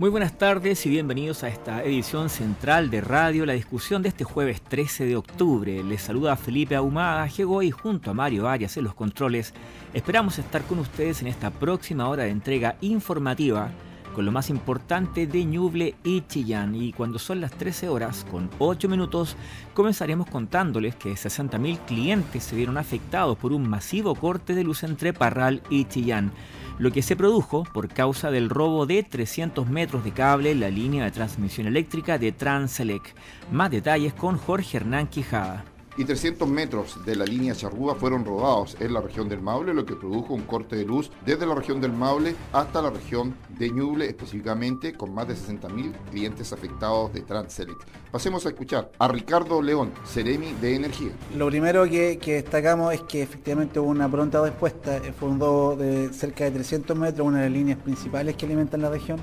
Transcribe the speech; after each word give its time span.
Muy 0.00 0.08
buenas 0.08 0.38
tardes 0.38 0.86
y 0.86 0.88
bienvenidos 0.88 1.42
a 1.42 1.48
esta 1.48 1.84
edición 1.84 2.30
central 2.30 2.88
de 2.88 3.02
Radio 3.02 3.44
La 3.44 3.52
Discusión 3.52 4.00
de 4.00 4.08
este 4.08 4.24
jueves 4.24 4.62
13 4.62 5.04
de 5.04 5.14
octubre. 5.14 5.84
Les 5.84 6.00
saluda 6.00 6.36
Felipe 6.36 6.74
Ahumada 6.74 7.28
y 7.28 7.70
junto 7.70 8.10
a 8.10 8.14
Mario 8.14 8.48
Arias 8.48 8.78
en 8.78 8.84
los 8.84 8.94
controles. 8.94 9.52
Esperamos 9.92 10.38
estar 10.38 10.62
con 10.62 10.78
ustedes 10.78 11.20
en 11.20 11.26
esta 11.26 11.50
próxima 11.50 12.08
hora 12.08 12.22
de 12.22 12.30
entrega 12.30 12.76
informativa 12.80 13.72
con 14.14 14.24
lo 14.24 14.32
más 14.32 14.48
importante 14.48 15.26
de 15.26 15.44
Ñuble 15.44 15.94
y 16.02 16.22
Chillán. 16.22 16.74
Y 16.74 16.94
cuando 16.94 17.18
son 17.18 17.42
las 17.42 17.52
13 17.52 17.90
horas 17.90 18.24
con 18.30 18.48
8 18.58 18.88
minutos, 18.88 19.36
comenzaremos 19.74 20.30
contándoles 20.30 20.96
que 20.96 21.12
60.000 21.12 21.78
clientes 21.80 22.44
se 22.44 22.56
vieron 22.56 22.78
afectados 22.78 23.36
por 23.36 23.52
un 23.52 23.68
masivo 23.68 24.14
corte 24.14 24.54
de 24.54 24.64
luz 24.64 24.82
entre 24.82 25.12
Parral 25.12 25.62
y 25.68 25.84
Chillán 25.84 26.32
lo 26.80 26.90
que 26.90 27.02
se 27.02 27.14
produjo 27.14 27.64
por 27.74 27.88
causa 27.88 28.30
del 28.30 28.48
robo 28.48 28.86
de 28.86 29.02
300 29.02 29.68
metros 29.68 30.02
de 30.02 30.12
cable 30.12 30.50
en 30.50 30.60
la 30.60 30.70
línea 30.70 31.04
de 31.04 31.10
transmisión 31.10 31.66
eléctrica 31.66 32.18
de 32.18 32.32
Transelec. 32.32 33.14
Más 33.52 33.70
detalles 33.70 34.14
con 34.14 34.38
Jorge 34.38 34.78
Hernán 34.78 35.06
Quijada 35.06 35.64
y 35.96 36.04
300 36.04 36.48
metros 36.48 37.04
de 37.04 37.16
la 37.16 37.24
línea 37.24 37.54
Charrúa 37.54 37.94
fueron 37.94 38.24
robados 38.24 38.76
en 38.80 38.92
la 38.92 39.00
región 39.00 39.28
del 39.28 39.40
Maule, 39.40 39.74
lo 39.74 39.84
que 39.84 39.96
produjo 39.96 40.34
un 40.34 40.42
corte 40.42 40.76
de 40.76 40.84
luz 40.84 41.10
desde 41.26 41.46
la 41.46 41.54
región 41.54 41.80
del 41.80 41.92
Maule 41.92 42.34
hasta 42.52 42.80
la 42.80 42.90
región 42.90 43.34
de 43.58 43.70
Ñuble, 43.70 44.06
específicamente 44.06 44.94
con 44.94 45.14
más 45.14 45.28
de 45.28 45.34
60.000 45.34 45.92
clientes 46.10 46.52
afectados 46.52 47.12
de 47.12 47.22
Transelec. 47.22 47.76
Pasemos 48.10 48.46
a 48.46 48.50
escuchar 48.50 48.90
a 48.98 49.08
Ricardo 49.08 49.60
León, 49.62 49.92
Ceremi 50.06 50.52
de 50.54 50.76
Energía. 50.76 51.10
Lo 51.36 51.48
primero 51.48 51.84
que, 51.84 52.18
destacamos 52.24 52.94
es 52.94 53.02
que 53.02 53.22
efectivamente 53.22 53.80
hubo 53.80 53.88
una 53.88 54.10
pronta 54.10 54.42
respuesta, 54.42 55.00
fue 55.18 55.28
un 55.28 55.40
robo 55.40 55.76
de 55.76 56.12
cerca 56.12 56.44
de 56.44 56.52
300 56.52 56.96
metros, 56.96 57.26
una 57.26 57.38
de 57.38 57.44
las 57.44 57.52
líneas 57.52 57.78
principales 57.78 58.36
que 58.36 58.46
alimentan 58.46 58.82
la 58.82 58.90
región 58.90 59.18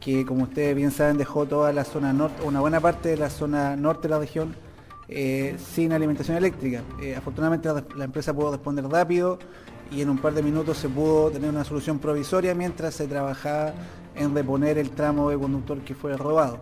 que 0.00 0.26
como 0.26 0.42
ustedes 0.42 0.74
bien 0.74 0.90
saben 0.90 1.16
dejó 1.16 1.46
toda 1.46 1.72
la 1.72 1.84
zona 1.84 2.12
norte, 2.12 2.42
una 2.42 2.58
buena 2.58 2.80
parte 2.80 3.10
de 3.10 3.16
la 3.16 3.30
zona 3.30 3.76
norte 3.76 4.08
de 4.08 4.14
la 4.14 4.18
región 4.18 4.56
eh, 5.08 5.56
sin 5.72 5.92
alimentación 5.92 6.36
eléctrica. 6.36 6.82
Eh, 7.00 7.16
afortunadamente 7.16 7.68
la, 7.96 8.04
empresa 8.04 8.32
pudo 8.32 8.52
responder 8.52 8.86
rápido 8.86 9.38
y 9.90 10.00
en 10.00 10.08
un 10.08 10.18
par 10.18 10.32
de 10.32 10.42
minutos 10.42 10.78
se 10.78 10.88
pudo 10.88 11.30
tener 11.30 11.50
una 11.50 11.64
solución 11.64 11.98
provisoria 11.98 12.54
mientras 12.54 12.94
se 12.94 13.06
trabajaba 13.06 13.74
en 14.14 14.34
reponer 14.34 14.78
el 14.78 14.90
tramo 14.90 15.30
de 15.30 15.38
conductor 15.38 15.80
que 15.80 15.94
fue 15.94 16.16
robado. 16.16 16.60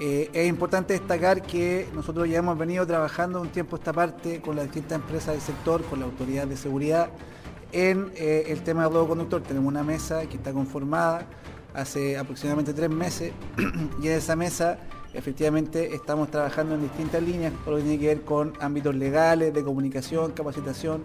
Eh, 0.00 0.30
es 0.32 0.48
importante 0.48 0.94
destacar 0.94 1.42
que 1.42 1.88
nosotros 1.94 2.28
ya 2.28 2.38
hemos 2.38 2.56
venido 2.56 2.86
trabajando 2.86 3.40
un 3.40 3.48
tiempo 3.48 3.76
esta 3.76 3.92
parte 3.92 4.40
con 4.40 4.56
las 4.56 4.64
distintas 4.66 5.00
empresas 5.00 5.34
del 5.34 5.42
sector, 5.42 5.84
con 5.84 6.00
la 6.00 6.06
autoridad 6.06 6.46
de 6.46 6.56
seguridad, 6.56 7.10
en 7.72 8.12
el 8.16 8.62
tema 8.62 8.84
del 8.84 8.92
robo 8.92 9.08
conductor. 9.08 9.42
Tenemos 9.42 9.68
una 9.68 9.82
mesa 9.82 10.26
que 10.26 10.36
está 10.36 10.52
conformada 10.52 11.26
hace 11.74 12.18
aproximadamente 12.18 12.72
tres 12.74 12.90
meses 12.90 13.32
y 14.02 14.06
en 14.06 14.12
esa 14.12 14.36
mesa 14.36 14.78
efectivamente 15.14 15.94
estamos 15.94 16.30
trabajando 16.30 16.74
en 16.74 16.82
distintas 16.82 17.22
líneas, 17.22 17.52
por 17.64 17.74
lo 17.74 17.76
que 17.78 17.84
tiene 17.84 17.98
que 17.98 18.06
ver 18.06 18.22
con 18.22 18.52
ámbitos 18.60 18.94
legales, 18.94 19.52
de 19.52 19.62
comunicación, 19.62 20.32
capacitación. 20.32 21.02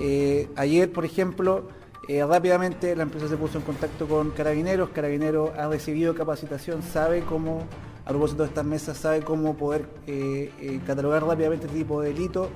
Eh, 0.00 0.48
ayer, 0.56 0.90
por 0.90 1.04
ejemplo, 1.04 1.68
eh, 2.08 2.24
rápidamente 2.24 2.96
la 2.96 3.02
empresa 3.02 3.28
se 3.28 3.36
puso 3.36 3.58
en 3.58 3.64
contacto 3.64 4.08
con 4.08 4.30
Carabineros, 4.30 4.90
Carabineros 4.90 5.50
ha 5.56 5.68
recibido 5.68 6.14
capacitación, 6.14 6.82
sabe 6.82 7.22
cómo, 7.22 7.64
a 8.04 8.08
propósito 8.08 8.42
de 8.42 8.48
estas 8.48 8.64
mesas, 8.64 8.96
sabe 8.96 9.20
cómo 9.20 9.56
poder 9.56 9.86
eh, 10.06 10.80
catalogar 10.86 11.24
rápidamente 11.24 11.66
este 11.66 11.78
tipo 11.78 12.00
de 12.00 12.12
delito. 12.12 12.50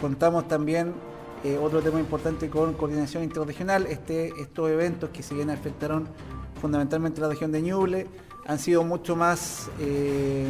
contamos 0.00 0.48
también 0.48 0.94
otro 1.62 1.82
tema 1.82 2.00
importante 2.00 2.48
con 2.48 2.72
coordinación 2.72 3.22
interregional, 3.22 3.86
este, 3.86 4.32
estos 4.40 4.70
eventos 4.70 5.10
que 5.10 5.22
si 5.22 5.34
bien 5.34 5.50
afectaron 5.50 6.08
fundamentalmente 6.58 7.20
la 7.20 7.28
región 7.28 7.52
de 7.52 7.60
Ñuble, 7.60 8.06
han 8.46 8.58
sido 8.58 8.84
mucho 8.84 9.16
más 9.16 9.70
eh, 9.80 10.48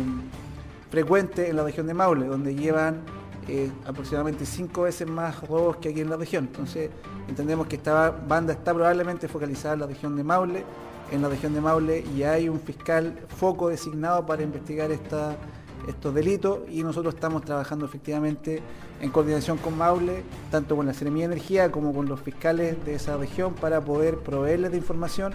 frecuentes 0.90 1.48
en 1.48 1.56
la 1.56 1.64
región 1.64 1.86
de 1.86 1.94
Maule, 1.94 2.26
donde 2.26 2.54
llevan 2.54 3.02
eh, 3.48 3.70
aproximadamente 3.84 4.46
cinco 4.46 4.82
veces 4.82 5.06
más 5.06 5.46
robos 5.46 5.76
que 5.76 5.90
aquí 5.90 6.00
en 6.00 6.10
la 6.10 6.16
región. 6.16 6.44
Entonces 6.44 6.90
entendemos 7.28 7.66
que 7.66 7.76
esta 7.76 8.10
banda 8.10 8.52
está 8.52 8.72
probablemente 8.72 9.28
focalizada 9.28 9.74
en 9.74 9.80
la 9.80 9.86
región 9.86 10.16
de 10.16 10.24
Maule, 10.24 10.64
en 11.12 11.22
la 11.22 11.28
región 11.28 11.52
de 11.52 11.60
Maule 11.60 12.04
y 12.16 12.22
hay 12.22 12.48
un 12.48 12.58
fiscal 12.60 13.18
foco 13.28 13.68
designado 13.68 14.24
para 14.24 14.42
investigar 14.42 14.90
estos 14.90 16.14
delitos 16.14 16.60
y 16.70 16.82
nosotros 16.82 17.14
estamos 17.14 17.44
trabajando 17.44 17.84
efectivamente 17.84 18.62
en 19.00 19.10
coordinación 19.10 19.58
con 19.58 19.76
Maule, 19.76 20.22
tanto 20.50 20.74
con 20.74 20.86
la 20.86 20.94
Seremía 20.94 21.26
Energía 21.26 21.70
como 21.70 21.92
con 21.92 22.08
los 22.08 22.20
fiscales 22.20 22.82
de 22.86 22.94
esa 22.94 23.18
región 23.18 23.54
para 23.54 23.82
poder 23.82 24.18
proveerles 24.18 24.70
de 24.70 24.78
información 24.78 25.34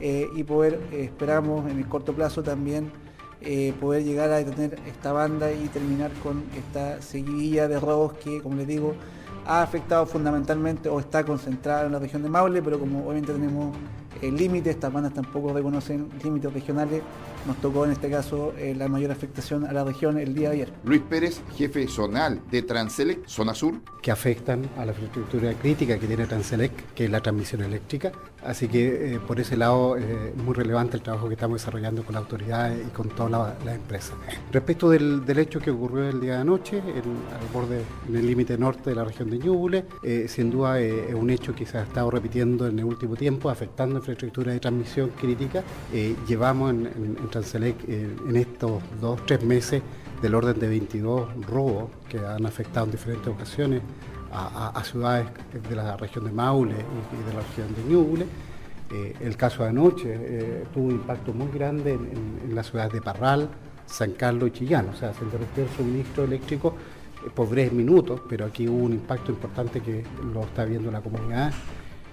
eh, 0.00 0.28
y 0.34 0.44
poder, 0.44 0.80
eh, 0.92 1.04
esperamos 1.04 1.70
en 1.70 1.78
el 1.78 1.86
corto 1.86 2.14
plazo 2.14 2.42
también, 2.42 2.90
eh, 3.42 3.72
poder 3.80 4.04
llegar 4.04 4.30
a 4.30 4.36
detener 4.36 4.78
esta 4.86 5.12
banda 5.12 5.52
y 5.52 5.68
terminar 5.68 6.10
con 6.22 6.42
esta 6.56 7.00
seguidilla 7.00 7.68
de 7.68 7.80
robos 7.80 8.14
que, 8.14 8.40
como 8.42 8.56
les 8.56 8.66
digo, 8.66 8.94
ha 9.46 9.62
afectado 9.62 10.06
fundamentalmente 10.06 10.88
o 10.88 11.00
está 11.00 11.24
concentrada 11.24 11.86
en 11.86 11.92
la 11.92 11.98
región 11.98 12.22
de 12.22 12.28
Maule, 12.28 12.62
pero 12.62 12.78
como 12.78 13.00
obviamente 13.00 13.32
tenemos 13.32 13.76
el 14.20 14.36
límite, 14.36 14.70
estas 14.70 14.92
bandas 14.92 15.14
tampoco 15.14 15.52
reconocen 15.52 16.08
límites 16.22 16.52
regionales, 16.52 17.02
nos 17.46 17.56
tocó 17.58 17.84
en 17.84 17.92
este 17.92 18.10
caso 18.10 18.52
eh, 18.56 18.74
la 18.76 18.88
mayor 18.88 19.10
afectación 19.10 19.66
a 19.66 19.72
la 19.72 19.84
región 19.84 20.18
el 20.18 20.34
día 20.34 20.50
de 20.50 20.56
ayer. 20.56 20.72
Luis 20.84 21.00
Pérez, 21.00 21.40
jefe 21.56 21.86
zonal 21.88 22.40
de 22.50 22.62
Transelec, 22.62 23.26
zona 23.26 23.54
sur. 23.54 23.74
Que 24.02 24.10
afectan 24.10 24.68
a 24.76 24.84
la 24.84 24.92
infraestructura 24.92 25.52
crítica 25.54 25.98
que 25.98 26.06
tiene 26.06 26.26
Transelec, 26.26 26.94
que 26.94 27.04
es 27.04 27.10
la 27.10 27.20
transmisión 27.20 27.62
eléctrica. 27.62 28.12
Así 28.44 28.68
que 28.68 29.14
eh, 29.14 29.20
por 29.20 29.38
ese 29.38 29.56
lado 29.56 29.96
es 29.96 30.04
eh, 30.04 30.34
muy 30.36 30.54
relevante 30.54 30.96
el 30.96 31.02
trabajo 31.02 31.28
que 31.28 31.34
estamos 31.34 31.60
desarrollando 31.60 32.02
con 32.04 32.14
la 32.14 32.20
autoridad 32.20 32.74
y 32.74 32.88
con 32.90 33.08
todas 33.10 33.30
las 33.64 33.74
empresas. 33.74 34.14
Respecto 34.50 34.88
del, 34.90 35.22
hecho 35.38 35.60
que 35.60 35.70
ocurrió 35.70 36.08
el 36.08 36.20
día 36.20 36.34
de 36.34 36.40
anoche, 36.40 36.78
al 36.80 37.52
borde, 37.52 37.82
en 38.08 38.16
el 38.16 38.26
límite 38.26 38.58
norte 38.58 38.90
de 38.90 38.96
la 38.96 39.04
región 39.04 39.30
de 39.30 39.38
Ñuble, 39.38 39.84
sin 40.26 40.50
duda 40.50 40.80
es 40.80 41.14
un 41.14 41.30
hecho 41.30 41.54
que 41.54 41.64
se 41.64 41.78
ha 41.78 41.82
estado 41.82 42.10
repitiendo 42.10 42.66
en 42.66 42.78
el 42.78 42.84
último 42.84 43.16
tiempo, 43.16 43.48
afectando 43.48 43.96
infraestructura 43.96 44.52
de 44.52 44.60
transmisión 44.60 45.10
crítica. 45.10 45.62
llevamos 46.26 46.70
en, 46.70 46.86
en 46.86 47.29
Transelec 47.30 47.76
eh, 47.88 48.14
en 48.28 48.36
estos 48.36 48.82
dos, 49.00 49.24
tres 49.26 49.42
meses 49.42 49.82
del 50.20 50.34
orden 50.34 50.58
de 50.58 50.68
22 50.68 51.46
robos 51.46 51.90
que 52.08 52.18
han 52.18 52.44
afectado 52.44 52.86
en 52.86 52.92
diferentes 52.92 53.28
ocasiones 53.28 53.82
a, 54.32 54.80
ciudades 54.84 55.26
de 55.68 55.74
la 55.76 55.96
región 55.96 56.24
de 56.24 56.30
Maule 56.30 56.74
y, 56.74 57.28
de 57.28 57.34
la 57.34 57.40
región 57.40 57.74
de 57.74 57.82
Ñuble. 57.92 58.26
Eh, 58.92 59.14
el 59.20 59.36
caso 59.36 59.62
de 59.62 59.70
anoche 59.70 60.08
eh, 60.08 60.64
tuvo 60.72 60.86
un 60.86 60.92
impacto 60.92 61.32
muy 61.32 61.48
grande 61.52 61.94
en, 61.94 62.54
las 62.54 62.68
ciudades 62.68 62.92
de 62.92 63.00
Parral, 63.00 63.48
San 63.86 64.12
Carlos 64.12 64.50
y 64.50 64.52
Chillán, 64.52 64.88
o 64.88 64.94
sea, 64.94 65.12
se 65.14 65.24
interrumpió 65.24 65.64
el 65.64 65.70
suministro 65.70 66.24
eléctrico 66.24 66.74
por 67.34 67.48
breves 67.48 67.72
minutos, 67.72 68.20
pero 68.28 68.46
aquí 68.46 68.68
hubo 68.68 68.84
un 68.84 68.92
impacto 68.92 69.30
importante 69.30 69.80
que 69.80 70.04
lo 70.32 70.42
está 70.42 70.64
viendo 70.64 70.90
la 70.90 71.00
comunidad, 71.00 71.52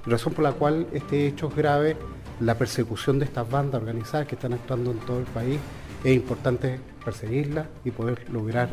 razón 0.08 0.34
por 0.34 0.44
la 0.44 0.54
cual 0.54 0.88
este 0.94 1.28
hecho 1.28 1.48
es 1.48 1.56
grave 1.56 1.98
la 2.40 2.56
persecución 2.56 3.20
de 3.20 3.26
estas 3.26 3.50
bandas 3.50 3.82
organizadas 3.82 4.28
que 4.28 4.36
están 4.36 4.54
actuando 4.54 4.92
en 4.92 5.00
todo 5.00 5.20
el 5.20 5.26
país, 5.26 5.60
es 6.04 6.16
importante 6.16 6.80
perseguirlas 7.04 7.68
y 7.84 7.92
poder 7.92 8.30
lograr 8.30 8.70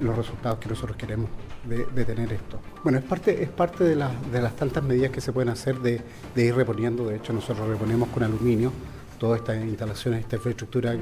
los 0.00 0.16
resultados 0.16 0.58
que 0.58 0.68
nosotros 0.68 0.96
queremos 0.96 1.28
de, 1.64 2.04
tener 2.04 2.32
esto. 2.32 2.58
Bueno, 2.82 2.98
es 2.98 3.04
parte, 3.04 3.42
es 3.42 3.48
parte 3.48 3.84
de, 3.84 3.94
las 3.94 4.56
tantas 4.56 4.82
medidas 4.82 5.10
que 5.10 5.20
se 5.20 5.32
pueden 5.32 5.50
hacer 5.50 5.78
de, 5.78 6.00
de 6.34 6.44
ir 6.44 6.54
reponiendo, 6.54 7.06
de 7.06 7.16
hecho 7.16 7.32
nosotros 7.32 7.68
reponemos 7.68 8.08
con 8.08 8.22
aluminio, 8.22 8.72
todas 9.22 9.38
estas 9.38 9.62
instalaciones, 9.62 10.22
esta 10.22 10.34
infraestructura 10.34 10.96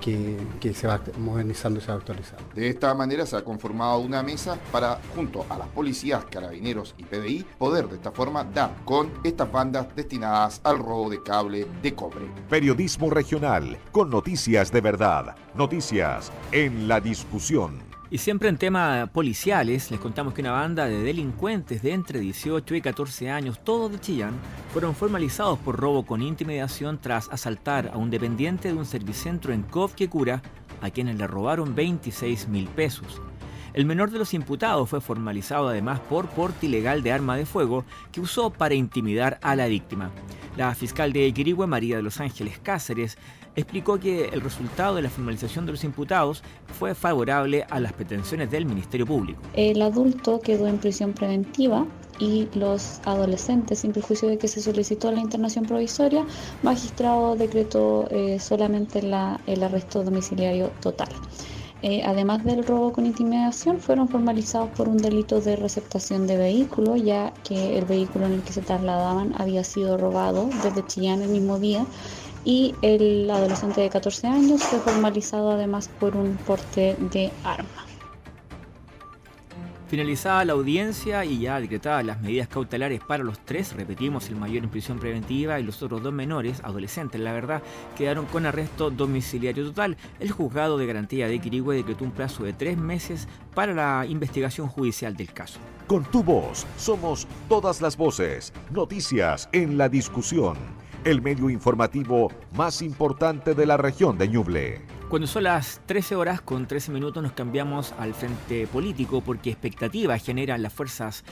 que, 0.00 0.74
se 0.74 0.86
va 0.86 1.00
modernizando 1.18 1.80
y 1.80 1.82
se 1.82 1.88
va 1.88 1.94
actualizando. 1.94 2.44
De 2.54 2.68
esta 2.68 2.94
manera 2.94 3.26
se 3.26 3.36
ha 3.36 3.42
conformado 3.42 3.98
una 3.98 4.22
mesa 4.22 4.56
para, 4.70 5.00
junto 5.16 5.44
a 5.48 5.58
las 5.58 5.66
policías, 5.66 6.24
carabineros 6.26 6.94
y 6.98 7.02
PDI, 7.02 7.44
poder 7.58 7.88
de 7.88 7.96
esta 7.96 8.12
forma 8.12 8.44
dar 8.44 8.76
con 8.84 9.10
estas 9.24 9.50
bandas 9.50 9.88
destinadas 9.96 10.60
al 10.62 10.78
robo 10.78 11.10
de 11.10 11.20
cable 11.24 11.66
de 11.82 11.94
cobre. 11.96 12.26
Periodismo 12.48 13.10
regional, 13.10 13.76
con 13.90 14.08
noticias 14.08 14.70
de 14.70 14.80
verdad, 14.80 15.34
noticias 15.56 16.30
en 16.52 16.86
la 16.86 17.00
discusión. 17.00 17.93
Y 18.14 18.18
siempre 18.18 18.48
en 18.48 18.58
temas 18.58 19.10
policiales, 19.10 19.90
les 19.90 19.98
contamos 19.98 20.34
que 20.34 20.40
una 20.40 20.52
banda 20.52 20.86
de 20.86 21.02
delincuentes 21.02 21.82
de 21.82 21.92
entre 21.92 22.20
18 22.20 22.76
y 22.76 22.80
14 22.80 23.28
años, 23.28 23.58
todos 23.64 23.90
de 23.90 23.98
Chillán, 23.98 24.34
fueron 24.72 24.94
formalizados 24.94 25.58
por 25.58 25.74
robo 25.74 26.06
con 26.06 26.22
intimidación 26.22 27.00
tras 27.00 27.28
asaltar 27.30 27.90
a 27.92 27.96
un 27.96 28.10
dependiente 28.10 28.68
de 28.68 28.74
un 28.74 28.86
servicentro 28.86 29.52
en 29.52 29.64
Cofquecura, 29.64 30.42
a 30.80 30.90
quienes 30.90 31.16
le 31.16 31.26
robaron 31.26 31.74
26 31.74 32.46
mil 32.46 32.68
pesos. 32.68 33.20
El 33.72 33.84
menor 33.84 34.12
de 34.12 34.20
los 34.20 34.32
imputados 34.32 34.88
fue 34.88 35.00
formalizado 35.00 35.66
además 35.66 35.98
por 35.98 36.28
porte 36.28 36.66
ilegal 36.66 37.02
de 37.02 37.10
arma 37.10 37.36
de 37.36 37.46
fuego 37.46 37.84
que 38.12 38.20
usó 38.20 38.50
para 38.50 38.76
intimidar 38.76 39.40
a 39.42 39.56
la 39.56 39.66
víctima. 39.66 40.12
La 40.56 40.72
fiscal 40.76 41.12
de 41.12 41.32
Quirigüe, 41.32 41.66
María 41.66 41.96
de 41.96 42.04
los 42.04 42.20
Ángeles 42.20 42.60
Cáceres, 42.60 43.18
explicó 43.56 43.98
que 43.98 44.26
el 44.26 44.40
resultado 44.40 44.96
de 44.96 45.02
la 45.02 45.10
formalización 45.10 45.66
de 45.66 45.72
los 45.72 45.84
imputados 45.84 46.42
fue 46.78 46.94
favorable 46.94 47.64
a 47.70 47.80
las 47.80 47.92
pretensiones 47.92 48.50
del 48.50 48.66
Ministerio 48.66 49.06
Público. 49.06 49.40
El 49.54 49.82
adulto 49.82 50.40
quedó 50.40 50.66
en 50.66 50.78
prisión 50.78 51.12
preventiva 51.12 51.86
y 52.18 52.48
los 52.54 53.00
adolescentes, 53.04 53.80
sin 53.80 53.92
perjuicio 53.92 54.28
de 54.28 54.38
que 54.38 54.48
se 54.48 54.60
solicitó 54.60 55.10
la 55.10 55.20
internación 55.20 55.64
provisoria, 55.64 56.24
magistrado 56.62 57.36
decretó 57.36 58.08
eh, 58.10 58.38
solamente 58.38 59.00
el 59.00 59.62
arresto 59.62 60.04
domiciliario 60.04 60.70
total. 60.80 61.08
Eh, 61.86 62.02
además 62.02 62.42
del 62.44 62.64
robo 62.64 62.92
con 62.92 63.04
intimidación, 63.04 63.78
fueron 63.78 64.08
formalizados 64.08 64.70
por 64.70 64.88
un 64.88 64.96
delito 64.96 65.42
de 65.42 65.54
receptación 65.54 66.26
de 66.26 66.38
vehículo, 66.38 66.96
ya 66.96 67.34
que 67.46 67.76
el 67.76 67.84
vehículo 67.84 68.24
en 68.24 68.32
el 68.32 68.42
que 68.42 68.54
se 68.54 68.62
trasladaban 68.62 69.34
había 69.36 69.64
sido 69.64 69.98
robado 69.98 70.48
desde 70.62 70.86
Chillán 70.86 71.20
el 71.20 71.28
mismo 71.28 71.58
día 71.58 71.84
y 72.44 72.74
el 72.82 73.30
adolescente 73.30 73.80
de 73.80 73.90
14 73.90 74.26
años 74.26 74.62
fue 74.62 74.78
formalizado 74.78 75.52
además 75.52 75.88
por 76.00 76.16
un 76.16 76.36
porte 76.36 76.96
de 77.12 77.30
arma. 77.44 77.84
Finalizada 79.94 80.44
la 80.44 80.54
audiencia 80.54 81.24
y 81.24 81.38
ya 81.40 81.60
decretadas 81.60 82.04
las 82.04 82.20
medidas 82.20 82.48
cautelares 82.48 83.00
para 83.00 83.22
los 83.22 83.38
tres, 83.38 83.74
repetimos, 83.76 84.28
el 84.28 84.34
mayor 84.34 84.64
en 84.64 84.70
prisión 84.70 84.98
preventiva 84.98 85.60
y 85.60 85.62
los 85.62 85.82
otros 85.82 86.02
dos 86.02 86.12
menores, 86.12 86.60
adolescentes, 86.64 87.20
la 87.20 87.32
verdad, 87.32 87.62
quedaron 87.96 88.26
con 88.26 88.44
arresto 88.44 88.90
domiciliario 88.90 89.66
total. 89.66 89.96
El 90.18 90.32
juzgado 90.32 90.78
de 90.78 90.86
garantía 90.86 91.28
de 91.28 91.38
Quirigüe 91.38 91.76
decretó 91.76 92.02
un 92.02 92.10
plazo 92.10 92.42
de 92.44 92.54
tres 92.54 92.76
meses 92.76 93.28
para 93.54 93.72
la 93.72 94.04
investigación 94.06 94.66
judicial 94.66 95.14
del 95.16 95.32
caso. 95.32 95.60
Con 95.86 96.02
tu 96.04 96.24
voz 96.24 96.66
somos 96.76 97.28
todas 97.48 97.80
las 97.80 97.96
voces, 97.96 98.52
noticias 98.72 99.48
en 99.52 99.78
la 99.78 99.88
discusión, 99.88 100.56
el 101.04 101.20
medio 101.20 101.50
informativo 101.50 102.32
más 102.52 102.80
importante 102.80 103.54
de 103.54 103.66
la 103.66 103.76
región 103.76 104.16
de 104.16 104.28
Ñuble. 104.28 104.80
Cuando 105.10 105.26
son 105.26 105.44
las 105.44 105.80
13 105.86 106.16
horas 106.16 106.40
con 106.40 106.66
13 106.66 106.90
minutos 106.90 107.22
nos 107.22 107.32
cambiamos 107.32 107.94
al 107.98 108.14
frente 108.14 108.66
político 108.66 109.20
porque 109.20 109.50
expectativas 109.50 110.24
generan 110.24 110.62
las 110.62 110.72
fuerzas 110.72 111.22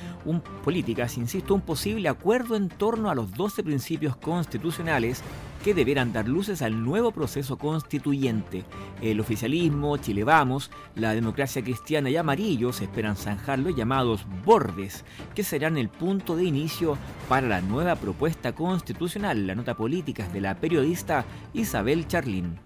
políticas, 0.63 1.17
insisto, 1.17 1.55
un 1.55 1.63
posible 1.63 2.09
acuerdo 2.09 2.55
en 2.55 2.69
torno 2.69 3.11
a 3.11 3.15
los 3.15 3.33
12 3.33 3.65
principios 3.65 4.15
constitucionales 4.17 5.23
que 5.63 5.75
deberán 5.75 6.13
dar 6.13 6.29
luces 6.29 6.61
al 6.63 6.83
nuevo 6.83 7.13
proceso 7.13 7.57
constituyente. 7.57 8.65
El 9.01 9.21
oficialismo, 9.21 9.97
Chile 9.97 10.25
Vamos, 10.25 10.71
la 10.97 11.15
democracia 11.15 11.63
cristiana 11.63 12.11
y 12.11 12.17
amarillos 12.17 12.81
esperan 12.81 13.17
zanjar 13.17 13.59
los 13.59 13.77
llamados 13.77 14.27
bordes, 14.45 15.05
que 15.35 15.45
serán 15.45 15.79
el 15.79 15.89
punto 15.89 16.37
de 16.37 16.45
inicio 16.45 16.99
para 17.29 17.47
la 17.47 17.61
nueva 17.61 17.97
propuesta 17.97 18.53
constitucional. 18.53 19.47
La 19.47 19.55
nota 19.55 19.77
política 19.77 20.25
es 20.25 20.33
de 20.33 20.41
la 20.41 20.57
periodista 20.57 21.25
Isabel 21.55 22.09
Charlín. 22.09 22.59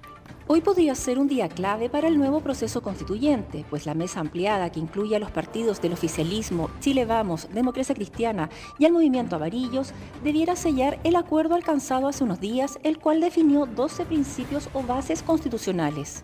Hoy 0.48 0.60
podría 0.60 0.94
ser 0.94 1.18
un 1.18 1.26
día 1.26 1.48
clave 1.48 1.90
para 1.90 2.06
el 2.06 2.18
nuevo 2.18 2.40
proceso 2.40 2.80
constituyente, 2.80 3.64
pues 3.68 3.84
la 3.84 3.94
mesa 3.94 4.20
ampliada 4.20 4.70
que 4.70 4.78
incluye 4.78 5.16
a 5.16 5.18
los 5.18 5.32
partidos 5.32 5.82
del 5.82 5.92
oficialismo, 5.92 6.70
Chile 6.78 7.04
Vamos, 7.04 7.48
Democracia 7.52 7.96
Cristiana 7.96 8.48
y 8.78 8.84
al 8.84 8.92
movimiento 8.92 9.34
Avarillos 9.34 9.92
debiera 10.22 10.54
sellar 10.54 11.00
el 11.02 11.16
acuerdo 11.16 11.56
alcanzado 11.56 12.06
hace 12.06 12.22
unos 12.22 12.38
días, 12.38 12.78
el 12.84 13.00
cual 13.00 13.20
definió 13.20 13.66
12 13.66 14.04
principios 14.04 14.68
o 14.72 14.84
bases 14.84 15.24
constitucionales. 15.24 16.22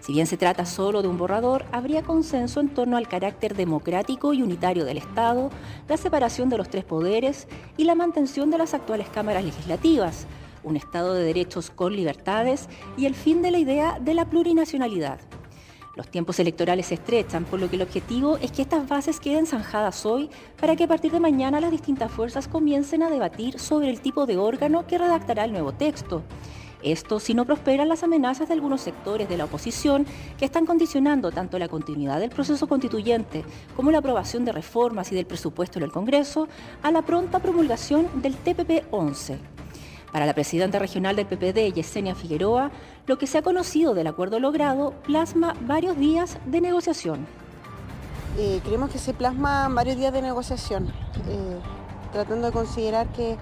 Si 0.00 0.14
bien 0.14 0.26
se 0.26 0.38
trata 0.38 0.64
solo 0.64 1.02
de 1.02 1.08
un 1.08 1.18
borrador, 1.18 1.66
habría 1.70 2.02
consenso 2.02 2.60
en 2.60 2.70
torno 2.70 2.96
al 2.96 3.08
carácter 3.08 3.54
democrático 3.54 4.32
y 4.32 4.42
unitario 4.42 4.86
del 4.86 4.96
Estado, 4.96 5.50
la 5.86 5.98
separación 5.98 6.48
de 6.48 6.56
los 6.56 6.70
tres 6.70 6.84
poderes 6.84 7.46
y 7.76 7.84
la 7.84 7.94
mantención 7.94 8.50
de 8.50 8.56
las 8.56 8.72
actuales 8.72 9.10
cámaras 9.10 9.44
legislativas, 9.44 10.26
un 10.62 10.76
Estado 10.76 11.14
de 11.14 11.24
derechos 11.24 11.70
con 11.70 11.94
libertades 11.94 12.68
y 12.96 13.06
el 13.06 13.14
fin 13.14 13.42
de 13.42 13.50
la 13.50 13.58
idea 13.58 13.98
de 14.00 14.14
la 14.14 14.24
plurinacionalidad. 14.24 15.20
Los 15.96 16.08
tiempos 16.08 16.38
electorales 16.38 16.86
se 16.86 16.94
estrechan, 16.94 17.44
por 17.44 17.60
lo 17.60 17.68
que 17.68 17.76
el 17.76 17.82
objetivo 17.82 18.36
es 18.38 18.52
que 18.52 18.62
estas 18.62 18.88
bases 18.88 19.18
queden 19.18 19.46
zanjadas 19.46 20.06
hoy 20.06 20.30
para 20.60 20.76
que 20.76 20.84
a 20.84 20.88
partir 20.88 21.10
de 21.10 21.20
mañana 21.20 21.60
las 21.60 21.72
distintas 21.72 22.12
fuerzas 22.12 22.46
comiencen 22.46 23.02
a 23.02 23.10
debatir 23.10 23.58
sobre 23.58 23.90
el 23.90 24.00
tipo 24.00 24.24
de 24.24 24.38
órgano 24.38 24.86
que 24.86 24.98
redactará 24.98 25.44
el 25.44 25.52
nuevo 25.52 25.72
texto. 25.72 26.22
Esto 26.82 27.20
si 27.20 27.34
no 27.34 27.44
prosperan 27.44 27.88
las 27.88 28.02
amenazas 28.02 28.48
de 28.48 28.54
algunos 28.54 28.80
sectores 28.80 29.28
de 29.28 29.36
la 29.36 29.44
oposición 29.44 30.06
que 30.38 30.46
están 30.46 30.64
condicionando 30.64 31.30
tanto 31.30 31.58
la 31.58 31.68
continuidad 31.68 32.20
del 32.20 32.30
proceso 32.30 32.66
constituyente 32.66 33.44
como 33.76 33.90
la 33.90 33.98
aprobación 33.98 34.44
de 34.44 34.52
reformas 34.52 35.12
y 35.12 35.14
del 35.14 35.26
presupuesto 35.26 35.78
en 35.78 35.84
el 35.84 35.92
Congreso 35.92 36.48
a 36.82 36.90
la 36.90 37.02
pronta 37.02 37.40
promulgación 37.40 38.08
del 38.22 38.36
TPP 38.36 38.86
11. 38.92 39.59
Para 40.12 40.26
la 40.26 40.34
presidenta 40.34 40.78
regional 40.78 41.14
del 41.14 41.26
PPD, 41.26 41.72
Yesenia 41.72 42.14
Figueroa, 42.14 42.70
lo 43.06 43.16
que 43.16 43.26
se 43.26 43.38
ha 43.38 43.42
conocido 43.42 43.94
del 43.94 44.08
acuerdo 44.08 44.40
logrado 44.40 44.92
plasma 45.04 45.54
varios 45.62 45.96
días 45.96 46.38
de 46.46 46.60
negociación. 46.60 47.26
Eh, 48.36 48.60
creemos 48.64 48.90
que 48.90 48.98
se 48.98 49.14
plasma 49.14 49.68
varios 49.68 49.96
días 49.96 50.12
de 50.12 50.22
negociación, 50.22 50.88
eh, 51.28 51.58
tratando 52.12 52.46
de 52.46 52.52
considerar 52.52 53.06
que 53.08 53.36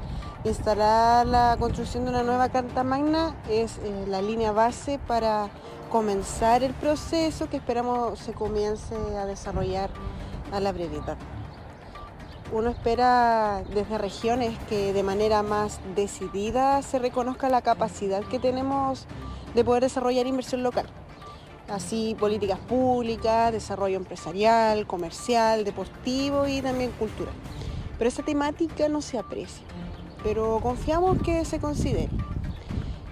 instalar 0.44 1.26
la 1.26 1.56
construcción 1.58 2.04
de 2.04 2.10
una 2.10 2.22
nueva 2.22 2.48
Carta 2.50 2.84
Magna 2.84 3.34
es 3.48 3.78
eh, 3.78 4.04
la 4.06 4.22
línea 4.22 4.52
base 4.52 4.98
para 5.06 5.48
comenzar 5.90 6.62
el 6.62 6.74
proceso 6.74 7.48
que 7.48 7.56
esperamos 7.56 8.18
se 8.18 8.32
comience 8.32 8.94
a 9.16 9.24
desarrollar 9.26 9.90
a 10.52 10.60
la 10.60 10.72
brevedad 10.72 11.16
uno 12.52 12.70
espera 12.70 13.62
desde 13.74 13.98
regiones 13.98 14.58
que 14.68 14.92
de 14.92 15.02
manera 15.02 15.42
más 15.42 15.80
decidida 15.94 16.82
se 16.82 16.98
reconozca 16.98 17.48
la 17.48 17.62
capacidad 17.62 18.22
que 18.22 18.38
tenemos 18.38 19.06
de 19.54 19.64
poder 19.64 19.82
desarrollar 19.82 20.26
inversión 20.26 20.62
local. 20.62 20.86
Así 21.68 22.16
políticas 22.18 22.58
públicas, 22.58 23.52
desarrollo 23.52 23.96
empresarial, 23.96 24.86
comercial, 24.86 25.64
deportivo 25.64 26.46
y 26.46 26.62
también 26.62 26.90
cultural. 26.92 27.34
Pero 27.98 28.08
esa 28.08 28.22
temática 28.22 28.88
no 28.88 29.02
se 29.02 29.18
aprecia, 29.18 29.64
pero 30.22 30.60
confiamos 30.62 31.20
que 31.20 31.44
se 31.44 31.60
considere. 31.60 32.08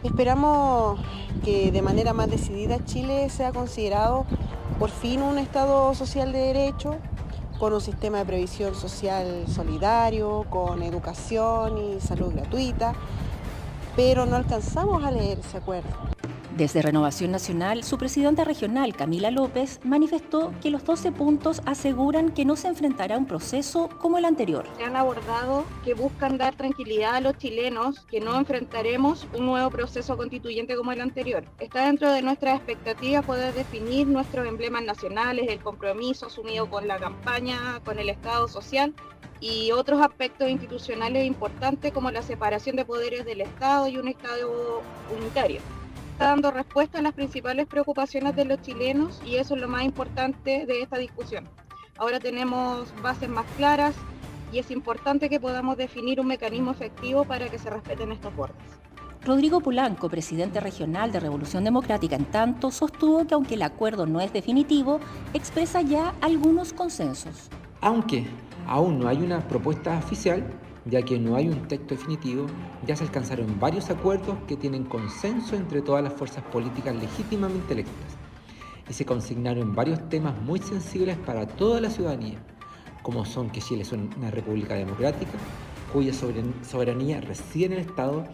Esperamos 0.02 0.98
que 1.44 1.70
de 1.72 1.82
manera 1.82 2.14
más 2.14 2.30
decidida 2.30 2.84
Chile 2.84 3.28
sea 3.28 3.52
considerado 3.52 4.24
por 4.78 4.90
fin 4.90 5.22
un 5.22 5.38
Estado 5.38 5.94
social 5.94 6.32
de 6.32 6.38
derecho, 6.38 6.96
con 7.58 7.72
un 7.72 7.80
sistema 7.80 8.18
de 8.18 8.24
previsión 8.26 8.74
social 8.74 9.44
solidario, 9.48 10.44
con 10.50 10.82
educación 10.82 11.78
y 11.78 12.00
salud 12.00 12.32
gratuita, 12.34 12.94
pero 13.94 14.26
no 14.26 14.36
alcanzamos 14.36 15.04
a 15.04 15.10
leer 15.10 15.38
ese 15.38 15.56
acuerdo. 15.56 16.15
Desde 16.56 16.80
Renovación 16.80 17.32
Nacional, 17.32 17.84
su 17.84 17.98
presidenta 17.98 18.42
regional, 18.42 18.96
Camila 18.96 19.30
López, 19.30 19.78
manifestó 19.84 20.54
que 20.62 20.70
los 20.70 20.82
12 20.86 21.12
puntos 21.12 21.60
aseguran 21.66 22.30
que 22.32 22.46
no 22.46 22.56
se 22.56 22.68
enfrentará 22.68 23.16
a 23.16 23.18
un 23.18 23.26
proceso 23.26 23.90
como 24.00 24.16
el 24.16 24.24
anterior. 24.24 24.66
Se 24.78 24.84
han 24.84 24.96
abordado 24.96 25.66
que 25.84 25.92
buscan 25.92 26.38
dar 26.38 26.56
tranquilidad 26.56 27.16
a 27.16 27.20
los 27.20 27.36
chilenos, 27.36 28.06
que 28.06 28.20
no 28.20 28.38
enfrentaremos 28.38 29.28
un 29.34 29.44
nuevo 29.44 29.68
proceso 29.68 30.16
constituyente 30.16 30.76
como 30.76 30.92
el 30.92 31.02
anterior. 31.02 31.44
Está 31.58 31.84
dentro 31.84 32.10
de 32.10 32.22
nuestras 32.22 32.56
expectativas 32.56 33.26
poder 33.26 33.52
definir 33.52 34.06
nuestros 34.06 34.46
emblemas 34.46 34.82
nacionales, 34.82 35.48
el 35.50 35.60
compromiso 35.60 36.24
asumido 36.24 36.70
con 36.70 36.88
la 36.88 36.96
campaña, 36.96 37.82
con 37.84 37.98
el 37.98 38.08
Estado 38.08 38.48
social 38.48 38.94
y 39.40 39.72
otros 39.72 40.00
aspectos 40.00 40.48
institucionales 40.48 41.26
importantes 41.26 41.92
como 41.92 42.10
la 42.10 42.22
separación 42.22 42.76
de 42.76 42.86
poderes 42.86 43.26
del 43.26 43.42
Estado 43.42 43.88
y 43.88 43.98
un 43.98 44.08
Estado 44.08 44.80
unitario 45.14 45.60
está 46.16 46.28
dando 46.28 46.50
respuesta 46.50 46.98
a 46.98 47.02
las 47.02 47.12
principales 47.12 47.66
preocupaciones 47.66 48.34
de 48.34 48.46
los 48.46 48.62
chilenos 48.62 49.20
y 49.26 49.36
eso 49.36 49.54
es 49.54 49.60
lo 49.60 49.68
más 49.68 49.82
importante 49.82 50.64
de 50.64 50.80
esta 50.80 50.96
discusión. 50.96 51.46
Ahora 51.98 52.20
tenemos 52.20 52.88
bases 53.02 53.28
más 53.28 53.44
claras 53.58 53.94
y 54.50 54.58
es 54.58 54.70
importante 54.70 55.28
que 55.28 55.38
podamos 55.38 55.76
definir 55.76 56.18
un 56.18 56.28
mecanismo 56.28 56.70
efectivo 56.70 57.26
para 57.26 57.50
que 57.50 57.58
se 57.58 57.68
respeten 57.68 58.12
estos 58.12 58.34
bordes. 58.34 58.56
Rodrigo 59.26 59.60
Pulanco, 59.60 60.08
presidente 60.08 60.58
regional 60.58 61.12
de 61.12 61.20
Revolución 61.20 61.64
Democrática, 61.64 62.16
en 62.16 62.24
tanto, 62.24 62.70
sostuvo 62.70 63.26
que 63.26 63.34
aunque 63.34 63.56
el 63.56 63.62
acuerdo 63.62 64.06
no 64.06 64.22
es 64.22 64.32
definitivo, 64.32 65.00
expresa 65.34 65.82
ya 65.82 66.14
algunos 66.22 66.72
consensos. 66.72 67.50
Aunque 67.82 68.26
aún 68.66 69.00
no 69.00 69.08
hay 69.08 69.18
una 69.18 69.46
propuesta 69.46 69.98
oficial, 69.98 70.46
ya 70.86 71.02
que 71.02 71.18
no 71.18 71.36
hay 71.36 71.48
un 71.48 71.66
texto 71.68 71.94
definitivo, 71.94 72.46
ya 72.86 72.96
se 72.96 73.04
alcanzaron 73.04 73.58
varios 73.58 73.90
acuerdos 73.90 74.36
que 74.46 74.56
tienen 74.56 74.84
consenso 74.84 75.56
entre 75.56 75.82
todas 75.82 76.02
las 76.02 76.12
fuerzas 76.12 76.44
políticas 76.44 76.94
legítimamente 76.94 77.74
electas 77.74 78.16
y 78.88 78.92
se 78.92 79.04
consignaron 79.04 79.74
varios 79.74 80.08
temas 80.08 80.40
muy 80.42 80.60
sensibles 80.60 81.16
para 81.18 81.46
toda 81.46 81.80
la 81.80 81.90
ciudadanía, 81.90 82.38
como 83.02 83.24
son 83.24 83.50
que 83.50 83.60
Chile 83.60 83.82
es 83.82 83.92
una 83.92 84.30
república 84.30 84.74
democrática, 84.74 85.32
cuya 85.92 86.12
soberanía 86.12 87.20
reside 87.20 87.66
en 87.66 87.72
el 87.72 87.78
Estado 87.80 88.24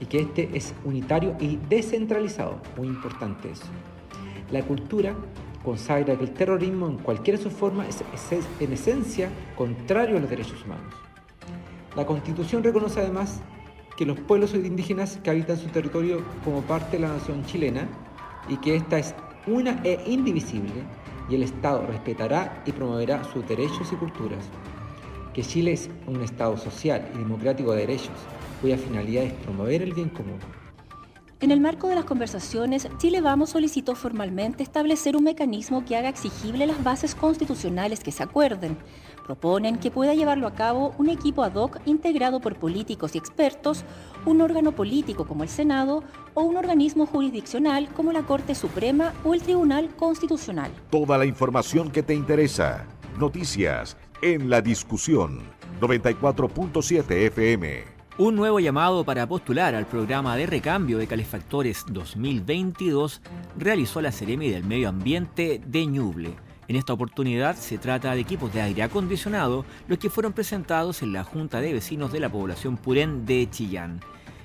y 0.00 0.06
que 0.06 0.20
este 0.20 0.50
es 0.54 0.74
unitario 0.84 1.36
y 1.40 1.56
descentralizado, 1.68 2.60
muy 2.76 2.88
importante 2.88 3.50
eso. 3.50 3.66
La 4.50 4.62
cultura 4.62 5.14
consagra 5.64 6.16
que 6.16 6.24
el 6.24 6.32
terrorismo 6.32 6.88
en 6.88 6.98
cualquiera 6.98 7.38
de 7.38 7.44
sus 7.44 7.52
formas 7.52 7.88
es, 7.88 8.02
es 8.32 8.46
en 8.60 8.72
esencia 8.72 9.30
contrario 9.56 10.18
a 10.18 10.20
los 10.20 10.28
derechos 10.28 10.62
humanos. 10.64 10.92
La 11.96 12.06
Constitución 12.06 12.62
reconoce 12.62 13.00
además 13.00 13.40
que 13.96 14.06
los 14.06 14.18
pueblos 14.20 14.54
indígenas 14.54 15.18
que 15.22 15.30
habitan 15.30 15.58
su 15.58 15.68
territorio 15.68 16.22
como 16.44 16.62
parte 16.62 16.96
de 16.96 17.06
la 17.06 17.12
nación 17.12 17.44
chilena 17.44 17.86
y 18.48 18.56
que 18.56 18.76
ésta 18.76 18.98
es 18.98 19.14
una 19.46 19.80
e 19.84 20.02
indivisible 20.06 20.82
y 21.28 21.34
el 21.34 21.42
Estado 21.42 21.86
respetará 21.86 22.62
y 22.66 22.72
promoverá 22.72 23.22
sus 23.24 23.46
derechos 23.46 23.92
y 23.92 23.96
culturas. 23.96 24.44
Que 25.34 25.42
Chile 25.42 25.72
es 25.72 25.90
un 26.06 26.22
Estado 26.22 26.56
social 26.56 27.10
y 27.14 27.18
democrático 27.18 27.72
de 27.72 27.80
derechos, 27.80 28.16
cuya 28.60 28.78
finalidad 28.78 29.24
es 29.24 29.32
promover 29.34 29.82
el 29.82 29.92
bien 29.92 30.08
común. 30.08 30.38
En 31.40 31.50
el 31.50 31.60
marco 31.60 31.88
de 31.88 31.96
las 31.96 32.04
conversaciones, 32.04 32.88
Chile 32.98 33.20
Vamos 33.20 33.50
solicitó 33.50 33.96
formalmente 33.96 34.62
establecer 34.62 35.16
un 35.16 35.24
mecanismo 35.24 35.84
que 35.84 35.96
haga 35.96 36.08
exigible 36.08 36.68
las 36.68 36.84
bases 36.84 37.16
constitucionales 37.16 37.98
que 38.00 38.12
se 38.12 38.22
acuerden. 38.22 38.76
Proponen 39.24 39.78
que 39.78 39.90
pueda 39.90 40.14
llevarlo 40.14 40.46
a 40.46 40.54
cabo 40.54 40.94
un 40.98 41.08
equipo 41.08 41.42
ad 41.42 41.54
hoc 41.54 41.78
integrado 41.86 42.40
por 42.40 42.56
políticos 42.56 43.14
y 43.14 43.18
expertos, 43.18 43.84
un 44.26 44.40
órgano 44.40 44.72
político 44.72 45.26
como 45.26 45.42
el 45.42 45.48
Senado 45.48 46.02
o 46.34 46.42
un 46.42 46.56
organismo 46.56 47.06
jurisdiccional 47.06 47.88
como 47.94 48.12
la 48.12 48.22
Corte 48.22 48.54
Suprema 48.54 49.12
o 49.24 49.34
el 49.34 49.42
Tribunal 49.42 49.90
Constitucional. 49.96 50.70
Toda 50.90 51.18
la 51.18 51.26
información 51.26 51.90
que 51.90 52.02
te 52.02 52.14
interesa. 52.14 52.86
Noticias 53.18 53.96
en 54.22 54.48
la 54.48 54.60
discusión 54.60 55.40
94.7 55.80 57.10
FM. 57.26 57.84
Un 58.18 58.36
nuevo 58.36 58.60
llamado 58.60 59.04
para 59.04 59.26
postular 59.26 59.74
al 59.74 59.86
programa 59.86 60.36
de 60.36 60.46
recambio 60.46 60.98
de 60.98 61.06
calefactores 61.06 61.84
2022 61.88 63.22
realizó 63.58 64.02
la 64.02 64.12
Seremi 64.12 64.50
del 64.50 64.64
Medio 64.64 64.90
Ambiente 64.90 65.60
de 65.66 65.86
Ñuble. 65.86 66.36
En 66.68 66.76
esta 66.76 66.92
oportunidad 66.92 67.56
se 67.56 67.78
trata 67.78 68.14
de 68.14 68.20
equipos 68.20 68.52
de 68.52 68.62
aire 68.62 68.82
acondicionado, 68.82 69.64
los 69.88 69.98
que 69.98 70.10
fueron 70.10 70.32
presentados 70.32 71.02
en 71.02 71.12
la 71.12 71.24
Junta 71.24 71.60
de 71.60 71.72
Vecinos 71.72 72.12
de 72.12 72.20
la 72.20 72.30
Población 72.30 72.76
Purén 72.76 73.26
de 73.26 73.48
Chillán. 73.50 74.00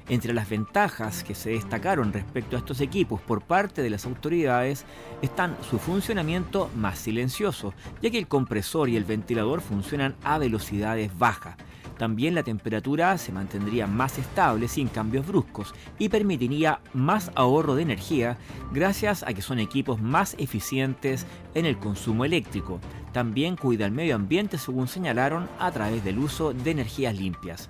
Entre 0.10 0.34
las 0.34 0.50
ventajas 0.50 1.24
que 1.24 1.36
se 1.36 1.52
destacaron 1.52 2.14
respecto 2.14 2.56
a 2.56 2.60
estos 2.60 2.80
equipos 2.82 3.22
por 3.22 3.42
parte 3.42 3.82
de 3.82 3.90
las 3.90 4.06
autoridades 4.06 4.86
están 5.22 5.58
su 5.70 5.80
funcionamiento 5.80 6.70
más 6.76 6.98
silencioso, 6.98 7.74
ya 8.02 8.10
que 8.10 8.18
el 8.18 8.28
compresor 8.28 8.90
y 8.90 8.96
el 8.96 9.04
ventilador 9.04 9.62
funcionan 9.62 10.16
a 10.24 10.38
velocidades 10.38 11.18
bajas 11.18 11.58
también 11.98 12.36
la 12.36 12.44
temperatura 12.44 13.18
se 13.18 13.32
mantendría 13.32 13.88
más 13.88 14.18
estable 14.18 14.68
sin 14.68 14.88
cambios 14.88 15.26
bruscos 15.26 15.74
y 15.98 16.10
permitiría 16.10 16.80
más 16.94 17.32
ahorro 17.36 17.76
de 17.76 17.82
energía 17.82 18.38
gracias 18.72 19.24
a 19.24 19.34
que 19.34 19.42
son 19.42 19.60
equipos 19.60 20.02
más 20.02 20.36
eficientes 20.38 21.26
en 21.54 21.66
el 21.66 21.78
consumo 21.78 22.26
eléctrico. 22.26 22.80
También 23.14 23.56
cuida 23.56 23.86
el 23.86 23.92
medio 23.92 24.16
ambiente 24.16 24.58
según 24.58 24.88
señalaron 24.88 25.50
a 25.60 25.72
través 25.72 26.04
del 26.04 26.20
uso 26.20 26.54
de 26.54 26.72
energías 26.72 27.16
limpias. 27.16 27.70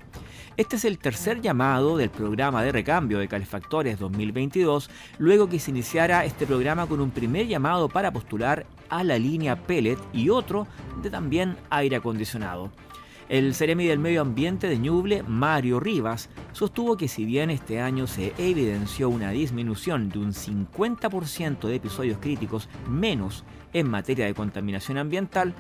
Este 0.57 0.75
es 0.75 0.85
el 0.85 0.97
tercer 0.97 1.39
llamado 1.39 1.97
del 1.97 2.09
programa 2.09 2.63
de 2.63 2.71
recambio 2.71 3.19
de 3.19 3.27
calefactores 3.27 3.99
2022, 3.99 4.89
luego 5.19 5.47
que 5.47 5.59
se 5.59 5.69
iniciara 5.69 6.25
este 6.25 6.47
programa 6.47 6.87
con 6.87 6.99
un 6.99 7.11
primer 7.11 7.45
llamado 7.45 7.89
para 7.89 8.11
postular 8.11 8.65
a 8.89 9.03
la 9.03 9.19
línea 9.19 9.55
pellet 9.55 9.99
y 10.13 10.29
otro 10.29 10.65
de 11.03 11.11
también 11.11 11.55
aire 11.69 11.97
acondicionado. 11.97 12.71
El 13.29 13.53
Ceremi 13.55 13.85
del 13.87 13.99
Medio 13.99 14.21
Ambiente 14.21 14.69
de 14.69 14.77
Ñuble, 14.77 15.21
Mario 15.23 15.81
Rivas, 15.81 16.29
sostuvo 16.53 16.95
que 16.95 17.09
si 17.09 17.25
bien 17.25 17.49
este 17.49 17.81
año 17.81 18.07
se 18.07 18.33
evidenció 18.37 19.09
una 19.09 19.31
disminución 19.31 20.07
de 20.07 20.19
un 20.19 20.31
50% 20.31 21.67
de 21.67 21.75
episodios 21.75 22.19
críticos 22.19 22.69
menos 22.89 23.43
en 23.73 23.89
materia 23.89 24.25
de 24.25 24.33
contaminación 24.33 24.97
ambiental 24.97 25.53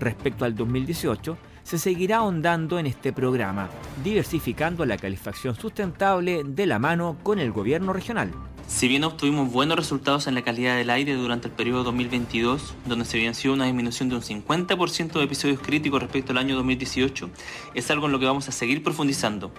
respecto 0.00 0.44
al 0.44 0.56
2018, 0.56 1.38
se 1.62 1.78
seguirá 1.78 2.16
ahondando 2.16 2.80
en 2.80 2.86
este 2.86 3.12
programa, 3.12 3.70
diversificando 4.02 4.84
la 4.84 4.96
calefacción 4.96 5.54
sustentable 5.54 6.42
de 6.44 6.66
la 6.66 6.80
mano 6.80 7.16
con 7.22 7.38
el 7.38 7.52
gobierno 7.52 7.92
regional. 7.92 8.32
Si 8.66 8.88
bien 8.88 9.04
obtuvimos 9.04 9.52
buenos 9.52 9.76
resultados 9.76 10.26
en 10.26 10.34
la 10.34 10.42
calidad 10.42 10.76
del 10.76 10.88
aire 10.88 11.14
durante 11.14 11.48
el 11.48 11.54
periodo 11.54 11.84
2022, 11.84 12.74
donde 12.86 13.04
se 13.04 13.18
evidenció 13.18 13.52
una 13.52 13.66
disminución 13.66 14.08
de 14.08 14.16
un 14.16 14.22
50% 14.22 15.12
de 15.12 15.22
episodios 15.22 15.60
críticos 15.60 16.00
respecto 16.00 16.32
al 16.32 16.38
año 16.38 16.56
2018, 16.56 17.28
es 17.74 17.90
algo 17.90 18.06
en 18.06 18.12
lo 18.12 18.18
que 18.18 18.24
vamos 18.24 18.48
a 18.48 18.52
seguir 18.52 18.82
profundizando. 18.82 19.52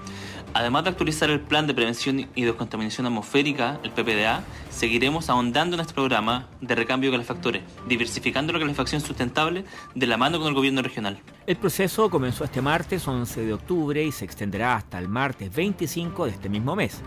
Además 0.53 0.83
de 0.83 0.89
actualizar 0.89 1.29
el 1.29 1.39
Plan 1.39 1.67
de 1.67 1.75
Prevención 1.75 2.27
y 2.33 2.43
Descontaminación 2.43 3.05
Atmosférica, 3.05 3.79
el 3.83 3.91
PPDA, 3.91 4.43
seguiremos 4.69 5.29
ahondando 5.29 5.75
en 5.75 5.81
este 5.81 5.93
programa 5.93 6.49
de 6.61 6.73
recambio 6.73 7.11
de 7.11 7.17
calefactores, 7.17 7.61
diversificando 7.87 8.53
la 8.53 8.59
calefacción 8.59 9.01
sustentable 9.01 9.65
de 9.93 10.07
la 10.07 10.17
mano 10.17 10.39
con 10.39 10.47
el 10.47 10.55
gobierno 10.55 10.81
regional. 10.81 11.19
El 11.45 11.57
proceso 11.57 12.09
comenzó 12.09 12.43
este 12.43 12.61
martes 12.61 13.07
11 13.07 13.45
de 13.45 13.53
octubre 13.53 14.03
y 14.03 14.11
se 14.11 14.25
extenderá 14.25 14.75
hasta 14.75 14.97
el 14.97 15.07
martes 15.09 15.53
25 15.53 16.25
de 16.25 16.31
este 16.31 16.49
mismo 16.49 16.75
mes. 16.75 17.01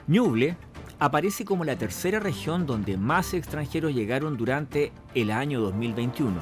Ñuble 0.06 0.56
aparece 1.00 1.44
como 1.44 1.64
la 1.64 1.76
tercera 1.76 2.20
región 2.20 2.66
donde 2.66 2.96
más 2.96 3.34
extranjeros 3.34 3.92
llegaron 3.92 4.36
durante 4.36 4.92
el 5.14 5.32
año 5.32 5.60
2021. 5.60 6.40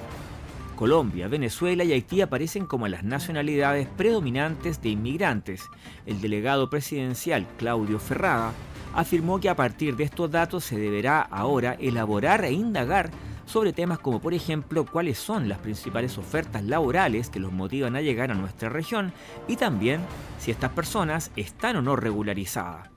Colombia, 0.77 1.29
Venezuela 1.29 1.85
y 1.85 1.93
Haití 1.93 2.21
aparecen 2.21 2.67
como 2.67 2.87
las 2.87 3.03
nacionalidades 3.03 3.89
predominantes 3.89 4.83
de 4.83 4.91
inmigrantes. 4.91 5.63
El 6.05 6.21
delegado 6.21 6.69
presidencial 6.69 7.47
Claudio 7.57 7.99
Ferrada 7.99 8.53
afirmó 8.95 9.41
que 9.41 9.49
a 9.49 9.57
partir 9.57 9.97
de 9.97 10.05
estos 10.05 10.31
datos 10.31 10.65
se 10.65 10.79
deberá 10.79 11.21
ahora 11.21 11.77
elaborar 11.81 12.45
e 12.45 12.53
indagar 12.53 13.11
sobre 13.51 13.73
temas 13.73 13.99
como 13.99 14.21
por 14.21 14.33
ejemplo 14.33 14.87
cuáles 14.87 15.19
son 15.19 15.49
las 15.49 15.59
principales 15.59 16.19
ofertas 16.19 16.63
laborales 16.63 17.31
que 17.31 17.41
los 17.41 17.53
motivan 17.53 17.97
a 17.97 18.01
llegar 18.01 18.31
a 18.31 18.35
nuestra 18.35 18.69
región 18.69 19.13
y 19.49 19.57
también 19.57 20.01
si 20.39 20.53
estas 20.53 20.71
personas 20.71 21.33
están 21.35 21.75
o 21.75 21.83
no 21.83 21.97
regularizadas. 21.97 22.89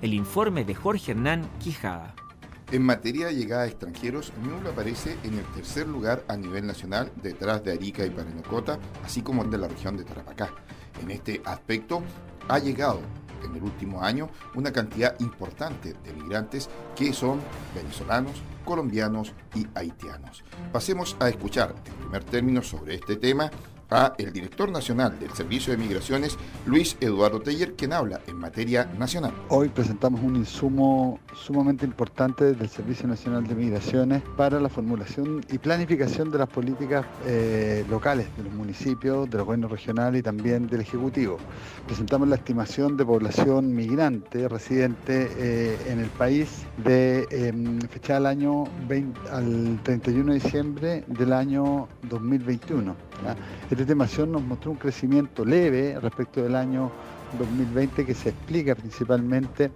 El 0.00 0.14
informe 0.14 0.64
de 0.64 0.74
Jorge 0.74 1.12
Hernán 1.12 1.46
Quijada. 1.60 2.14
En 2.72 2.82
materia 2.84 3.26
de 3.26 3.34
llegada 3.34 3.62
de 3.62 3.68
extranjeros, 3.68 4.32
Ñuble 4.42 4.70
aparece 4.70 5.18
en 5.24 5.34
el 5.34 5.44
tercer 5.54 5.86
lugar 5.86 6.24
a 6.26 6.36
nivel 6.36 6.66
nacional, 6.66 7.12
detrás 7.22 7.62
de 7.64 7.72
Arica 7.72 8.06
y 8.06 8.10
Parinacota, 8.10 8.78
así 9.04 9.20
como 9.20 9.44
de 9.44 9.58
la 9.58 9.68
región 9.68 9.96
de 9.96 10.04
Tarapacá. 10.04 10.50
En 11.02 11.10
este 11.10 11.42
aspecto, 11.44 12.02
ha 12.48 12.58
llegado 12.58 13.00
en 13.44 13.54
el 13.54 13.62
último 13.62 14.02
año 14.02 14.28
una 14.54 14.72
cantidad 14.72 15.18
importante 15.20 15.94
de 16.04 16.12
migrantes 16.12 16.68
que 16.96 17.12
son 17.12 17.40
venezolanos, 17.74 18.42
colombianos 18.64 19.32
y 19.54 19.66
haitianos. 19.74 20.44
Pasemos 20.72 21.16
a 21.20 21.28
escuchar 21.28 21.74
en 21.86 21.94
primer 21.94 22.24
término 22.24 22.62
sobre 22.62 22.94
este 22.94 23.16
tema 23.16 23.50
a 23.90 24.14
el 24.18 24.32
director 24.32 24.70
nacional 24.70 25.18
del 25.18 25.30
Servicio 25.32 25.72
de 25.72 25.78
Migraciones, 25.78 26.36
Luis 26.66 26.96
Eduardo 27.00 27.40
Teller, 27.40 27.74
quien 27.74 27.92
habla 27.92 28.20
en 28.26 28.36
materia 28.36 28.84
nacional. 28.98 29.32
Hoy 29.48 29.68
presentamos 29.68 30.20
un 30.22 30.36
insumo 30.36 31.20
sumamente 31.34 31.84
importante 31.84 32.54
del 32.54 32.68
Servicio 32.68 33.08
Nacional 33.08 33.46
de 33.46 33.54
Migraciones 33.54 34.22
para 34.36 34.60
la 34.60 34.68
formulación 34.68 35.44
y 35.50 35.58
planificación 35.58 36.30
de 36.30 36.38
las 36.38 36.48
políticas 36.48 37.06
eh, 37.26 37.84
locales 37.88 38.26
de 38.36 38.44
los 38.44 38.52
municipios, 38.52 39.28
de 39.30 39.38
los 39.38 39.46
gobiernos 39.46 39.70
regionales 39.70 40.20
y 40.20 40.22
también 40.22 40.66
del 40.66 40.80
Ejecutivo. 40.80 41.38
Presentamos 41.86 42.28
la 42.28 42.36
estimación 42.36 42.96
de 42.96 43.04
población 43.04 43.74
migrante 43.74 44.48
residente 44.48 45.30
eh, 45.36 45.78
en 45.88 46.00
el 46.00 46.10
país 46.10 46.66
de 46.84 47.26
em, 47.30 47.80
fecha 47.80 48.16
al 48.16 48.26
año 48.26 48.64
20, 48.88 49.30
al 49.30 49.80
31 49.82 50.32
de 50.32 50.40
diciembre 50.40 51.04
del 51.06 51.32
año 51.32 51.88
2021. 52.08 53.08
Esta 53.70 53.77
estimación 53.82 54.32
nos 54.32 54.42
mostró 54.42 54.72
un 54.72 54.76
crecimiento 54.76 55.44
leve 55.44 55.98
respecto 56.00 56.42
del 56.42 56.54
año 56.56 56.90
2020 57.38 58.06
que 58.06 58.14
se 58.14 58.30
explica 58.30 58.74
principalmente 58.74 59.70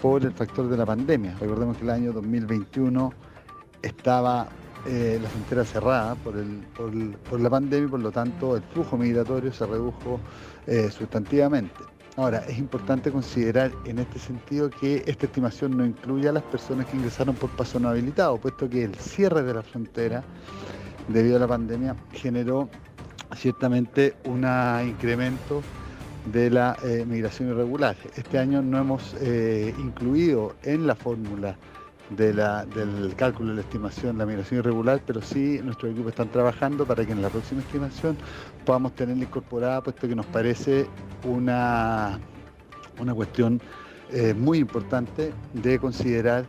por 0.00 0.22
el 0.24 0.32
factor 0.32 0.68
de 0.68 0.76
la 0.76 0.84
pandemia. 0.84 1.36
Recordemos 1.40 1.76
que 1.76 1.84
el 1.84 1.90
año 1.90 2.12
2021 2.12 3.12
estaba 3.82 4.48
eh, 4.86 5.18
la 5.22 5.28
frontera 5.28 5.64
cerrada 5.64 6.14
por, 6.16 6.34
por, 6.76 7.40
la 7.40 7.48
pandemia 7.48 7.86
y 7.86 7.90
por 7.90 8.00
lo 8.00 8.12
tanto 8.12 8.56
el 8.56 8.62
flujo 8.62 8.98
migratorio 8.98 9.52
se 9.52 9.64
redujo 9.66 10.20
eh, 10.66 10.90
sustantivamente. 10.90 11.80
Ahora, 12.16 12.44
es 12.46 12.58
importante 12.58 13.10
considerar 13.10 13.72
en 13.86 13.98
este 13.98 14.18
sentido 14.18 14.70
que 14.70 15.02
esta 15.06 15.26
estimación 15.26 15.76
no 15.76 15.84
incluye 15.84 16.28
a 16.28 16.32
las 16.32 16.44
personas 16.44 16.86
que 16.86 16.96
ingresaron 16.96 17.34
por 17.34 17.50
paso 17.50 17.80
no 17.80 17.88
habilitado, 17.88 18.36
puesto 18.36 18.68
que 18.68 18.84
el 18.84 18.94
cierre 18.94 19.42
de 19.42 19.54
la 19.54 19.62
frontera 19.62 20.22
debido 21.08 21.36
a 21.36 21.40
la 21.40 21.48
pandemia 21.48 21.96
generó 22.12 22.68
ciertamente 23.36 24.14
un 24.24 24.46
incremento 24.86 25.62
de 26.32 26.50
la 26.50 26.76
eh, 26.84 27.04
migración 27.06 27.50
irregular. 27.50 27.96
Este 28.16 28.38
año 28.38 28.62
no 28.62 28.78
hemos 28.78 29.14
eh, 29.20 29.74
incluido 29.78 30.54
en 30.62 30.86
la 30.86 30.94
fórmula 30.94 31.56
del 32.10 33.14
cálculo 33.16 33.50
de 33.50 33.54
la 33.56 33.60
estimación 33.62 34.18
la 34.18 34.26
migración 34.26 34.60
irregular, 34.60 35.00
pero 35.06 35.22
sí 35.22 35.60
nuestros 35.64 35.92
equipos 35.92 36.10
están 36.10 36.28
trabajando 36.28 36.86
para 36.86 37.04
que 37.04 37.12
en 37.12 37.22
la 37.22 37.30
próxima 37.30 37.62
estimación 37.62 38.16
podamos 38.64 38.94
tenerla 38.94 39.24
incorporada, 39.24 39.80
puesto 39.82 40.06
que 40.06 40.14
nos 40.14 40.26
parece 40.26 40.86
una, 41.24 42.18
una 43.00 43.14
cuestión 43.14 43.60
eh, 44.12 44.34
muy 44.34 44.58
importante 44.58 45.32
de 45.54 45.78
considerar 45.78 46.44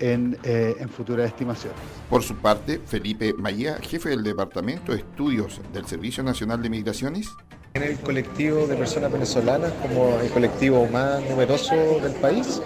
en, 0.00 0.38
en, 0.42 0.88
futuras 0.88 1.26
estimaciones. 1.26 1.78
Por 2.08 2.22
su 2.22 2.34
parte, 2.36 2.80
Felipe 2.84 3.34
Mayía, 3.34 3.76
jefe 3.76 4.10
del 4.10 4.22
Departamento 4.22 4.92
de 4.92 4.98
Estudios 4.98 5.60
del 5.72 5.86
Servicio 5.86 6.22
Nacional 6.22 6.62
de 6.62 6.70
Migraciones, 6.70 7.30
en 7.74 7.82
el 7.82 7.98
colectivo 7.98 8.66
de 8.66 8.76
personas 8.76 9.12
venezolanas 9.12 9.72
como 9.82 10.18
el 10.20 10.30
colectivo 10.30 10.86
más 10.92 11.22
numeroso 11.28 11.74
del 12.02 12.12
país. 12.14 12.60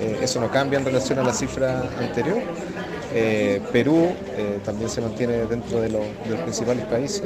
Eh, 0.00 0.18
eso 0.22 0.40
no 0.40 0.50
cambia 0.50 0.78
en 0.78 0.84
relación 0.84 1.18
a 1.18 1.22
la 1.22 1.32
cifra 1.32 1.88
anterior. 1.98 2.38
Eh, 3.12 3.62
Perú 3.72 4.12
eh, 4.36 4.60
también 4.64 4.90
se 4.90 5.00
mantiene 5.00 5.46
dentro 5.46 5.80
de, 5.80 5.88
los 5.88 6.40
principales 6.42 6.84
países 6.86 7.24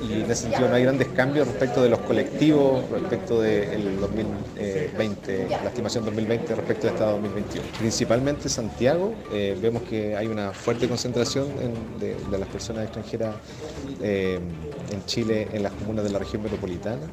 y 0.00 0.12
en 0.12 0.30
ese 0.30 0.42
sentido 0.42 0.68
no 0.68 0.74
hay 0.74 0.82
grandes 0.82 1.08
cambios 1.08 1.46
respecto 1.46 1.82
de 1.82 1.88
los 1.88 2.00
colectivos, 2.00 2.88
respecto 2.90 3.40
del 3.40 3.98
2020, 4.00 5.48
la 5.48 5.68
estimación 5.68 6.04
2020 6.04 6.54
respecto 6.54 6.88
al 6.88 6.94
estado 6.94 7.12
2021. 7.12 7.66
Principalmente 7.78 8.48
Santiago, 8.48 9.14
eh, 9.32 9.56
vemos 9.60 9.82
que 9.82 10.16
hay 10.16 10.26
una 10.26 10.52
fuerte 10.52 10.88
concentración 10.88 11.48
de, 11.98 12.16
las 12.38 12.48
personas 12.48 12.84
extranjeras 12.84 13.36
eh, 14.02 14.38
en 14.90 15.04
Chile 15.06 15.48
en 15.52 15.62
las 15.62 15.72
comunas 15.72 16.04
de 16.04 16.10
la 16.10 16.18
región 16.18 16.42
metropolitana. 16.42 17.06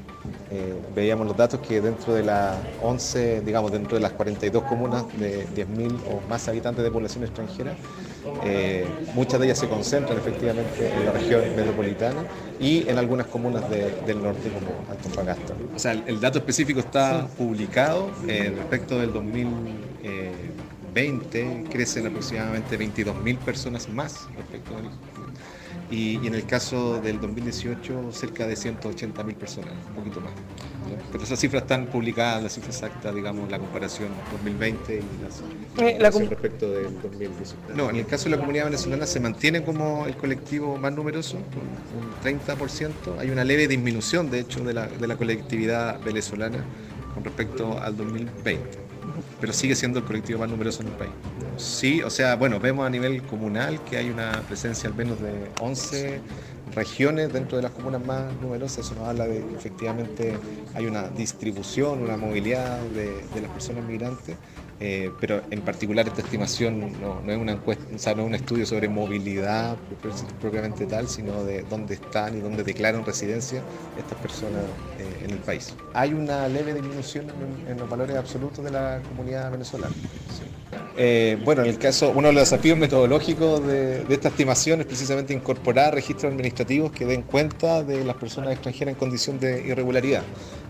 Eh, 0.52 0.74
veíamos 0.96 1.28
los 1.28 1.36
datos 1.36 1.60
que 1.62 1.82
dentro 1.82 2.14
de 2.14 2.24
las 2.24 2.58
11, 2.82 3.42
digamos, 3.42 3.72
dentro 3.72 3.96
de 3.96 4.02
las 4.02 4.14
42 4.14 4.64
comunas 4.64 5.06
de 5.18 5.48
10.000 5.48 6.00
o 6.10 6.22
más 6.30 6.48
habitantes 6.48 6.84
de 6.84 6.92
población 6.92 7.24
extranjera, 7.24 7.76
muchas 9.14 9.40
de 9.40 9.48
ellas 9.48 9.60
se 9.60 9.68
concentran 9.68 10.18
efectivamente 10.18 10.94
en 10.94 11.06
la 11.06 11.12
región 11.12 11.42
metropolitana 11.56 12.26
y 12.60 12.88
en 12.88 12.98
algunas 12.98 13.28
comunas 13.28 13.70
del 13.70 14.22
norte 14.22 14.50
como 14.50 14.72
Antofagasta. 14.90 15.54
O 15.76 15.80
sea, 15.80 15.92
el, 15.92 16.20
dato 16.20 16.40
específico 16.40 16.80
está 16.80 17.28
publicado 17.38 18.10
eh, 18.28 18.52
respecto 18.56 18.98
del 19.00 19.14
2020, 19.14 21.66
crecen 21.70 22.08
aproximadamente 22.08 22.80
22.000 22.80 23.38
personas 23.40 23.90
más 23.90 24.28
respecto 24.38 24.74
del 24.76 24.86
y, 25.94 26.16
en 26.26 26.34
el 26.34 26.46
caso 26.46 27.00
del 27.02 27.20
2018 27.20 28.12
cerca 28.12 28.48
de 28.48 28.56
180.000 28.56 29.36
personas, 29.36 29.74
un 29.90 29.96
poquito 29.96 30.22
más. 30.22 30.32
Pero 31.12 31.24
esas 31.24 31.40
cifras 31.40 31.64
están 31.64 31.86
publicadas, 31.86 32.42
la 32.42 32.50
cifra 32.50 32.72
exacta, 32.72 33.14
digamos, 33.14 33.50
la 33.52 33.60
comparación 33.60 34.10
2020 34.32 34.96
y 34.96 35.82
la 35.82 35.88
eh, 35.88 36.28
respecto 36.28 36.72
del 36.72 37.00
2018. 37.00 37.76
No, 37.76 37.92
en 37.92 37.98
el 37.98 38.08
caso 38.08 38.26
de 38.26 38.32
la 38.32 38.38
comunidad 38.38 38.66
venezolana 38.66 39.06
se 39.06 39.20
mantiene 39.20 39.64
como 39.64 40.08
el 40.08 40.16
colectivo 40.16 40.78
más 40.78 40.94
numeroso, 40.94 41.38
un 41.38 42.24
30%. 42.24 43.20
Hay 43.20 43.30
una 43.30 43.44
leve 43.44 43.68
disminución, 43.68 44.32
de 44.32 44.40
hecho, 44.40 44.64
de 44.64 44.74
la, 44.74 44.88
de 44.88 45.08
la 45.08 45.16
colectividad 45.16 46.02
venezolana 46.02 46.66
con 47.14 47.24
respecto 47.24 47.80
al 47.80 47.96
2020 47.96 48.84
pero 49.40 49.54
sigue 49.54 49.76
siendo 49.76 50.00
el 50.00 50.06
colectivo 50.06 50.40
más 50.40 50.50
numeroso 50.50 50.82
en 50.82 50.88
el 50.88 50.94
país. 50.94 51.12
Sí, 51.56 52.02
o 52.02 52.10
sea, 52.10 52.36
bueno, 52.36 52.60
vemos 52.60 52.86
a 52.86 52.90
nivel 52.90 53.26
comunal 53.26 53.84
que 53.84 53.98
hay 53.98 54.10
una 54.10 54.46
presencia 54.48 54.88
al 54.90 54.96
menos 54.96 55.20
de 55.20 55.54
11 55.58 56.26
regiones 56.66 57.32
dentro 57.32 57.58
de 57.58 57.62
las 57.64 57.72
comunas 57.72 58.02
más 58.02 58.36
numerosas, 58.40 58.80
eso 58.86 58.96
nos 58.96 59.08
habla 59.08 59.28
de 59.28 59.46
que 59.46 59.56
efectivamente 59.56 60.42
hay 60.72 60.88
una 60.88 61.10
distribución, 61.12 62.02
una 62.02 62.18
movilidad 62.18 62.90
de, 62.90 63.30
de 63.30 63.42
las 63.42 63.52
personas 63.52 63.84
migrantes 63.84 64.40
eh, 64.86 65.14
pero 65.18 65.42
en 65.50 65.62
particular 65.62 66.06
esta 66.06 66.20
estimación 66.20 66.92
no, 67.00 67.22
es 67.32 67.38
una 67.38 67.54
encuesta, 67.54 67.86
o 67.96 67.98
sea, 67.98 68.16
no 68.16 68.24
es 68.24 68.28
un 68.28 68.36
estudio 68.36 68.66
sobre 68.66 68.90
movilidad 68.90 69.78
propiamente 70.42 70.86
tal, 70.88 71.08
sino 71.08 71.46
de 71.46 71.62
dónde 71.62 71.94
están 71.94 72.38
y 72.38 72.42
dónde 72.42 72.66
declaran 72.66 73.06
residencia 73.06 73.62
estas 73.98 74.18
personas 74.18 74.62
eh, 75.00 75.24
en 75.24 75.32
el 75.32 75.38
país. 75.38 75.74
Hay 75.94 76.14
una 76.14 76.50
leve 76.50 76.74
disminución 76.74 77.28
en, 77.66 77.78
los 77.78 77.90
valores 77.90 78.18
absolutos 78.18 78.62
de 78.66 78.72
la 78.72 79.02
comunidad 79.08 79.50
venezolana. 79.52 79.96
Eh, 80.98 81.42
bueno, 81.46 81.62
en 81.62 81.70
el 81.70 81.78
caso, 81.78 82.12
uno 82.14 82.28
de 82.28 82.34
los 82.34 82.42
desafíos 82.42 82.78
metodológicos 82.78 83.66
de, 83.66 84.04
de, 84.04 84.14
esta 84.14 84.28
estimación 84.28 84.82
es 84.82 84.86
precisamente 84.86 85.34
incorporar 85.34 85.94
registros 85.94 86.30
administrativos 86.30 86.92
que 86.92 87.06
den 87.06 87.22
cuenta 87.22 87.84
de 87.84 88.04
las 88.04 88.18
personas 88.18 88.52
extranjeras 88.52 88.96
en 88.96 89.00
condición 89.00 89.40
de 89.40 89.66
irregularidad. 89.66 90.24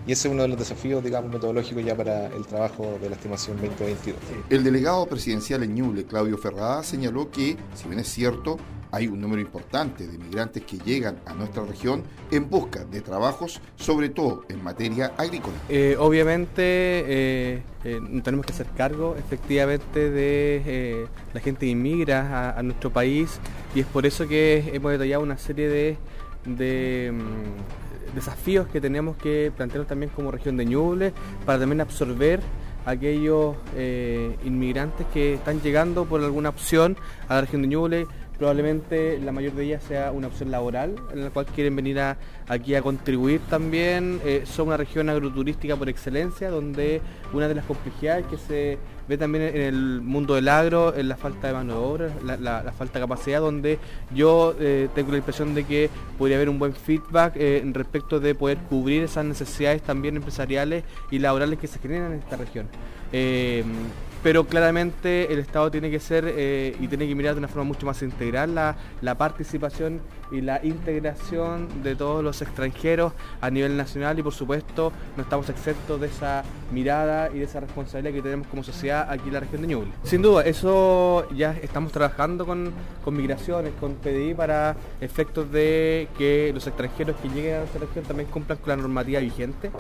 Y 0.05 0.11
ese 0.11 0.27
es 0.27 0.33
uno 0.33 0.43
de 0.43 0.49
los 0.49 0.59
desafíos, 0.59 1.03
digamos, 1.03 1.31
metodológicos 1.31 1.83
ya 1.83 1.95
para 1.95 2.27
el 2.27 2.45
trabajo 2.45 2.97
de 3.01 3.09
la 3.09 3.15
estimación 3.15 3.55
2022. 3.61 4.19
El 4.49 4.63
delegado 4.63 5.05
presidencial 5.05 5.63
en 5.63 5.75
Ñuble, 5.75 6.05
Claudio 6.05 6.37
Ferrada, 6.37 6.83
señaló 6.83 7.31
que, 7.31 7.55
si 7.73 7.87
bien 7.87 7.99
es 7.99 8.09
cierto, 8.09 8.57
hay 8.93 9.07
un 9.07 9.19
número 9.19 9.41
importante 9.41 10.05
de 10.05 10.17
migrantes 10.19 10.63
que 10.63 10.77
llegan 10.77 11.17
a 11.25 11.33
nuestra 11.33 11.63
región 11.63 12.03
en 12.29 12.47
busca 12.47 12.85
de 12.85 13.01
trabajos, 13.01 13.59
sobre 13.75 14.09
todo 14.09 14.45
en 14.49 14.63
materia 14.63 15.13
agrícola. 15.17 15.55
Eh, 15.67 15.95
obviamente 15.97 16.61
eh, 16.61 17.63
eh, 17.85 17.99
tenemos 18.23 18.45
que 18.45 18.53
hacer 18.53 18.67
cargo 18.77 19.15
efectivamente 19.17 20.11
de 20.11 21.07
la 21.33 21.39
gente 21.39 21.61
que 21.61 21.71
inmigra 21.71 22.55
a, 22.55 22.61
nuestro 22.61 22.91
país 22.91 23.39
y 23.73 23.79
es 23.79 23.87
por 23.87 24.05
eso 24.05 24.27
que 24.27 24.71
hemos 24.73 24.91
detallado 24.91 25.23
una 25.23 25.39
serie 25.39 25.69
de, 25.69 25.97
de 26.45 27.11
mm, 27.13 27.83
desafíos 28.15 28.67
que 28.67 28.80
tenemos 28.82 29.17
que 29.17 29.52
plantearnos 29.56 29.88
también 29.88 30.12
como 30.15 30.32
región 30.32 30.58
de 30.58 30.65
Ñuble 30.65 31.13
para 31.45 31.60
también 31.60 31.82
absorber 31.82 32.39
aquellos 32.86 33.56
eh, 33.76 34.36
inmigrantes 34.43 35.08
que 35.13 35.36
están 35.36 35.62
llegando 35.62 36.06
por 36.06 36.21
alguna 36.21 36.49
opción 36.49 36.97
a 37.30 37.36
la 37.36 37.41
región 37.41 37.62
de 37.62 37.67
Ñuble 37.69 38.08
probablemente 38.38 39.19
la 39.19 39.32
mayor 39.32 39.54
de 39.54 39.63
ellas 39.63 39.84
sea 39.84 40.12
una 40.12 40.28
opción 40.28 40.52
laboral 40.52 40.95
en 41.13 41.23
la 41.23 41.30
cual 41.30 41.45
quieren 41.45 41.76
venir 41.76 41.99
aquí 42.47 42.76
a 42.76 42.82
contribuir 42.82 43.41
también. 43.49 44.19
Eh, 44.26 44.43
son 44.45 44.67
una 44.67 44.78
región 44.78 45.10
agroturística 45.10 45.76
por 45.76 45.89
excelencia, 45.89 46.49
donde 46.49 47.02
una 47.32 47.47
de 47.47 47.56
las 47.56 47.65
complejidades 47.65 48.26
que 48.28 48.38
se 48.38 48.78
ve 49.07 49.17
también 49.17 49.43
en 49.43 49.61
el 49.61 50.01
mundo 50.01 50.35
del 50.35 50.47
agro 50.47 50.93
es 50.93 51.05
la 51.05 51.17
falta 51.17 51.47
de 51.47 51.53
mano 51.53 51.73
de 51.73 51.79
obra, 51.79 52.09
la, 52.23 52.73
falta 52.77 52.99
de 52.99 53.03
capacidad, 53.03 53.39
donde 53.39 53.79
yo 54.13 54.55
eh, 54.59 54.89
tengo 54.95 55.11
la 55.11 55.17
impresión 55.17 55.53
de 55.53 55.63
que 55.63 55.89
podría 56.17 56.37
haber 56.37 56.49
un 56.49 56.59
buen 56.59 56.73
feedback 56.73 57.33
eh, 57.35 57.61
respecto 57.73 58.19
de 58.19 58.35
poder 58.35 58.57
cubrir 58.69 59.03
esas 59.03 59.25
necesidades 59.25 59.81
también 59.81 60.15
empresariales 60.15 60.83
y 61.11 61.19
laborales 61.19 61.59
que 61.59 61.67
se 61.67 61.79
generan 61.79 62.13
en 62.13 62.19
esta 62.19 62.37
región. 62.37 62.67
Pero 64.23 64.45
claramente 64.45 65.33
el 65.33 65.39
Estado 65.39 65.69
tiene 65.69 65.91
que 65.91 65.99
ser 65.99 66.23
eh, 66.25 66.77
y 66.79 66.87
tiene 66.87 67.05
que 67.05 67.13
mirar 67.13 67.33
de 67.33 67.39
una 67.39 67.49
forma 67.49 67.65
mucho 67.65 67.85
más 67.85 68.01
integral 68.01 68.55
la, 68.55 69.15
participación 69.17 69.99
y 70.34 70.41
la 70.41 70.60
integración 70.65 71.84
de 71.84 71.96
todos 71.96 72.24
los 72.24 72.41
extranjeros 72.41 73.13
a 73.39 73.50
nivel 73.50 73.78
nacional 73.78 74.17
y 74.19 74.24
por 74.24 74.34
supuesto 74.34 74.91
no 75.15 75.24
estamos 75.24 75.48
exentos 75.50 76.02
de 76.02 76.08
esa 76.08 76.43
mirada 76.72 77.30
y 77.34 77.39
de 77.39 77.46
esa 77.46 77.60
responsabilidad 77.60 78.13
que 78.13 78.22
tenemos 78.22 78.48
como 78.48 78.63
sociedad 78.63 79.10
aquí 79.10 79.28
en 79.28 79.34
la 79.34 79.39
región 79.41 79.62
de 79.62 79.67
Ñuble. 79.67 79.91
Sin 80.04 80.22
duda, 80.22 80.43
eso 80.43 81.30
ya 81.36 81.56
estamos 81.62 81.91
trabajando 81.91 82.46
con, 82.46 82.74
con 83.06 83.15
migraciones, 83.15 83.74
con 83.80 83.93
PDI 83.96 84.34
para 84.34 84.76
efectos 85.00 85.52
de 85.52 86.08
que 86.17 86.52
los 86.54 86.65
extranjeros 86.65 87.15
que 87.17 87.30
lleguen 87.30 87.56
a 87.56 87.60
nuestra 87.60 87.82
región 87.82 88.06
también 88.06 88.30
cumplan 88.30 88.58
con 88.58 88.69
la 88.69 88.78
normativa 88.78 89.19
vigente, 89.19 89.72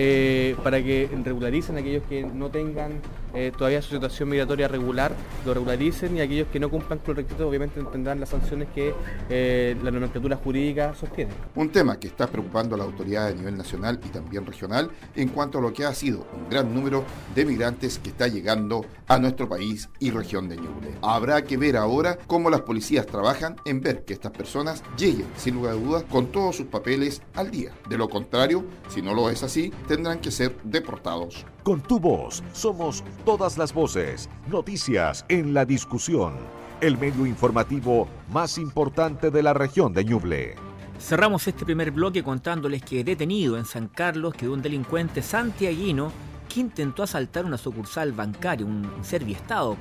eh, 0.00 0.54
para 0.62 0.80
que 0.80 1.08
regularicen 1.24 1.76
aquellos 1.76 2.04
que 2.04 2.22
no 2.22 2.50
tengan 2.50 3.00
eh, 3.34 3.50
todavía 3.56 3.82
su 3.82 3.94
situación 3.94 4.28
migratoria 4.28 4.68
regular 4.68 5.10
lo 5.44 5.54
regularicen 5.54 6.16
y 6.16 6.20
aquellos 6.20 6.46
que 6.52 6.60
no 6.60 6.70
cumplan 6.70 7.00
con 7.00 7.08
los 7.08 7.16
requisitos 7.16 7.48
obviamente 7.48 7.82
tendrán 7.90 8.20
las 8.20 8.28
sanciones 8.28 8.68
que 8.74 8.94
eh, 9.28 9.76
la 9.82 9.90
nomenclatura 9.98 10.36
jurídica 10.36 10.94
sostiene. 10.94 11.32
Un 11.54 11.70
tema 11.70 11.98
que 11.98 12.08
está 12.08 12.26
preocupando 12.26 12.74
a 12.74 12.78
la 12.78 12.84
autoridad 12.84 13.26
a 13.26 13.32
nivel 13.32 13.56
nacional 13.56 14.00
y 14.04 14.08
también 14.08 14.46
regional 14.46 14.90
en 15.14 15.28
cuanto 15.28 15.58
a 15.58 15.60
lo 15.60 15.72
que 15.72 15.84
ha 15.84 15.94
sido 15.94 16.26
un 16.36 16.48
gran 16.48 16.74
número 16.74 17.04
de 17.34 17.44
migrantes 17.44 17.98
que 17.98 18.10
está 18.10 18.28
llegando 18.28 18.84
a 19.06 19.18
nuestro 19.18 19.48
país 19.48 19.88
y 19.98 20.10
región 20.10 20.48
de 20.48 20.56
Ñuble. 20.56 20.94
Habrá 21.02 21.42
que 21.42 21.56
ver 21.56 21.76
ahora 21.76 22.18
cómo 22.26 22.50
las 22.50 22.62
policías 22.62 23.06
trabajan 23.06 23.56
en 23.64 23.80
ver 23.80 24.04
que 24.04 24.14
estas 24.14 24.32
personas 24.32 24.82
lleguen, 24.96 25.26
sin 25.36 25.54
lugar 25.54 25.72
a 25.72 25.76
dudas, 25.76 26.04
con 26.10 26.26
todos 26.26 26.56
sus 26.56 26.66
papeles 26.66 27.22
al 27.34 27.50
día. 27.50 27.72
De 27.88 27.98
lo 27.98 28.08
contrario, 28.08 28.64
si 28.88 29.02
no 29.02 29.14
lo 29.14 29.30
es 29.30 29.42
así, 29.42 29.72
tendrán 29.86 30.20
que 30.20 30.30
ser 30.30 30.56
deportados. 30.64 31.46
Con 31.62 31.82
tu 31.82 32.00
voz 32.00 32.42
somos 32.52 33.04
todas 33.24 33.58
las 33.58 33.72
voces, 33.74 34.28
noticias 34.48 35.24
en 35.28 35.54
la 35.54 35.64
discusión, 35.64 36.34
el 36.80 36.96
medio 36.96 37.26
informativo 37.26 38.08
más 38.30 38.58
importante 38.58 39.30
de 39.30 39.42
la 39.42 39.52
región 39.52 39.92
de 39.92 40.04
Ñuble. 40.04 40.54
Cerramos 41.00 41.46
este 41.46 41.64
primer 41.64 41.90
bloque 41.90 42.22
contándoles 42.22 42.82
que 42.82 43.04
detenido 43.04 43.56
en 43.56 43.64
San 43.64 43.88
Carlos 43.88 44.34
quedó 44.34 44.52
un 44.52 44.62
delincuente 44.62 45.22
santiaguino 45.22 46.12
que 46.48 46.60
intentó 46.60 47.02
asaltar 47.02 47.44
una 47.44 47.58
sucursal 47.58 48.12
bancaria, 48.12 48.66
un 48.66 48.88
serviestado 49.02 49.76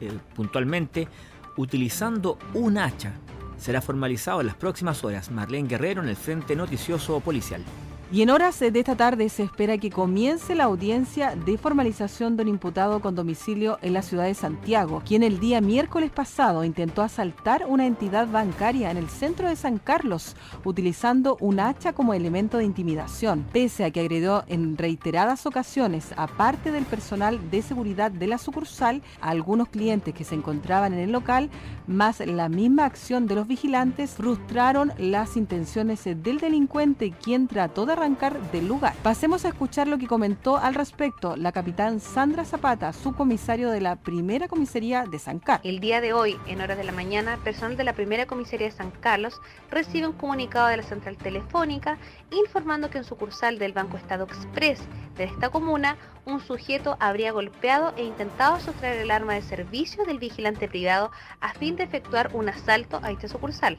eh, 0.00 0.12
puntualmente, 0.34 1.08
utilizando 1.56 2.38
un 2.54 2.78
hacha. 2.78 3.12
Será 3.56 3.80
formalizado 3.80 4.40
en 4.40 4.46
las 4.46 4.56
próximas 4.56 5.02
horas. 5.04 5.30
Marlene 5.30 5.68
Guerrero 5.68 6.02
en 6.02 6.08
el 6.08 6.16
Frente 6.16 6.54
Noticioso 6.54 7.18
Policial. 7.20 7.62
Y 8.10 8.22
en 8.22 8.30
horas 8.30 8.58
de 8.58 8.72
esta 8.74 8.96
tarde 8.96 9.28
se 9.28 9.42
espera 9.42 9.76
que 9.76 9.90
comience 9.90 10.54
la 10.54 10.64
audiencia 10.64 11.36
de 11.36 11.58
formalización 11.58 12.38
de 12.38 12.42
un 12.44 12.48
imputado 12.48 13.00
con 13.00 13.14
domicilio 13.14 13.78
en 13.82 13.92
la 13.92 14.00
ciudad 14.00 14.24
de 14.24 14.32
Santiago, 14.32 15.02
quien 15.04 15.22
el 15.22 15.38
día 15.40 15.60
miércoles 15.60 16.10
pasado 16.10 16.64
intentó 16.64 17.02
asaltar 17.02 17.66
una 17.68 17.84
entidad 17.84 18.26
bancaria 18.26 18.90
en 18.90 18.96
el 18.96 19.10
centro 19.10 19.46
de 19.46 19.56
San 19.56 19.76
Carlos, 19.76 20.36
utilizando 20.64 21.36
un 21.40 21.60
hacha 21.60 21.92
como 21.92 22.14
elemento 22.14 22.56
de 22.56 22.64
intimidación, 22.64 23.44
pese 23.52 23.84
a 23.84 23.90
que 23.90 24.00
agredió 24.00 24.42
en 24.46 24.78
reiteradas 24.78 25.44
ocasiones, 25.44 26.14
aparte 26.16 26.72
del 26.72 26.86
personal 26.86 27.50
de 27.50 27.60
seguridad 27.60 28.10
de 28.10 28.26
la 28.26 28.38
sucursal, 28.38 29.02
a 29.20 29.28
algunos 29.28 29.68
clientes 29.68 30.14
que 30.14 30.24
se 30.24 30.34
encontraban 30.34 30.94
en 30.94 31.00
el 31.00 31.12
local, 31.12 31.50
más 31.86 32.20
la 32.20 32.48
misma 32.48 32.86
acción 32.86 33.26
de 33.26 33.34
los 33.34 33.46
vigilantes 33.46 34.12
frustraron 34.12 34.92
las 34.96 35.36
intenciones 35.36 36.04
del 36.04 36.38
delincuente, 36.38 37.12
quien 37.22 37.48
trató 37.48 37.84
de 37.84 37.97
arrancar 37.98 38.40
del 38.52 38.66
lugar. 38.66 38.94
Pasemos 39.02 39.44
a 39.44 39.48
escuchar 39.48 39.88
lo 39.88 39.98
que 39.98 40.06
comentó 40.06 40.56
al 40.56 40.74
respecto 40.74 41.36
la 41.36 41.52
capitán 41.52 42.00
Sandra 42.00 42.44
Zapata, 42.44 42.92
subcomisario 42.92 43.70
de 43.70 43.80
la 43.80 43.96
primera 43.96 44.48
comisaría 44.48 45.04
de 45.04 45.18
San 45.18 45.40
Carlos. 45.40 45.66
El 45.66 45.80
día 45.80 46.00
de 46.00 46.12
hoy, 46.12 46.38
en 46.46 46.60
horas 46.60 46.78
de 46.78 46.84
la 46.84 46.92
mañana, 46.92 47.38
personal 47.42 47.76
de 47.76 47.84
la 47.84 47.92
primera 47.92 48.26
comisaría 48.26 48.68
de 48.68 48.72
San 48.72 48.92
Carlos 48.92 49.40
recibe 49.70 50.06
un 50.06 50.12
comunicado 50.12 50.68
de 50.68 50.76
la 50.76 50.82
central 50.84 51.16
telefónica 51.16 51.98
informando 52.30 52.88
que 52.88 52.98
en 52.98 53.04
sucursal 53.04 53.58
del 53.58 53.72
Banco 53.72 53.96
Estado 53.96 54.24
Express 54.24 54.80
de 55.16 55.24
esta 55.24 55.50
comuna, 55.50 55.96
un 56.24 56.40
sujeto 56.40 56.96
habría 57.00 57.32
golpeado 57.32 57.92
e 57.96 58.04
intentado 58.04 58.60
sustraer 58.60 59.00
el 59.00 59.10
arma 59.10 59.34
de 59.34 59.42
servicio 59.42 60.04
del 60.04 60.18
vigilante 60.18 60.68
privado 60.68 61.10
a 61.40 61.52
fin 61.54 61.74
de 61.74 61.82
efectuar 61.82 62.30
un 62.32 62.48
asalto 62.48 63.00
a 63.02 63.10
esta 63.10 63.26
sucursal, 63.26 63.76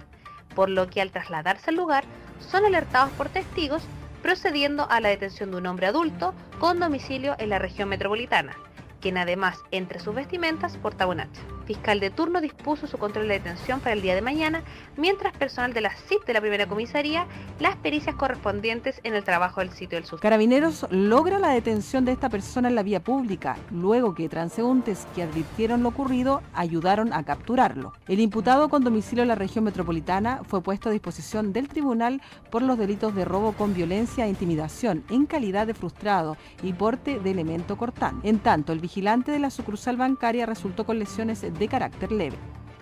por 0.56 0.70
lo 0.70 0.90
que 0.90 1.00
al 1.00 1.12
trasladarse 1.12 1.70
al 1.70 1.78
lugar 1.78 2.04
son 2.40 2.66
alertados 2.66 3.12
por 3.12 3.30
testigos 3.30 3.82
procediendo 4.22 4.90
a 4.90 5.00
la 5.00 5.10
detención 5.10 5.52
de 5.52 5.58
un 5.58 5.68
hombre 5.68 5.88
adulto 5.88 6.34
con 6.60 6.80
domicilio 6.80 7.36
en 7.40 7.50
la 7.50 7.60
región 7.60 7.90
metropolitana, 7.90 8.56
quien 9.02 9.18
además, 9.18 9.60
entre 9.72 10.00
sus 10.00 10.16
vestimentas, 10.16 10.78
portaba 10.78 11.12
un 11.12 11.22
hacha. 11.22 11.59
Fiscal 11.70 12.00
de 12.00 12.10
turno 12.10 12.42
dispuso 12.42 12.88
su 12.88 12.98
control 12.98 13.28
de 13.28 13.36
detención 13.36 13.80
para 13.80 13.94
el 13.94 14.02
día 14.02 14.16
de 14.16 14.24
mañana, 14.24 14.64
mientras 14.98 15.38
personal 15.38 15.72
de 15.72 15.82
la 15.82 15.92
CIP 15.92 16.26
de 16.26 16.34
la 16.34 16.42
primera 16.42 16.66
comisaría 16.66 17.28
las 17.60 17.76
pericias 17.76 18.16
correspondientes 18.16 19.00
en 19.04 19.14
el 19.14 19.24
trabajo 19.24 19.60
del 19.60 19.70
sitio 19.70 19.98
del 19.98 20.04
suceso. 20.06 20.20
Carabineros 20.20 20.88
logra 20.90 21.38
la 21.38 21.50
detención 21.50 22.06
de 22.06 22.14
esta 22.14 22.28
persona 22.28 22.70
en 22.70 22.76
la 22.76 22.82
vía 22.82 23.04
pública, 23.04 23.56
luego 23.70 24.16
que 24.16 24.28
transeúntes 24.28 25.06
que 25.14 25.22
advirtieron 25.22 25.84
lo 25.84 25.90
ocurrido 25.90 26.42
ayudaron 26.56 27.14
a 27.14 27.22
capturarlo. 27.22 27.94
El 28.08 28.20
imputado 28.20 28.68
con 28.70 28.84
domicilio 28.84 29.22
en 29.22 29.28
la 29.28 29.36
región 29.36 29.64
metropolitana 29.64 30.42
fue 30.48 30.64
puesto 30.64 30.90
a 30.90 30.92
disposición 30.92 31.54
del 31.54 31.68
tribunal 31.68 32.20
por 32.50 32.64
los 32.64 32.80
delitos 32.80 33.14
de 33.14 33.26
robo 33.26 33.52
con 33.52 33.76
violencia 33.76 34.26
e 34.26 34.30
intimidación 34.30 35.04
en 35.12 35.28
calidad 35.28 35.68
de 35.68 35.76
frustrado 35.76 36.36
y 36.64 36.74
porte 36.74 37.20
de 37.20 37.30
elemento 37.30 37.78
cortante. 37.78 38.28
En 38.28 38.40
tanto, 38.40 38.74
el 38.74 38.80
vigilante 38.80 39.32
de 39.32 39.38
la 39.38 39.52
sucursal 39.52 39.98
bancaria 39.98 40.48
resultó 40.48 40.84
con 40.84 40.98
lesiones 40.98 41.44
de 41.60 41.68
carácter 41.68 42.12
leve. 42.12 42.38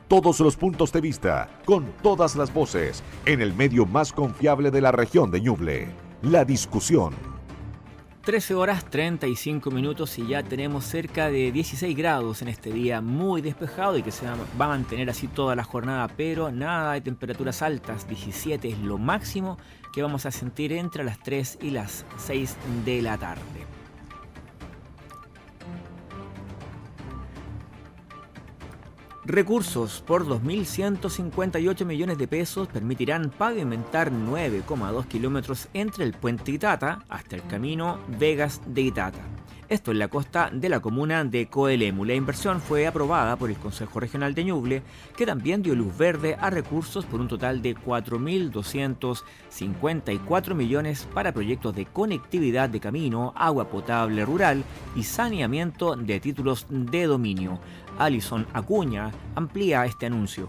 Todos 0.07 0.39
los 0.39 0.55
puntos 0.55 0.93
de 0.93 1.01
vista, 1.01 1.49
con 1.65 1.91
todas 2.01 2.37
las 2.37 2.53
voces, 2.53 3.03
en 3.25 3.41
el 3.41 3.53
medio 3.53 3.85
más 3.85 4.13
confiable 4.13 4.71
de 4.71 4.79
la 4.79 4.93
región 4.93 5.31
de 5.31 5.41
Ñuble. 5.41 5.89
La 6.21 6.45
discusión. 6.45 7.13
13 8.27 8.55
horas 8.55 8.83
35 8.83 9.71
minutos 9.71 10.19
y 10.19 10.27
ya 10.27 10.43
tenemos 10.43 10.83
cerca 10.83 11.29
de 11.29 11.51
16 11.51 11.95
grados 11.95 12.41
en 12.41 12.49
este 12.49 12.73
día 12.73 12.99
muy 12.99 13.41
despejado 13.41 13.97
y 13.97 14.03
que 14.03 14.11
se 14.11 14.25
va 14.25 14.65
a 14.65 14.67
mantener 14.67 15.09
así 15.09 15.27
toda 15.27 15.55
la 15.55 15.63
jornada, 15.63 16.09
pero 16.09 16.51
nada 16.51 16.93
de 16.93 17.01
temperaturas 17.01 17.61
altas, 17.61 18.05
17 18.07 18.67
es 18.67 18.79
lo 18.79 18.97
máximo 18.97 19.57
que 19.93 20.01
vamos 20.01 20.25
a 20.25 20.31
sentir 20.31 20.73
entre 20.73 21.05
las 21.05 21.19
3 21.19 21.59
y 21.61 21.69
las 21.69 22.05
6 22.17 22.57
de 22.83 23.01
la 23.01 23.17
tarde. 23.17 23.76
Recursos 29.27 30.01
por 30.07 30.25
2.158 30.25 31.83
millones 31.83 32.17
de 32.17 32.29
pesos 32.29 32.69
permitirán 32.69 33.29
pavimentar 33.29 34.09
9,2 34.09 35.05
kilómetros 35.05 35.67
entre 35.73 36.05
el 36.05 36.13
puente 36.13 36.53
Itata 36.53 37.03
hasta 37.09 37.35
el 37.35 37.45
camino 37.45 37.99
Vegas 38.07 38.61
de 38.65 38.83
Itata. 38.83 39.36
Esto 39.69 39.91
en 39.91 39.99
la 39.99 40.07
costa 40.07 40.49
de 40.49 40.69
la 40.69 40.79
comuna 40.79 41.25
de 41.25 41.49
Coelemu. 41.49 42.05
La 42.05 42.13
inversión 42.13 42.61
fue 42.61 42.87
aprobada 42.87 43.35
por 43.35 43.49
el 43.49 43.57
Consejo 43.57 43.99
Regional 43.99 44.33
de 44.33 44.45
Ñuble, 44.45 44.81
que 45.17 45.25
también 45.25 45.61
dio 45.61 45.75
luz 45.75 45.97
verde 45.97 46.37
a 46.39 46.49
recursos 46.49 47.03
por 47.03 47.19
un 47.19 47.27
total 47.27 47.61
de 47.61 47.75
4.254 47.75 50.53
millones 50.53 51.05
para 51.13 51.33
proyectos 51.33 51.75
de 51.75 51.85
conectividad 51.85 52.69
de 52.69 52.79
camino, 52.79 53.33
agua 53.35 53.67
potable 53.67 54.23
rural 54.23 54.63
y 54.95 55.03
saneamiento 55.03 55.97
de 55.97 56.21
títulos 56.21 56.65
de 56.69 57.03
dominio. 57.03 57.59
Alison 57.99 58.47
Acuña 58.53 59.11
amplía 59.35 59.85
este 59.85 60.05
anuncio. 60.05 60.47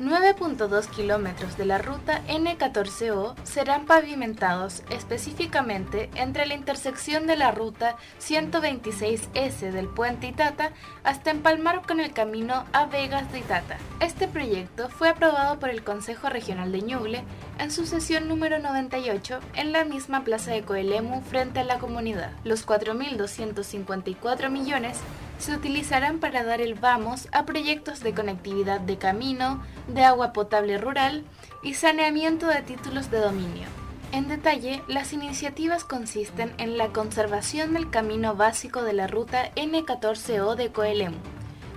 9.2 0.00 0.86
kilómetros 0.86 1.58
de 1.58 1.66
la 1.66 1.76
ruta 1.76 2.22
N14O 2.26 3.34
serán 3.44 3.84
pavimentados 3.84 4.82
específicamente 4.88 6.08
entre 6.14 6.46
la 6.46 6.54
intersección 6.54 7.26
de 7.26 7.36
la 7.36 7.50
ruta 7.50 7.98
126S 8.18 9.72
del 9.72 9.88
puente 9.88 10.28
Itata 10.28 10.72
hasta 11.04 11.30
empalmar 11.30 11.86
con 11.86 12.00
el 12.00 12.14
camino 12.14 12.64
a 12.72 12.86
Vegas 12.86 13.30
de 13.30 13.40
Itata. 13.40 13.76
Este 14.00 14.26
proyecto 14.26 14.88
fue 14.88 15.10
aprobado 15.10 15.58
por 15.58 15.68
el 15.68 15.84
Consejo 15.84 16.30
Regional 16.30 16.72
de 16.72 16.80
Ñuble 16.80 17.22
en 17.58 17.70
su 17.70 17.84
sesión 17.84 18.26
número 18.26 18.58
98 18.58 19.38
en 19.54 19.72
la 19.72 19.84
misma 19.84 20.24
plaza 20.24 20.50
de 20.50 20.62
Coelemu 20.62 21.20
frente 21.20 21.60
a 21.60 21.64
la 21.64 21.78
comunidad. 21.78 22.32
Los 22.42 22.66
4.254 22.66 24.48
millones 24.48 24.98
se 25.40 25.54
utilizarán 25.54 26.18
para 26.18 26.44
dar 26.44 26.60
el 26.60 26.74
vamos 26.74 27.28
a 27.32 27.46
proyectos 27.46 28.00
de 28.00 28.12
conectividad 28.12 28.80
de 28.80 28.98
camino, 28.98 29.62
de 29.88 30.04
agua 30.04 30.32
potable 30.32 30.76
rural 30.78 31.24
y 31.62 31.74
saneamiento 31.74 32.46
de 32.46 32.62
títulos 32.62 33.10
de 33.10 33.20
dominio. 33.20 33.66
En 34.12 34.28
detalle, 34.28 34.82
las 34.88 35.12
iniciativas 35.12 35.84
consisten 35.84 36.52
en 36.58 36.76
la 36.76 36.88
conservación 36.88 37.72
del 37.72 37.90
camino 37.90 38.34
básico 38.34 38.82
de 38.82 38.92
la 38.92 39.06
ruta 39.06 39.50
N14O 39.54 40.56
de 40.56 40.72
Coelemu, 40.72 41.16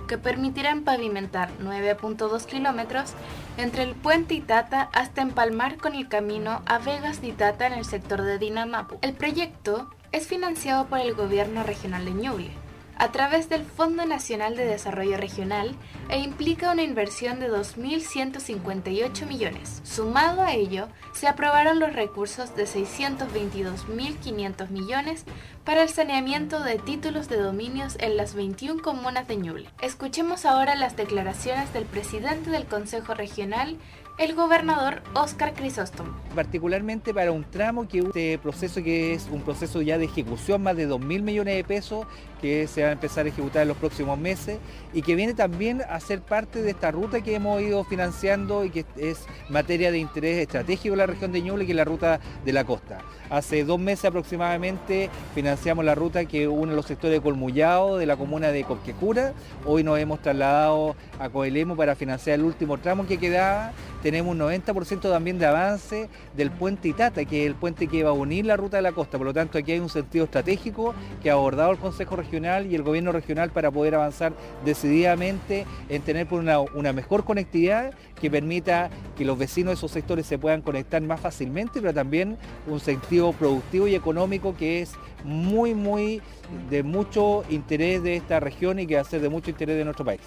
que 0.08 0.18
permitirán 0.18 0.82
pavimentar 0.82 1.50
9.2 1.60 2.44
kilómetros 2.44 3.14
entre 3.56 3.84
el 3.84 3.94
puente 3.94 4.34
Itata 4.34 4.90
hasta 4.92 5.22
empalmar 5.22 5.76
con 5.76 5.94
el 5.94 6.08
camino 6.08 6.60
a 6.66 6.78
Vegas 6.78 7.22
de 7.22 7.28
Itata 7.28 7.66
en 7.66 7.74
el 7.74 7.84
sector 7.84 8.22
de 8.22 8.38
Dinamapu. 8.38 8.98
El 9.00 9.14
proyecto 9.14 9.88
es 10.12 10.26
financiado 10.26 10.86
por 10.86 10.98
el 10.98 11.14
gobierno 11.14 11.62
regional 11.62 12.04
de 12.04 12.10
Ñuble 12.10 12.63
a 12.96 13.12
través 13.12 13.48
del 13.48 13.64
Fondo 13.64 14.04
Nacional 14.06 14.56
de 14.56 14.64
Desarrollo 14.64 15.16
Regional 15.16 15.76
e 16.08 16.18
implica 16.18 16.72
una 16.72 16.82
inversión 16.82 17.38
de 17.40 17.50
2.158 17.50 19.26
millones. 19.26 19.80
Sumado 19.84 20.42
a 20.42 20.54
ello, 20.54 20.88
se 21.12 21.28
aprobaron 21.28 21.80
los 21.80 21.92
recursos 21.92 22.56
de 22.56 22.64
622.500 22.64 24.70
millones 24.70 25.26
para 25.64 25.82
el 25.82 25.88
saneamiento 25.88 26.62
de 26.62 26.78
títulos 26.78 27.28
de 27.28 27.38
dominios 27.38 27.96
en 28.00 28.16
las 28.16 28.34
21 28.34 28.82
comunas 28.82 29.26
de 29.26 29.36
Ñuble. 29.36 29.68
Escuchemos 29.80 30.44
ahora 30.44 30.74
las 30.74 30.96
declaraciones 30.96 31.72
del 31.72 31.84
presidente 31.84 32.50
del 32.50 32.66
Consejo 32.66 33.14
Regional, 33.14 33.78
el 34.18 34.34
gobernador 34.34 35.02
Óscar 35.14 35.54
Crisóstomo. 35.54 36.14
Particularmente 36.34 37.12
para 37.12 37.32
un 37.32 37.44
tramo 37.44 37.88
que 37.88 37.98
este 37.98 38.40
que 38.84 39.14
es 39.14 39.28
un 39.30 39.42
proceso 39.42 39.82
ya 39.82 39.98
de 39.98 40.04
ejecución, 40.04 40.62
más 40.62 40.76
de 40.76 40.86
2 40.86 41.00
mil 41.00 41.22
millones 41.22 41.56
de 41.56 41.64
pesos, 41.64 42.06
que 42.44 42.66
se 42.66 42.82
va 42.82 42.90
a 42.90 42.92
empezar 42.92 43.24
a 43.24 43.30
ejecutar 43.30 43.62
en 43.62 43.68
los 43.68 43.76
próximos 43.78 44.18
meses 44.18 44.58
y 44.92 45.00
que 45.00 45.14
viene 45.14 45.32
también 45.32 45.80
a 45.80 45.98
ser 45.98 46.20
parte 46.20 46.60
de 46.60 46.72
esta 46.72 46.90
ruta 46.90 47.22
que 47.22 47.34
hemos 47.34 47.62
ido 47.62 47.84
financiando 47.84 48.66
y 48.66 48.70
que 48.70 48.84
es 48.98 49.24
materia 49.48 49.90
de 49.90 49.96
interés 49.96 50.42
estratégico 50.42 50.92
en 50.92 50.98
la 50.98 51.06
región 51.06 51.32
de 51.32 51.40
Ñuble, 51.40 51.64
que 51.64 51.72
es 51.72 51.76
la 51.76 51.86
ruta 51.86 52.20
de 52.44 52.52
la 52.52 52.64
costa. 52.64 52.98
Hace 53.30 53.64
dos 53.64 53.80
meses 53.80 54.04
aproximadamente 54.04 55.08
financiamos 55.34 55.86
la 55.86 55.94
ruta 55.94 56.26
que 56.26 56.46
une 56.46 56.74
los 56.74 56.84
sectores 56.84 57.16
de 57.16 57.22
Colmullao, 57.22 57.96
de 57.96 58.04
la 58.04 58.18
comuna 58.18 58.50
de 58.50 58.62
Copquecura. 58.64 59.32
Hoy 59.64 59.82
nos 59.82 59.98
hemos 59.98 60.20
trasladado 60.20 60.96
a 61.18 61.30
Coelemo 61.30 61.76
para 61.76 61.94
financiar 61.94 62.38
el 62.40 62.44
último 62.44 62.76
tramo 62.76 63.06
que 63.06 63.16
quedaba 63.16 63.72
tenemos 64.04 64.32
un 64.32 64.40
90% 64.40 65.00
también 65.00 65.38
de 65.38 65.46
avance 65.46 66.10
del 66.36 66.50
puente 66.50 66.88
Itata, 66.88 67.24
que 67.24 67.40
es 67.40 67.46
el 67.46 67.54
puente 67.54 67.86
que 67.86 68.04
va 68.04 68.10
a 68.10 68.12
unir 68.12 68.44
la 68.44 68.54
ruta 68.54 68.76
de 68.76 68.82
la 68.82 68.92
costa. 68.92 69.16
Por 69.16 69.26
lo 69.26 69.32
tanto, 69.32 69.56
aquí 69.56 69.72
hay 69.72 69.78
un 69.78 69.88
sentido 69.88 70.26
estratégico 70.26 70.94
que 71.22 71.30
ha 71.30 71.32
abordado 71.32 71.70
el 71.70 71.78
Consejo 71.78 72.14
Regional 72.14 72.33
y 72.34 72.74
el 72.74 72.82
Gobierno 72.82 73.12
Regional 73.12 73.50
para 73.50 73.70
poder 73.70 73.94
avanzar 73.94 74.32
decididamente 74.64 75.66
en 75.88 76.02
tener 76.02 76.26
una, 76.32 76.60
una 76.60 76.92
mejor 76.92 77.24
conectividad 77.24 77.94
que 78.20 78.30
permita 78.30 78.90
que 79.16 79.24
los 79.24 79.38
vecinos 79.38 79.70
de 79.70 79.74
esos 79.74 79.90
sectores 79.90 80.26
se 80.26 80.38
puedan 80.38 80.62
conectar 80.62 81.00
más 81.02 81.20
fácilmente, 81.20 81.80
pero 81.80 81.94
también 81.94 82.36
un 82.66 82.80
sentido 82.80 83.32
productivo 83.32 83.86
y 83.86 83.94
económico 83.94 84.56
que 84.56 84.82
es 84.82 84.92
muy, 85.24 85.74
muy 85.74 86.22
de 86.70 86.82
mucho 86.82 87.44
interés 87.48 88.02
de 88.02 88.16
esta 88.16 88.40
región 88.40 88.78
y 88.78 88.86
que 88.86 88.96
va 88.96 89.02
a 89.02 89.04
ser 89.04 89.20
de 89.20 89.28
mucho 89.28 89.50
interés 89.50 89.76
de 89.76 89.84
nuestro 89.84 90.04
país. 90.04 90.20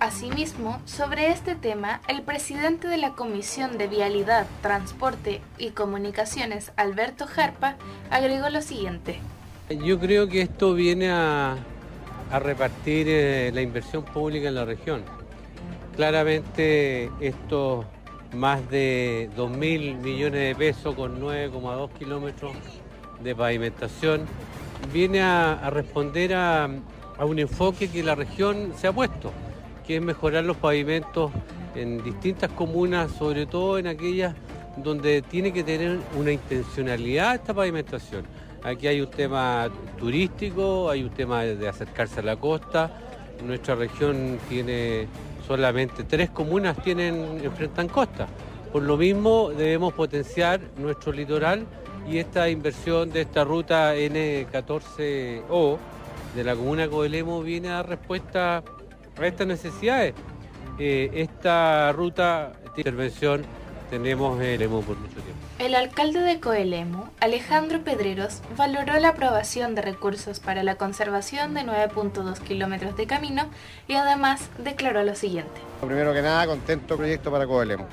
Asimismo, 0.00 0.80
sobre 0.84 1.30
este 1.32 1.56
tema, 1.56 2.00
el 2.06 2.22
presidente 2.22 2.86
de 2.86 2.98
la 2.98 3.14
Comisión 3.14 3.78
de 3.78 3.88
Vialidad, 3.88 4.46
Transporte 4.62 5.40
y 5.58 5.70
Comunicaciones, 5.70 6.70
Alberto 6.76 7.26
Jarpa, 7.26 7.76
agregó 8.08 8.48
lo 8.48 8.62
siguiente. 8.62 9.18
Yo 9.70 9.98
creo 9.98 10.28
que 10.28 10.42
esto 10.42 10.74
viene 10.74 11.10
a, 11.10 11.56
repartir 12.40 13.06
eh, 13.08 13.50
la 13.52 13.62
inversión 13.62 14.04
pública 14.04 14.48
en 14.48 14.54
la 14.54 14.64
región. 14.64 15.02
Claramente 15.96 17.10
estos 17.20 17.84
más 18.34 18.68
de 18.70 19.30
2 19.36 19.50
mil 19.50 19.96
millones 19.96 20.40
de 20.40 20.54
pesos 20.54 20.94
con 20.94 21.20
9,2 21.20 21.90
kilómetros 21.98 22.52
de 23.22 23.34
pavimentación 23.34 24.26
viene 24.92 25.22
a, 25.22 25.70
responder 25.70 26.34
a 26.34 26.68
un 27.20 27.38
enfoque 27.38 27.88
que 27.88 28.02
la 28.02 28.14
región 28.14 28.72
se 28.76 28.86
ha 28.86 28.92
puesto 28.92 29.32
que 29.88 29.96
es 29.96 30.02
mejorar 30.02 30.44
los 30.44 30.58
pavimentos 30.58 31.32
en 31.74 32.04
distintas 32.04 32.50
comunas, 32.52 33.10
sobre 33.12 33.46
todo 33.46 33.78
en 33.78 33.86
aquellas 33.86 34.34
donde 34.76 35.22
tiene 35.22 35.50
que 35.50 35.64
tener 35.64 35.98
una 36.14 36.30
intencionalidad 36.30 37.36
esta 37.36 37.54
pavimentación. 37.54 38.24
Aquí 38.62 38.86
hay 38.88 39.00
un 39.00 39.10
tema 39.10 39.68
turístico, 39.98 40.90
hay 40.90 41.02
un 41.02 41.10
tema 41.10 41.42
de 41.42 41.68
acercarse 41.68 42.20
a 42.20 42.22
la 42.22 42.36
costa. 42.36 42.90
Nuestra 43.44 43.76
región 43.76 44.38
tiene 44.48 45.06
solamente 45.46 46.04
tres 46.04 46.28
comunas 46.30 46.76
tienen 46.82 47.40
enfrentan 47.42 47.88
costa. 47.88 48.26
Por 48.72 48.82
lo 48.82 48.98
mismo 48.98 49.48
debemos 49.48 49.94
potenciar 49.94 50.60
nuestro 50.76 51.10
litoral 51.12 51.64
y 52.06 52.18
esta 52.18 52.50
inversión 52.50 53.10
de 53.10 53.22
esta 53.22 53.44
ruta 53.44 53.94
N14O 53.96 55.78
de 56.34 56.44
la 56.44 56.54
comuna 56.54 56.82
de 56.82 56.88
Coelemo 56.90 57.42
viene 57.42 57.68
a 57.68 57.74
dar 57.74 57.88
respuesta 57.88 58.62
a 59.18 59.26
estas 59.26 59.46
necesidades. 59.46 60.14
Eh, 60.78 61.10
esta 61.14 61.92
ruta 61.92 62.52
de 62.62 62.80
intervención 62.80 63.42
tenemos 63.90 64.40
el 64.40 64.60
EMU 64.60 64.82
por 64.82 64.98
mucho 64.98 65.14
tiempo. 65.14 65.37
El 65.58 65.74
alcalde 65.74 66.20
de 66.20 66.38
Coelemo, 66.38 67.08
Alejandro 67.18 67.82
Pedreros, 67.82 68.42
valoró 68.56 68.96
la 69.00 69.08
aprobación 69.08 69.74
de 69.74 69.82
recursos 69.82 70.38
para 70.38 70.62
la 70.62 70.76
conservación 70.76 71.52
de 71.52 71.62
9.2 71.62 72.38
kilómetros 72.38 72.96
de 72.96 73.08
camino 73.08 73.50
y 73.88 73.94
además 73.94 74.50
declaró 74.58 75.02
lo 75.02 75.16
siguiente. 75.16 75.60
Primero 75.80 76.14
que 76.14 76.22
nada, 76.22 76.46
contento 76.46 76.96
proyecto 76.96 77.32
para 77.32 77.44
Coelemo. 77.44 77.88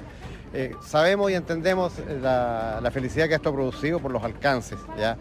Eh, 0.54 0.76
sabemos 0.86 1.32
y 1.32 1.34
entendemos 1.34 1.94
la, 2.22 2.88
felicidad 2.94 3.28
que 3.28 3.34
esto 3.34 3.50
ha 3.50 3.54
producido 3.54 4.00
por 4.00 4.12
los 4.12 4.24
alcances, 4.24 4.78
¿ya? 4.96 5.18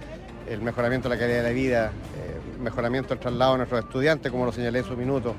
el 0.46 0.60
mejoramiento 0.60 1.08
de 1.08 1.14
la 1.14 1.18
calidad 1.18 1.38
de 1.38 1.44
la 1.44 1.54
vida, 1.54 1.92
eh, 2.18 2.60
mejoramiento 2.60 3.08
del 3.08 3.20
traslado 3.20 3.52
de 3.52 3.58
nuestros 3.58 3.84
estudiantes, 3.84 4.30
como 4.30 4.44
lo 4.44 4.52
señalé 4.52 4.80
en 4.80 4.84
su 4.84 4.98
minuto, 4.98 5.34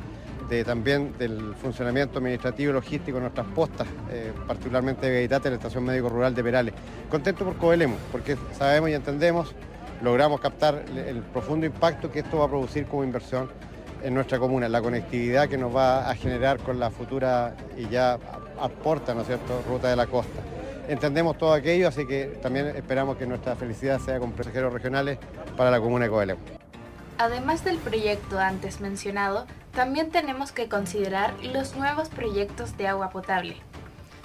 también 0.65 1.17
del 1.17 1.55
funcionamiento 1.55 2.19
administrativo 2.19 2.71
y 2.71 2.73
logístico 2.73 3.17
de 3.17 3.21
nuestras 3.21 3.47
postas, 3.47 3.87
eh, 4.11 4.31
particularmente 4.47 5.07
de 5.07 5.13
Gaitate, 5.21 5.49
la 5.49 5.55
Estación 5.55 5.83
Médico 5.83 6.09
Rural 6.09 6.35
de 6.35 6.43
Perales. 6.43 6.73
Contento 7.09 7.45
por 7.45 7.55
Coelemo, 7.57 7.95
porque 8.11 8.37
sabemos 8.57 8.89
y 8.89 8.93
entendemos, 8.93 9.55
logramos 10.01 10.39
captar 10.39 10.85
el 10.95 11.21
profundo 11.21 11.65
impacto 11.65 12.11
que 12.11 12.19
esto 12.19 12.37
va 12.37 12.45
a 12.45 12.49
producir 12.49 12.85
como 12.85 13.03
inversión 13.03 13.49
en 14.03 14.13
nuestra 14.13 14.37
comuna, 14.37 14.69
la 14.69 14.81
conectividad 14.81 15.49
que 15.49 15.57
nos 15.57 15.75
va 15.75 16.09
a 16.09 16.15
generar 16.15 16.59
con 16.59 16.79
la 16.79 16.91
futura 16.91 17.55
y 17.75 17.87
ya 17.89 18.19
aporta, 18.61 19.15
¿no 19.15 19.21
es 19.21 19.27
cierto?, 19.27 19.63
ruta 19.67 19.89
de 19.89 19.95
la 19.95 20.05
costa. 20.05 20.41
Entendemos 20.87 21.37
todo 21.39 21.53
aquello, 21.53 21.87
así 21.87 22.05
que 22.05 22.37
también 22.41 22.67
esperamos 22.67 23.17
que 23.17 23.25
nuestra 23.25 23.55
felicidad 23.55 23.99
sea 23.99 24.19
con 24.19 24.31
pasajeros 24.33 24.71
regionales 24.71 25.17
para 25.57 25.71
la 25.71 25.79
comuna 25.79 26.05
de 26.05 26.11
Coelemo. 26.11 26.39
Además 27.17 27.63
del 27.63 27.77
proyecto 27.77 28.37
antes 28.37 28.81
mencionado, 28.81 29.47
también 29.75 30.09
tenemos 30.09 30.51
que 30.51 30.69
considerar 30.69 31.33
los 31.43 31.75
nuevos 31.75 32.09
proyectos 32.09 32.77
de 32.77 32.87
agua 32.87 33.09
potable. 33.09 33.57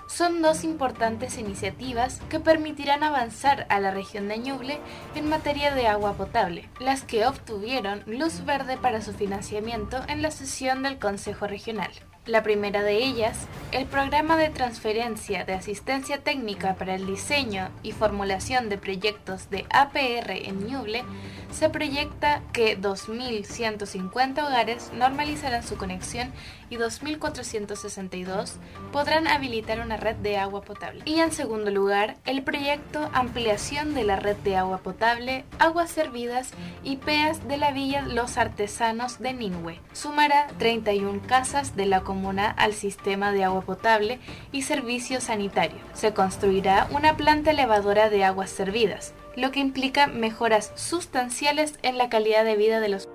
Son 0.07 0.43
dos 0.43 0.65
importantes 0.65 1.39
iniciativas 1.39 2.21
que 2.29 2.41
permitirán 2.41 3.03
avanzar 3.05 3.67
a 3.69 3.79
la 3.79 3.91
región 3.91 4.27
de 4.29 4.39
Ñuble 4.39 4.81
en 5.15 5.29
materia 5.29 5.75
de 5.75 5.87
agua 5.87 6.15
potable, 6.15 6.69
las 6.81 7.03
que 7.03 7.27
obtuvieron 7.27 8.03
luz 8.07 8.45
verde 8.45 8.77
para 8.77 9.03
su 9.03 9.13
financiamiento 9.13 10.01
en 10.09 10.23
la 10.23 10.31
sesión 10.31 10.83
del 10.83 10.99
Consejo 10.99 11.47
Regional. 11.47 11.91
La 12.27 12.43
primera 12.43 12.83
de 12.83 12.99
ellas, 12.99 13.47
el 13.73 13.87
programa 13.87 14.37
de 14.37 14.51
transferencia 14.51 15.47
de 15.47 15.55
asistencia 15.55 16.19
técnica 16.19 16.75
para 16.75 16.95
el 16.95 17.07
diseño 17.07 17.71
y 17.83 17.93
formulación 17.93 18.69
de 18.69 18.77
proyectos 18.77 19.49
de 19.49 19.65
APR 19.71 20.31
en 20.31 20.67
Ñuble, 20.67 21.03
se 21.51 21.71
proyecta 21.71 22.43
que 22.53 22.79
2.150 22.79 24.47
hogares 24.47 24.93
normalizarán 24.93 25.63
su 25.63 25.77
conexión 25.77 26.31
y 26.69 26.77
2.462 26.77 28.53
podrán 28.93 29.27
habilitar 29.27 29.81
una 29.81 29.97
red 29.97 30.17
de 30.17 30.37
agua 30.37 30.61
potable. 30.61 31.03
Y 31.07 31.21
en 31.21 31.33
segundo 31.33 31.71
lugar, 31.71 32.17
el 32.27 32.43
proyecto 32.43 33.11
Ampliación 33.13 33.95
de 33.95 34.05
la 34.05 34.17
red 34.17 34.37
de 34.37 34.57
agua 34.57 34.79
potable, 34.79 35.45
aguas 35.59 35.91
servidas 35.91 36.53
y 36.85 36.99
PEAS 36.99 37.49
de 37.49 37.57
la 37.57 37.73
Villa 37.73 38.03
Los 38.03 38.37
Artesanos 38.37 39.19
de 39.19 39.33
Ninhue. 39.33 39.81
Sumará 39.93 40.47
31 40.59 41.23
casas 41.27 41.75
de 41.77 41.87
la 41.87 42.03
comuna 42.11 42.51
al 42.51 42.73
sistema 42.73 43.31
de 43.31 43.45
agua 43.45 43.61
potable 43.61 44.19
y 44.51 44.63
servicio 44.63 45.21
sanitario. 45.21 45.79
Se 45.93 46.13
construirá 46.13 46.89
una 46.91 47.17
planta 47.17 47.53
elevadora 47.53 48.11
de 48.11 48.25
aguas 48.25 48.51
servidas, 48.51 49.15
lo 49.37 49.53
que 49.53 49.61
implica 49.61 50.09
mejoras 50.09 50.73
sustanciales 50.75 51.75
en 51.83 51.99
la 51.99 52.09
calidad 52.09 52.45
de 52.45 52.57
vida 52.57 52.81
de 52.81 52.89
los 52.89 53.09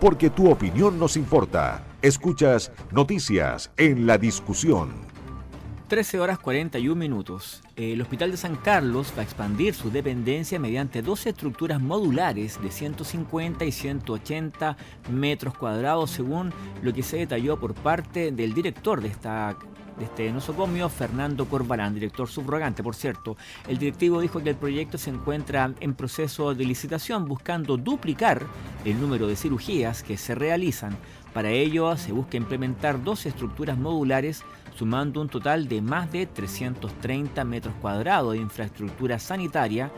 porque 0.00 0.30
tu 0.30 0.50
opinión 0.50 0.98
nos 0.98 1.18
importa. 1.18 1.84
Escuchas 2.00 2.72
Noticias 2.90 3.70
en 3.76 4.06
la 4.06 4.16
discusión. 4.16 5.09
13 5.90 6.20
horas 6.20 6.38
41 6.38 6.94
minutos. 6.94 7.62
El 7.74 8.00
Hospital 8.00 8.30
de 8.30 8.36
San 8.36 8.54
Carlos 8.54 9.12
va 9.16 9.22
a 9.22 9.24
expandir 9.24 9.74
su 9.74 9.90
dependencia 9.90 10.60
mediante 10.60 11.02
dos 11.02 11.26
estructuras 11.26 11.80
modulares 11.80 12.62
de 12.62 12.70
150 12.70 13.64
y 13.64 13.72
180 13.72 14.76
metros 15.10 15.58
cuadrados, 15.58 16.12
según 16.12 16.52
lo 16.80 16.92
que 16.92 17.02
se 17.02 17.16
detalló 17.16 17.58
por 17.58 17.74
parte 17.74 18.30
del 18.30 18.54
director 18.54 19.00
de 19.00 19.08
esta 19.08 19.56
de 20.00 20.06
este 20.06 20.32
nosocomio, 20.32 20.88
Fernando 20.88 21.44
Corbalán, 21.46 21.94
director 21.94 22.26
subrogante. 22.26 22.82
Por 22.82 22.96
cierto, 22.96 23.36
el 23.68 23.78
directivo 23.78 24.20
dijo 24.20 24.42
que 24.42 24.50
el 24.50 24.56
proyecto 24.56 24.96
se 24.96 25.10
encuentra 25.10 25.72
en 25.78 25.94
proceso 25.94 26.54
de 26.54 26.64
licitación 26.64 27.26
buscando 27.26 27.76
duplicar 27.76 28.42
el 28.84 28.98
número 28.98 29.26
de 29.28 29.36
cirugías 29.36 30.02
que 30.02 30.16
se 30.16 30.34
realizan. 30.34 30.96
Para 31.34 31.50
ello 31.50 31.94
se 31.98 32.12
busca 32.12 32.38
implementar 32.38 33.04
dos 33.04 33.26
estructuras 33.26 33.76
modulares 33.76 34.42
sumando 34.74 35.20
un 35.20 35.28
total 35.28 35.68
de 35.68 35.82
más 35.82 36.10
de 36.10 36.26
330 36.26 37.44
metros 37.44 37.74
cuadrados 37.82 38.32
de 38.32 38.38
infraestructura 38.38 39.18
sanitaria 39.18 39.90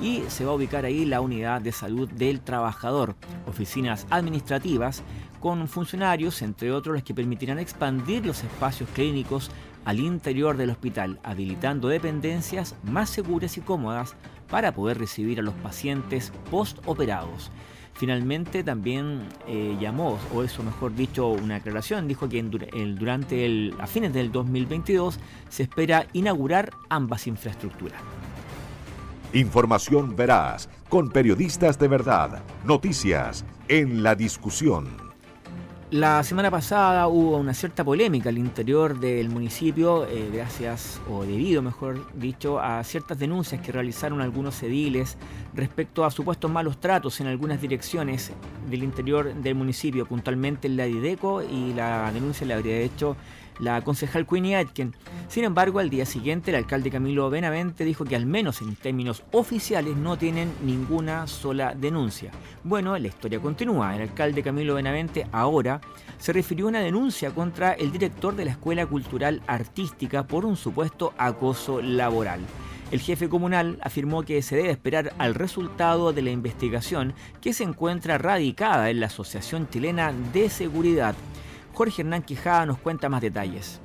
y 0.00 0.22
se 0.28 0.44
va 0.44 0.50
a 0.50 0.54
ubicar 0.54 0.84
ahí 0.84 1.04
la 1.04 1.20
unidad 1.20 1.60
de 1.60 1.70
salud 1.70 2.10
del 2.10 2.40
trabajador, 2.40 3.14
oficinas 3.46 4.06
administrativas, 4.10 5.04
con 5.44 5.68
funcionarios, 5.68 6.40
entre 6.40 6.72
otros, 6.72 6.94
los 6.94 7.02
que 7.02 7.12
permitirán 7.12 7.58
expandir 7.58 8.24
los 8.24 8.42
espacios 8.42 8.88
clínicos 8.94 9.50
al 9.84 10.00
interior 10.00 10.56
del 10.56 10.70
hospital, 10.70 11.20
habilitando 11.22 11.88
dependencias 11.88 12.74
más 12.82 13.10
seguras 13.10 13.58
y 13.58 13.60
cómodas 13.60 14.16
para 14.48 14.72
poder 14.72 14.96
recibir 14.96 15.40
a 15.40 15.42
los 15.42 15.52
pacientes 15.56 16.32
postoperados. 16.50 17.50
Finalmente 17.92 18.64
también 18.64 19.28
eh, 19.46 19.76
llamó, 19.78 20.18
o 20.34 20.42
eso 20.42 20.62
mejor 20.62 20.94
dicho, 20.94 21.28
una 21.28 21.56
aclaración, 21.56 22.08
dijo 22.08 22.26
que 22.26 22.42
durante 22.42 23.44
el, 23.44 23.74
a 23.80 23.86
fines 23.86 24.14
del 24.14 24.32
2022 24.32 25.20
se 25.50 25.64
espera 25.64 26.06
inaugurar 26.14 26.70
ambas 26.88 27.26
infraestructuras. 27.26 28.00
Información 29.34 30.16
veraz, 30.16 30.70
con 30.88 31.10
periodistas 31.10 31.78
de 31.78 31.88
verdad, 31.88 32.42
noticias 32.64 33.44
en 33.68 34.02
la 34.02 34.14
discusión. 34.14 35.03
La 35.94 36.24
semana 36.24 36.50
pasada 36.50 37.06
hubo 37.06 37.36
una 37.36 37.54
cierta 37.54 37.84
polémica 37.84 38.28
al 38.28 38.36
interior 38.36 38.98
del 38.98 39.28
municipio, 39.28 40.04
eh, 40.06 40.28
gracias, 40.32 41.00
o 41.08 41.24
debido, 41.24 41.62
mejor 41.62 42.12
dicho, 42.14 42.58
a 42.58 42.82
ciertas 42.82 43.16
denuncias 43.16 43.60
que 43.60 43.70
realizaron 43.70 44.20
algunos 44.20 44.60
ediles 44.64 45.16
respecto 45.54 46.04
a 46.04 46.10
supuestos 46.10 46.50
malos 46.50 46.80
tratos 46.80 47.20
en 47.20 47.28
algunas 47.28 47.60
direcciones 47.60 48.32
del 48.68 48.82
interior 48.82 49.34
del 49.34 49.54
municipio, 49.54 50.04
puntualmente 50.04 50.66
en 50.66 50.76
la 50.76 50.86
Dideco, 50.86 51.44
y 51.44 51.72
la 51.74 52.10
denuncia 52.10 52.44
le 52.44 52.54
habría 52.54 52.78
hecho 52.78 53.16
la 53.58 53.82
concejal 53.82 54.26
Queenie 54.26 54.56
Aitken. 54.56 54.94
Sin 55.28 55.44
embargo, 55.44 55.78
al 55.78 55.90
día 55.90 56.06
siguiente, 56.06 56.50
el 56.50 56.56
alcalde 56.56 56.90
Camilo 56.90 57.30
Benavente 57.30 57.84
dijo 57.84 58.04
que 58.04 58.16
al 58.16 58.26
menos 58.26 58.62
en 58.62 58.76
términos 58.76 59.22
oficiales 59.32 59.96
no 59.96 60.16
tienen 60.16 60.52
ninguna 60.64 61.26
sola 61.26 61.74
denuncia. 61.74 62.30
Bueno, 62.62 62.96
la 62.98 63.08
historia 63.08 63.40
continúa. 63.40 63.94
El 63.94 64.02
alcalde 64.02 64.42
Camilo 64.42 64.74
Benavente 64.74 65.26
ahora 65.32 65.80
se 66.18 66.32
refirió 66.32 66.66
a 66.66 66.68
una 66.70 66.80
denuncia 66.80 67.30
contra 67.30 67.72
el 67.72 67.92
director 67.92 68.34
de 68.36 68.44
la 68.44 68.52
Escuela 68.52 68.86
Cultural 68.86 69.42
Artística 69.46 70.26
por 70.26 70.44
un 70.44 70.56
supuesto 70.56 71.12
acoso 71.18 71.82
laboral. 71.82 72.40
El 72.90 73.00
jefe 73.00 73.28
comunal 73.28 73.78
afirmó 73.80 74.22
que 74.22 74.40
se 74.42 74.56
debe 74.56 74.70
esperar 74.70 75.14
al 75.18 75.34
resultado 75.34 76.12
de 76.12 76.22
la 76.22 76.30
investigación 76.30 77.14
que 77.40 77.52
se 77.52 77.64
encuentra 77.64 78.18
radicada 78.18 78.90
en 78.90 79.00
la 79.00 79.06
Asociación 79.06 79.68
Chilena 79.68 80.12
de 80.32 80.48
Seguridad. 80.48 81.14
Jorge 81.74 82.02
Hernán 82.02 82.22
Quijada 82.22 82.66
nos 82.66 82.78
cuenta 82.78 83.08
más 83.08 83.20
detalles. 83.20 83.80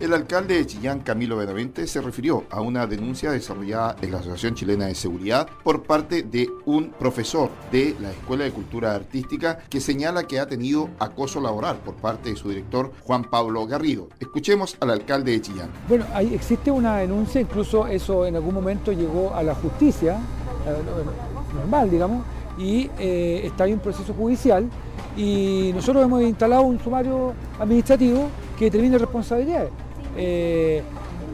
El 0.00 0.14
alcalde 0.14 0.54
de 0.54 0.64
Chillán, 0.64 1.00
Camilo 1.00 1.36
Benavente, 1.36 1.84
se 1.88 2.00
refirió 2.00 2.44
a 2.50 2.60
una 2.60 2.86
denuncia 2.86 3.32
desarrollada 3.32 3.96
en 4.00 4.12
la 4.12 4.18
Asociación 4.18 4.54
Chilena 4.54 4.86
de 4.86 4.94
Seguridad 4.94 5.48
por 5.64 5.82
parte 5.82 6.22
de 6.22 6.48
un 6.66 6.90
profesor 6.90 7.50
de 7.72 7.96
la 8.00 8.12
Escuela 8.12 8.44
de 8.44 8.52
Cultura 8.52 8.94
Artística 8.94 9.58
que 9.68 9.80
señala 9.80 10.22
que 10.28 10.38
ha 10.38 10.46
tenido 10.46 10.88
acoso 11.00 11.40
laboral 11.40 11.78
por 11.78 11.96
parte 11.96 12.30
de 12.30 12.36
su 12.36 12.48
director 12.48 12.92
Juan 13.02 13.24
Pablo 13.24 13.66
Garrido. 13.66 14.08
Escuchemos 14.20 14.76
al 14.78 14.90
alcalde 14.90 15.32
de 15.32 15.40
Chillán. 15.40 15.70
Bueno, 15.88 16.06
ahí 16.14 16.32
existe 16.32 16.70
una 16.70 16.98
denuncia, 16.98 17.40
incluso 17.40 17.88
eso 17.88 18.24
en 18.24 18.36
algún 18.36 18.54
momento 18.54 18.92
llegó 18.92 19.34
a 19.34 19.42
la 19.42 19.56
justicia, 19.56 20.20
eh, 20.64 21.56
normal, 21.56 21.90
digamos, 21.90 22.24
y 22.58 22.90
eh, 22.98 23.42
está 23.44 23.66
en 23.66 23.74
un 23.74 23.78
proceso 23.78 24.12
judicial 24.12 24.68
y 25.16 25.70
nosotros 25.74 26.04
hemos 26.04 26.22
instalado 26.22 26.62
un 26.62 26.78
sumario 26.80 27.32
administrativo 27.58 28.28
que 28.58 28.66
determina 28.66 28.98
responsabilidades. 28.98 29.70
Eh, 30.16 30.82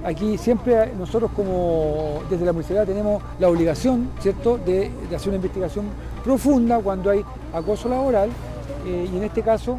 aquí 0.04 0.36
siempre 0.36 0.92
nosotros 0.98 1.30
como 1.34 2.22
desde 2.28 2.44
la 2.44 2.52
municipalidad 2.52 2.86
tenemos 2.86 3.22
la 3.38 3.48
obligación, 3.48 4.10
¿cierto?, 4.20 4.58
de, 4.58 4.90
hacer 5.14 5.28
una 5.28 5.36
investigación 5.36 5.86
profunda 6.22 6.78
cuando 6.78 7.10
hay 7.10 7.24
acoso 7.52 7.88
laboral 7.88 8.28
eh, 8.86 9.08
y 9.10 9.16
en 9.16 9.24
este 9.24 9.42
caso 9.42 9.78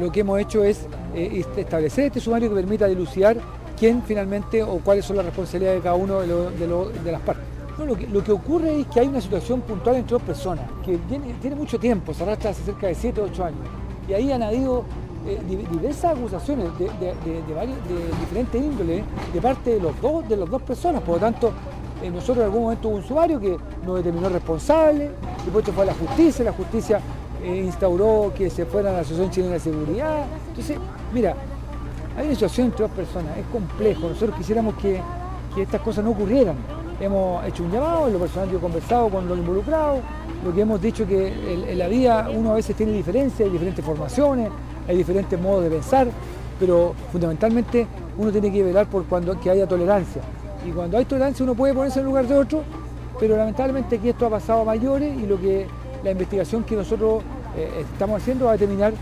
lo 0.00 0.10
que 0.10 0.20
hemos 0.20 0.40
hecho 0.40 0.64
es 0.64 0.84
establecer 1.14 2.06
este 2.06 2.18
sumario 2.18 2.48
que 2.48 2.56
permita 2.56 2.88
dilucidar 2.88 3.36
quién 3.78 4.02
finalmente 4.02 4.60
o 4.60 4.78
cuáles 4.78 5.04
son 5.04 5.14
las 5.14 5.26
responsabilidades 5.26 5.78
de 5.78 5.84
cada 5.84 5.94
uno 5.94 6.22
de 6.22 7.12
las 7.12 7.20
partes 7.20 7.55
lo, 7.84 8.24
que, 8.24 8.32
ocurre 8.32 8.80
es 8.80 8.86
que 8.86 9.00
hay 9.00 9.08
una 9.08 9.20
situación 9.20 9.60
puntual 9.60 9.96
entre 9.96 10.12
dos 10.12 10.22
personas, 10.22 10.64
que 10.84 10.96
tiene, 11.08 11.54
mucho 11.54 11.78
tiempo, 11.78 12.14
se 12.14 12.22
arrastra 12.22 12.50
hace 12.50 12.62
cerca 12.62 12.86
de 12.86 12.94
7 12.94 13.20
o 13.20 13.24
8 13.24 13.44
años. 13.44 13.60
Y 14.08 14.14
ahí 14.14 14.32
han 14.32 14.42
habido 14.42 14.84
eh, 15.26 15.38
diversas 15.70 16.16
acusaciones 16.16 16.66
de, 16.78 16.88
diferentes 18.20 18.62
índoles 18.62 19.04
de 19.32 19.40
parte 19.42 19.74
de 19.74 19.80
los 19.80 20.00
dos, 20.00 20.26
de 20.26 20.38
las 20.38 20.48
dos 20.48 20.62
personas. 20.62 21.02
Por 21.02 21.16
lo 21.16 21.20
tanto, 21.20 21.52
eh, 22.02 22.10
nosotros 22.10 22.38
en 22.38 22.44
algún 22.44 22.62
momento 22.62 22.88
hubo 22.88 22.96
un 22.96 23.02
usuario 23.02 23.38
que 23.38 23.58
nos 23.84 23.96
determinó 23.96 24.30
responsable, 24.30 25.10
después 25.44 25.64
fue 25.66 25.82
a 25.82 25.86
la 25.86 25.94
justicia, 25.94 26.44
la 26.46 26.52
justicia 26.52 27.00
eh, 27.42 27.62
instauró 27.62 28.32
que 28.34 28.48
se 28.48 28.64
fuera 28.64 28.88
a 28.88 28.92
la 28.94 28.98
Asociación 29.00 29.30
Chilena 29.30 29.54
de 29.54 29.60
Seguridad. 29.60 30.24
Entonces, 30.48 30.78
mira, 31.12 31.34
hay 32.16 32.24
una 32.24 32.34
situación 32.34 32.68
entre 32.68 32.84
dos 32.84 32.92
personas, 32.92 33.36
es 33.36 33.46
complejo. 33.46 34.08
Nosotros 34.08 34.34
quisiéramos 34.38 34.76
que 34.76 35.02
estas 35.58 35.80
cosas 35.82 36.04
no 36.04 36.12
ocurrieran 36.12 36.56
hemos 37.00 37.44
hecho 37.46 37.62
un 37.62 37.70
llamado, 37.70 38.06
en 38.06 38.14
lo 38.14 38.18
personal 38.18 38.50
yo 38.50 38.58
he 38.58 38.60
conversado 38.60 39.08
con 39.08 39.28
los 39.28 39.38
involucrados, 39.38 40.00
lo 40.44 40.54
que 40.54 40.60
hemos 40.60 40.80
dicho 40.80 41.06
que 41.06 41.28
en, 41.28 41.78
la 41.78 41.88
vida 41.88 42.30
uno 42.34 42.52
a 42.52 42.54
veces 42.54 42.76
tiene 42.76 42.92
diferencias, 42.92 43.46
hay 43.46 43.50
diferentes 43.50 43.84
formaciones, 43.84 44.50
hay 44.88 44.96
diferentes 44.96 45.40
modos 45.40 45.64
de 45.64 45.70
pensar, 45.70 46.08
pero 46.58 46.94
fundamentalmente 47.12 47.86
uno 48.16 48.30
tiene 48.30 48.50
que 48.50 48.62
velar 48.62 48.86
por 48.86 49.04
cuando 49.04 49.38
que 49.38 49.50
haya 49.50 49.66
tolerancia. 49.66 50.22
Y 50.66 50.70
cuando 50.70 50.98
hay 50.98 51.04
tolerancia 51.04 51.44
uno 51.44 51.54
puede 51.54 51.74
ponerse 51.74 52.00
en 52.00 52.06
lugar 52.06 52.26
de 52.26 52.38
otro, 52.38 52.62
pero 53.18 53.36
lamentablemente 53.36 53.96
aquí 53.96 54.08
esto 54.08 54.26
ha 54.26 54.30
pasado 54.30 54.62
a 54.62 54.64
mayores 54.64 55.16
y 55.18 55.26
lo 55.26 55.40
que 55.40 55.66
la 56.04 56.10
investigación 56.10 56.64
que 56.64 56.76
nosotros 56.76 57.22
eh, 57.56 57.84
estamos 57.92 58.20
haciendo 58.20 58.46
va 58.46 58.52
a 58.52 58.54
determinar 58.54 58.92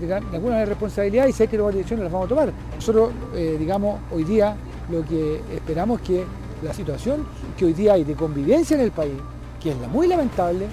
de, 0.00 0.14
alguna 0.14 0.64
responsabilidad 0.64 1.26
y 1.26 1.32
sé 1.32 1.48
que 1.48 1.58
las 1.58 1.72
direcciones 1.72 2.04
las 2.04 2.12
vamos 2.12 2.26
a 2.26 2.28
tomar. 2.28 2.52
Nosotros, 2.74 3.10
eh, 3.34 3.56
digamos, 3.58 4.00
hoy 4.12 4.24
día 4.24 4.56
lo 4.90 5.04
que 5.04 5.40
esperamos 5.54 6.00
es 6.00 6.06
que 6.06 6.24
la 6.62 6.72
situación 6.72 7.24
que 7.56 7.64
hoy 7.64 7.72
día 7.72 7.94
hay 7.94 8.04
de 8.04 8.14
convivencia 8.14 8.76
en 8.76 8.82
el 8.82 8.90
país, 8.90 9.14
que 9.62 9.70
es 9.70 9.78
la 9.78 9.88
muy 9.88 10.06
lamentable, 10.06 10.66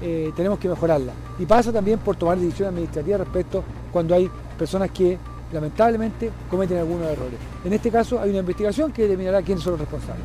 eh, 0.00 0.32
tenemos 0.36 0.58
que 0.58 0.68
mejorarla. 0.68 1.12
Y 1.38 1.46
pasa 1.46 1.72
también 1.72 1.98
por 1.98 2.16
tomar 2.16 2.38
decisiones 2.38 2.72
administrativas 2.72 3.20
respecto 3.20 3.64
cuando 3.92 4.14
hay 4.14 4.30
personas 4.58 4.90
que 4.90 5.18
lamentablemente 5.52 6.30
cometen 6.50 6.78
algunos 6.78 7.06
errores. 7.08 7.38
En 7.64 7.72
este 7.72 7.90
caso 7.90 8.20
hay 8.20 8.30
una 8.30 8.40
investigación 8.40 8.92
que 8.92 9.02
determinará 9.02 9.42
quiénes 9.42 9.62
son 9.62 9.72
los 9.72 9.80
responsables. 9.80 10.24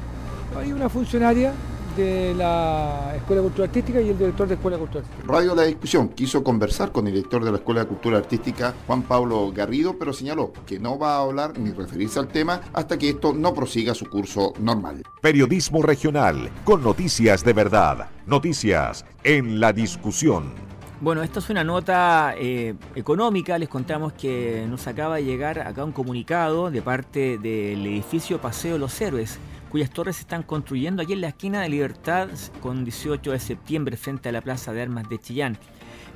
Hay 0.58 0.72
una 0.72 0.90
funcionaria 0.90 1.54
de 1.98 2.36
la 2.36 3.14
Escuela 3.16 3.42
de 3.42 3.48
Cultura 3.48 3.68
Artística 3.68 4.00
y 4.00 4.10
el 4.10 4.18
director 4.18 4.48
de 4.48 4.54
Escuela 4.54 4.78
de 4.78 4.82
Cultura 4.82 5.04
Artística. 5.04 5.34
Radio 5.34 5.56
La 5.56 5.64
Discusión 5.64 6.10
quiso 6.10 6.44
conversar 6.44 6.92
con 6.92 7.08
el 7.08 7.14
director 7.14 7.44
de 7.44 7.52
la 7.52 7.58
Escuela 7.58 7.82
de 7.82 7.88
Cultura 7.88 8.18
Artística, 8.20 8.74
Juan 8.86 9.02
Pablo 9.02 9.52
Garrido, 9.52 9.98
pero 9.98 10.14
señaló 10.14 10.54
que 10.66 10.80
no 10.80 11.00
va 11.00 11.16
a 11.16 11.22
hablar 11.22 11.58
ni 11.58 11.72
referirse 11.72 12.20
al 12.20 12.28
tema 12.28 12.62
hasta 12.74 12.98
que 12.98 13.10
esto 13.10 13.34
no 13.34 13.54
prosiga 13.54 13.96
su 13.96 14.06
curso 14.06 14.54
normal. 14.60 15.04
Periodismo 15.22 15.82
regional, 15.82 16.50
con 16.64 16.84
noticias 16.84 17.44
de 17.44 17.54
verdad. 17.54 18.10
Noticias 18.28 19.04
en 19.24 19.60
La 19.60 19.74
Discusión. 19.74 20.54
Bueno, 21.00 21.22
esta 21.22 21.40
es 21.40 21.50
una 21.52 21.64
nota 21.64 22.34
eh, 22.38 22.74
económica. 22.96 23.58
Les 23.60 23.70
contamos 23.70 24.14
que 24.14 24.66
nos 24.68 24.88
acaba 24.88 25.18
de 25.18 25.26
llegar 25.26 25.60
acá 25.60 25.84
un 25.84 25.92
comunicado 25.92 26.72
de 26.72 26.82
parte 26.82 27.38
del 27.38 27.86
edificio 27.86 28.42
Paseo 28.42 28.80
Los 28.80 29.00
Héroes 29.00 29.38
cuyas 29.78 29.92
torres 29.92 30.16
se 30.16 30.24
están 30.24 30.42
construyendo 30.42 31.04
aquí 31.04 31.14
en 31.14 31.22
la 31.22 31.28
esquina 31.28 31.62
de 31.62 31.70
Libertad 31.70 32.30
con 32.62 32.84
18 32.84 33.32
de 33.32 33.40
septiembre 33.40 33.96
frente 33.96 34.28
a 34.28 34.32
la 34.32 34.42
Plaza 34.42 34.74
de 34.74 34.82
Armas 34.82 35.08
de 35.08 35.20
Chillán. 35.20 35.56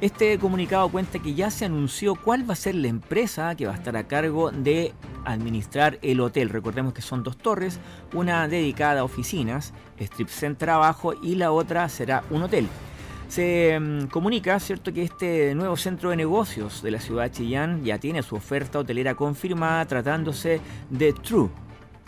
Este 0.02 0.39
comunicado 0.39 0.89
cuenta 0.89 1.19
que 1.19 1.36
ya 1.36 1.52
se 1.52 1.65
anunció 1.65 2.15
cuál 2.15 2.50
va 2.50 2.54
a 2.54 2.56
ser 2.56 2.74
la 2.74 2.88
empresa 2.88 3.54
que 3.54 3.67
va 3.67 3.74
a 3.74 3.76
estar 3.76 3.95
a 3.95 4.08
cargo 4.08 4.50
de 4.50 4.93
administrar 5.26 6.00
el 6.02 6.21
hotel. 6.21 6.50
Recordemos 6.50 6.91
que 6.93 7.04
son 7.04 7.21
dos 7.21 7.38
torres, 7.38 7.80
una 8.15 8.47
dedicada 8.47 9.02
a 9.02 9.04
oficinas, 9.04 9.76
strip 10.00 10.30
center 10.30 10.71
abajo 10.71 11.13
y 11.21 11.36
la 11.36 11.52
otra 11.52 11.88
será 11.88 12.24
un 12.32 12.41
hotel. 12.41 12.67
Se 13.28 13.80
mm, 13.80 14.08
comunica, 14.08 14.60
¿cierto?, 14.60 14.91
que 14.91 15.04
este 15.04 15.54
nuevo 15.54 15.78
centro 15.78 16.10
de 16.10 16.15
negocios 16.15 16.82
de 16.82 16.89
la 16.89 17.00
ciudad 17.00 17.26
de 17.26 17.32
Chillán 17.32 17.84
ya 17.84 18.00
tiene 18.00 18.24
su 18.24 18.36
oferta 18.36 18.80
hotelera 18.80 19.13
confirmada 19.13 19.86
tratándose 19.86 20.60
de 20.89 21.13
True, 21.13 21.50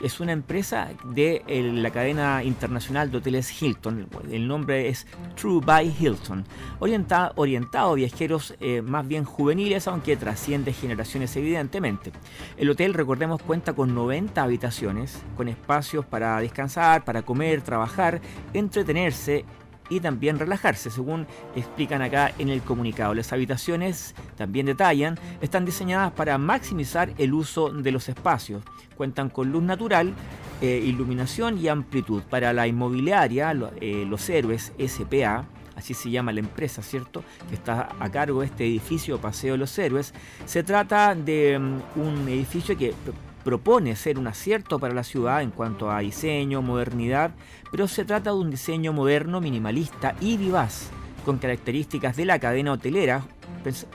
es 0.02 0.20
una 0.20 0.32
empresa 0.32 0.90
de 1.06 1.44
la 1.48 1.92
cadena 1.92 2.44
internacional 2.44 3.12
de 3.12 3.18
hoteles 3.18 3.62
Hilton. 3.62 4.08
El 4.32 4.48
nombre 4.48 4.90
es 4.90 5.08
True 5.36 5.62
by 5.64 5.94
Hilton. 6.00 6.44
orientado 6.80 7.92
a 7.92 7.96
viajeros 7.96 8.56
eh, 8.60 8.82
más 8.82 9.08
bien 9.08 9.24
juveniles, 9.24 9.88
aunque 9.88 10.18
trasciende 10.18 10.74
generaciones 10.74 11.36
evidentemente. 11.36 12.12
El 12.58 12.70
hotel, 12.70 12.94
recordemos, 12.94 13.42
cuenta 13.42 13.74
con 13.74 13.94
90 13.94 14.42
habitaciones, 14.42 15.22
con 15.38 15.48
espacios 15.48 16.06
para 16.06 16.40
descansar, 16.40 17.04
para 17.04 17.22
comer, 17.22 17.62
trabajar, 17.62 18.22
entretenerse 18.54 19.46
y 19.90 20.00
también 20.00 20.40
relajarse, 20.40 20.90
según 20.90 21.28
explican 21.56 22.02
acá 22.02 22.32
en 22.38 22.50
el 22.50 22.62
comunicado. 22.62 23.14
Las 23.14 23.34
habitaciones, 23.34 24.16
también 24.38 24.66
detallan, 24.66 25.20
están 25.42 25.66
diseñadas 25.66 26.12
para 26.14 26.38
maximizar 26.38 27.14
el 27.18 27.34
uso 27.34 27.70
de 27.70 27.92
los 27.92 28.10
espacios. 28.10 28.64
Cuentan 28.96 29.30
con 29.30 29.52
luz 29.52 29.64
natural, 29.64 30.14
eh, 30.62 30.82
iluminación 30.84 31.58
y 31.58 31.68
amplitud. 31.68 32.24
Para 32.24 32.54
la 32.54 32.68
inmobiliaria, 32.68 33.54
eh, 33.82 34.06
los 34.08 34.30
héroes 34.30 34.72
SPA, 34.78 35.46
así 35.76 35.94
se 35.94 36.10
llama 36.10 36.32
la 36.32 36.40
empresa, 36.40 36.82
¿cierto? 36.82 37.24
Que 37.50 37.56
está 37.56 37.90
a 38.00 38.10
cargo 38.10 38.42
de 38.42 38.48
este 38.48 38.66
edificio 38.66 39.20
Paseo 39.20 39.54
de 39.54 39.58
los 39.58 39.78
Héroes. 39.78 40.14
Se 40.46 40.64
trata 40.64 41.16
de 41.16 41.60
mm, 41.60 42.00
un 42.00 42.28
edificio 42.30 42.78
que 42.78 42.94
propone 43.44 43.96
ser 43.96 44.18
un 44.18 44.28
acierto 44.28 44.80
para 44.80 44.94
la 44.94 45.04
ciudad 45.04 45.42
en 45.42 45.52
cuanto 45.52 45.92
a 45.92 46.00
diseño, 46.00 46.62
modernidad, 46.62 47.32
pero 47.72 47.88
se 47.88 48.06
trata 48.06 48.32
de 48.32 48.38
un 48.38 48.52
diseño 48.52 48.94
moderno, 48.94 49.42
minimalista 49.42 50.16
y 50.22 50.38
vivaz 50.38 50.90
con 51.24 51.38
características 51.38 52.16
de 52.16 52.26
la 52.26 52.40
cadena 52.40 52.74
hotelera, 52.74 53.26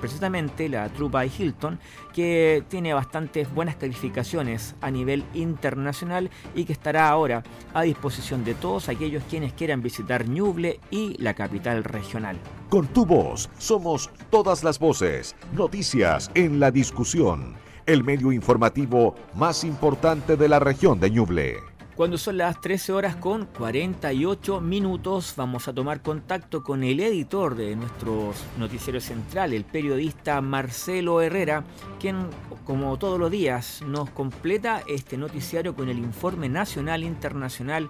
precisamente 0.01 0.69
la 0.69 0.89
True 0.89 1.11
by 1.11 1.31
Hilton, 1.37 1.79
que 2.15 2.65
tiene 2.69 2.95
bastantes 2.95 3.53
buenas 3.53 3.77
calificaciones 3.77 4.75
a 4.81 4.91
nivel 4.91 5.25
internacional 5.35 6.31
y 6.55 6.65
que 6.65 6.73
estará 6.73 7.09
ahora 7.09 7.43
a 7.75 7.83
disposición 7.83 8.45
de 8.45 8.55
todos 8.55 8.89
aquellos 8.89 9.23
quienes 9.29 9.53
quieran 9.53 9.83
visitar 9.83 10.27
Ñuble 10.27 10.81
y 10.91 11.21
la 11.23 11.35
capital 11.35 11.85
regional. 11.85 12.39
Con 12.71 12.87
tu 12.89 13.05
voz 13.05 13.51
somos 13.59 14.11
todas 14.31 14.65
las 14.65 14.79
voces, 14.79 15.37
noticias 15.53 16.31
en 16.35 16.61
la 16.61 16.71
discusión, 16.71 17.57
el 17.89 18.05
medio 18.05 18.33
informativo 18.33 19.15
más 19.35 19.65
importante 19.65 20.37
de 20.37 20.47
la 20.47 20.59
región 20.59 21.01
de 21.01 21.11
Ñuble. 21.11 21.57
Cuando 21.97 22.19
son 22.19 22.37
las 22.37 22.61
13 22.61 22.93
horas 22.93 23.17
con 23.17 23.47
48 23.47 24.61
minutos, 24.61 25.33
vamos 25.37 25.67
a 25.67 25.73
tomar 25.73 26.03
contacto 26.03 26.63
con 26.63 26.85
el 26.85 27.01
editor 27.01 27.57
de 27.57 27.75
nuestro 27.75 28.35
noticiero 28.59 29.01
central, 29.01 29.55
el 29.55 29.65
periodista 29.65 30.41
Marcelo 30.43 31.23
Herrera, 31.23 31.65
quien, 31.99 32.29
como 32.67 32.99
todos 32.99 33.19
los 33.19 33.31
días, 33.31 33.81
nos 33.83 34.11
completa 34.11 34.83
este 34.87 35.17
noticiario 35.17 35.75
con 35.75 35.89
el 35.89 35.99
informe 35.99 36.51
nacional 36.51 37.03
e 37.03 37.07
internacional. 37.07 37.89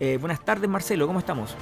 Eh, 0.00 0.18
buenas 0.20 0.44
tardes, 0.44 0.68
Marcelo, 0.68 1.06
¿cómo 1.06 1.20
estamos? 1.20 1.54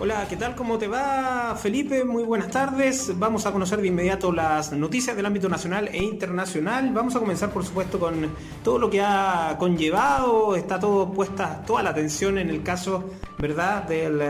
Hola, 0.00 0.28
¿qué 0.28 0.36
tal? 0.36 0.54
¿Cómo 0.54 0.78
te 0.78 0.86
va, 0.86 1.58
Felipe? 1.60 2.04
Muy 2.04 2.22
buenas 2.22 2.52
tardes. 2.52 3.18
Vamos 3.18 3.46
a 3.46 3.52
conocer 3.52 3.80
de 3.80 3.88
inmediato 3.88 4.30
las 4.30 4.70
noticias 4.70 5.16
del 5.16 5.26
ámbito 5.26 5.48
nacional 5.48 5.88
e 5.88 6.00
internacional. 6.00 6.92
Vamos 6.94 7.16
a 7.16 7.18
comenzar, 7.18 7.50
por 7.50 7.64
supuesto, 7.64 7.98
con 7.98 8.28
todo 8.62 8.78
lo 8.78 8.88
que 8.88 9.00
ha 9.00 9.56
conllevado. 9.58 10.54
Está 10.54 10.78
todo 10.78 11.12
puesta, 11.12 11.64
toda 11.66 11.82
la 11.82 11.90
atención 11.90 12.38
en 12.38 12.48
el 12.48 12.62
caso, 12.62 13.10
¿verdad?, 13.38 13.88
del 13.88 14.20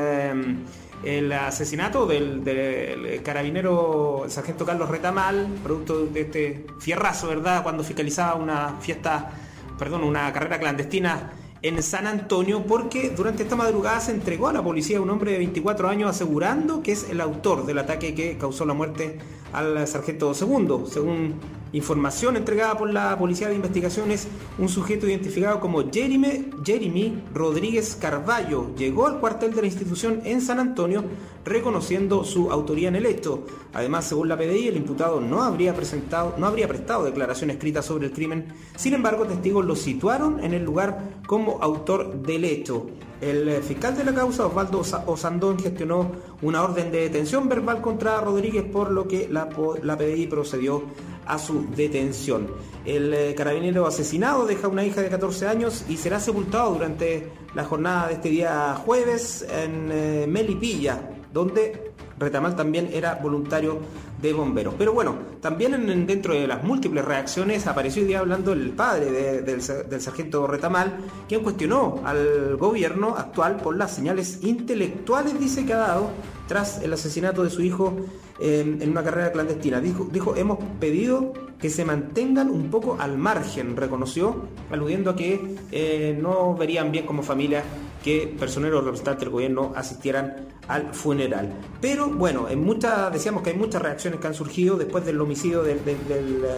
eh, 1.05 1.35
asesinato 1.35 2.07
del, 2.07 2.43
del, 2.43 3.23
carabinero 3.23 4.25
sargento 4.29 4.65
Carlos 4.65 4.89
Retamal, 4.89 5.49
producto 5.63 6.07
de 6.07 6.21
este 6.23 6.67
fierrazo, 6.81 7.29
¿verdad?, 7.29 7.63
cuando 7.63 7.85
fiscalizaba 7.85 8.37
una 8.37 8.77
fiesta, 8.81 9.33
perdón, 9.79 10.05
una 10.05 10.33
carrera 10.33 10.59
clandestina 10.59 11.31
en 11.63 11.83
San 11.83 12.07
Antonio 12.07 12.65
porque 12.67 13.11
durante 13.11 13.43
esta 13.43 13.57
madrugada 13.57 14.01
se 14.01 14.13
entregó 14.13 14.49
a 14.49 14.53
la 14.53 14.63
policía 14.63 15.01
un 15.01 15.11
hombre 15.11 15.33
de 15.33 15.39
24 15.39 15.89
años 15.89 16.11
asegurando 16.11 16.83
que 16.83 16.93
es 16.93 17.11
el 17.11 17.21
autor 17.21 17.67
del 17.67 17.79
ataque 17.79 18.15
que 18.15 18.39
causó 18.39 18.65
la 18.65 18.75
muerte 18.75 19.19
al 19.53 19.87
sargento 19.87 20.35
segundo. 20.35 20.87
Según 20.87 21.35
información 21.73 22.37
entregada 22.37 22.77
por 22.77 22.93
la 22.93 23.17
Policía 23.19 23.49
de 23.49 23.55
Investigaciones, 23.55 24.29
un 24.59 24.69
sujeto 24.69 25.07
identificado 25.07 25.61
como 25.61 25.91
Jeremy, 25.91 26.51
Jeremy 26.65 27.23
Rodríguez 27.35 27.97
Carballo 28.01 28.75
llegó 28.77 29.07
al 29.07 29.21
cuartel 29.21 29.55
de 29.55 29.61
la 29.63 29.67
institución 29.67 30.21
en 30.25 30.41
San 30.41 30.61
Antonio 30.61 31.05
reconociendo 31.45 32.25
su 32.25 32.51
autoría 32.51 32.89
en 32.89 32.97
el 32.97 33.07
hecho. 33.07 33.45
Además, 33.73 34.05
según 34.07 34.29
la 34.29 34.37
PDI, 34.37 34.69
el 34.69 34.77
imputado 34.77 35.21
no 35.21 35.43
habría, 35.43 35.75
presentado, 35.75 36.35
no 36.39 36.47
habría 36.47 36.69
prestado 36.69 37.05
declaración 37.05 37.51
escrita 37.51 37.83
sobre 37.83 38.07
el 38.07 38.13
crimen. 38.13 38.53
Sin 38.77 38.95
embargo, 38.95 39.25
testigos 39.25 39.65
lo 39.65 39.75
situaron 39.77 40.43
en 40.45 40.55
el 40.55 40.65
lugar 40.65 41.11
como 41.27 41.59
autor 41.63 42.23
del 42.23 42.45
hecho. 42.45 42.87
El 43.21 43.49
eh, 43.49 43.63
fiscal 43.63 43.97
de 43.97 44.05
la 44.05 44.15
causa, 44.15 44.47
Osvaldo 44.47 44.83
Osandón, 45.07 45.59
gestionó 45.59 46.13
una 46.41 46.63
orden 46.63 46.93
de 46.93 47.01
detención 47.01 47.49
verbal 47.49 47.81
contra 47.81 48.21
Rodríguez, 48.21 48.65
por 48.65 48.93
lo 48.93 49.09
que 49.09 49.29
la, 49.29 49.49
la 49.83 49.99
PDI 49.99 50.29
procedió 50.29 50.85
a 51.29 51.39
su 51.39 51.67
detención. 51.77 52.49
El 52.85 53.13
eh, 53.13 53.35
carabinero 53.37 53.87
asesinado 53.87 54.47
deja 54.47 54.69
una 54.69 54.85
hija 54.85 55.03
de 55.03 55.11
14 55.11 55.47
años 55.47 55.85
y 55.89 55.97
será 55.97 56.19
sepultado 56.19 56.73
durante 56.73 57.31
la 57.55 57.65
jornada 57.65 58.09
de 58.09 58.15
este 58.15 58.31
día 58.31 58.75
jueves 58.85 59.47
en 59.51 59.91
eh, 59.93 60.27
Melipilla, 60.27 61.11
donde 61.33 61.93
Retamal 62.19 62.57
también 62.57 62.91
era 62.93 63.15
voluntario 63.17 63.79
de 64.21 64.33
bomberos. 64.33 64.75
Pero 64.77 64.93
bueno, 64.93 65.17
también 65.41 66.07
dentro 66.07 66.35
de 66.35 66.47
las 66.47 66.65
múltiples 66.65 67.05
reacciones 67.05 67.67
apareció 67.67 68.03
hoy 68.03 68.09
día 68.09 68.19
hablando 68.21 68.53
el 68.53 68.71
padre 68.71 69.43
del, 69.43 69.63
sargento 69.63 70.47
Retamal, 70.47 70.97
quien 71.29 71.43
cuestionó 71.43 72.01
al 72.05 72.57
gobierno 72.57 73.15
actual 73.17 73.57
por 73.57 73.77
las 73.77 73.95
señales 73.95 74.41
intelectuales, 74.43 75.39
dice 75.39 75.65
que 75.65 75.75
ha 75.75 75.79
dado 75.79 76.11
tras 76.47 76.83
el 76.83 76.93
asesinato 76.93 77.45
de 77.45 77.51
su 77.51 77.63
hijo 77.63 77.97
en 78.41 78.91
una 78.91 79.03
carrera 79.03 79.33
clandestina. 79.33 79.81
Dijo, 79.81 80.09
dijo, 80.11 80.37
hemos 80.37 80.59
pedido 80.81 81.33
que 81.59 81.71
se 81.71 81.85
mantengan 81.85 82.51
un 82.51 82.71
poco 82.71 82.97
al 83.01 83.19
margen, 83.19 83.77
reconoció, 83.77 84.49
aludiendo 84.71 85.11
a 85.11 85.17
que 85.17 85.57
eh, 85.73 86.17
no 86.21 86.55
verían 86.55 86.93
bien 86.93 87.05
como 87.05 87.23
familia 87.23 87.65
que 88.03 88.33
personeros 88.39 88.85
representantes 88.85 89.21
del 89.21 89.31
gobierno 89.31 89.73
asistieran 89.75 90.49
al 90.69 90.95
funeral. 90.95 91.53
Pero 91.81 92.09
bueno, 92.09 92.49
en 92.49 92.63
muchas, 92.63 93.13
decíamos 93.13 93.43
que 93.43 93.51
hay 93.51 93.57
muchas 93.57 93.83
reacciones 93.83 94.21
que 94.21 94.27
han 94.27 94.35
surgido 94.35 94.77
después 94.77 95.05
del 95.05 95.21
homicidio 95.21 95.63
del, 95.63 95.81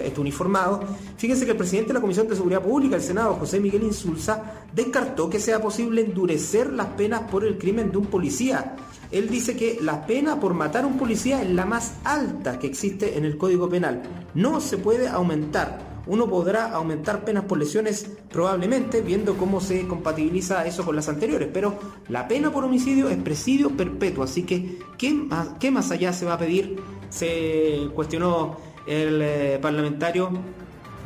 este 0.02 0.20
uniformado. 0.20 0.80
Fíjense 1.16 1.44
que 1.44 1.52
el 1.52 1.56
presidente 1.56 1.88
de 1.88 1.94
la 1.94 2.00
Comisión 2.00 2.28
de 2.28 2.36
Seguridad 2.36 2.60
Pública 2.60 2.96
del 2.96 3.04
Senado, 3.04 3.34
José 3.34 3.60
Miguel 3.60 3.84
Insulza, 3.84 4.64
descartó 4.74 5.30
que 5.30 5.40
sea 5.40 5.62
posible 5.62 6.02
endurecer 6.02 6.72
las 6.72 6.88
penas 6.88 7.22
por 7.30 7.44
el 7.44 7.56
crimen 7.56 7.90
de 7.90 7.98
un 7.98 8.06
policía. 8.06 8.76
Él 9.12 9.28
dice 9.28 9.56
que 9.56 9.78
la 9.80 10.06
pena 10.06 10.38
por 10.38 10.54
matar 10.54 10.84
a 10.84 10.86
un 10.86 10.98
policía 10.98 11.42
es 11.42 11.50
la 11.50 11.66
más 11.66 11.94
alta 12.04 12.58
que 12.58 12.66
existe 12.66 13.18
en 13.18 13.24
el 13.24 13.36
Código 13.36 13.68
Penal. 13.68 14.02
No 14.34 14.60
se 14.60 14.78
puede 14.78 15.08
aumentar 15.08 15.90
uno 16.10 16.28
podrá 16.28 16.72
aumentar 16.72 17.24
penas 17.24 17.44
por 17.44 17.58
lesiones 17.58 18.10
probablemente 18.32 19.00
viendo 19.00 19.36
cómo 19.36 19.60
se 19.60 19.86
compatibiliza 19.86 20.66
eso 20.66 20.84
con 20.84 20.96
las 20.96 21.08
anteriores, 21.08 21.48
pero 21.52 21.78
la 22.08 22.26
pena 22.26 22.50
por 22.50 22.64
homicidio 22.64 23.08
es 23.08 23.16
presidio 23.18 23.70
perpetuo, 23.70 24.24
así 24.24 24.42
que 24.42 24.78
¿qué 24.98 25.70
más, 25.70 25.90
allá 25.92 26.12
se 26.12 26.24
va 26.24 26.34
a 26.34 26.38
pedir? 26.38 26.76
Se 27.10 27.88
cuestionó 27.94 28.56
el 28.86 29.20
eh, 29.22 29.58
parlamentario 29.62 30.30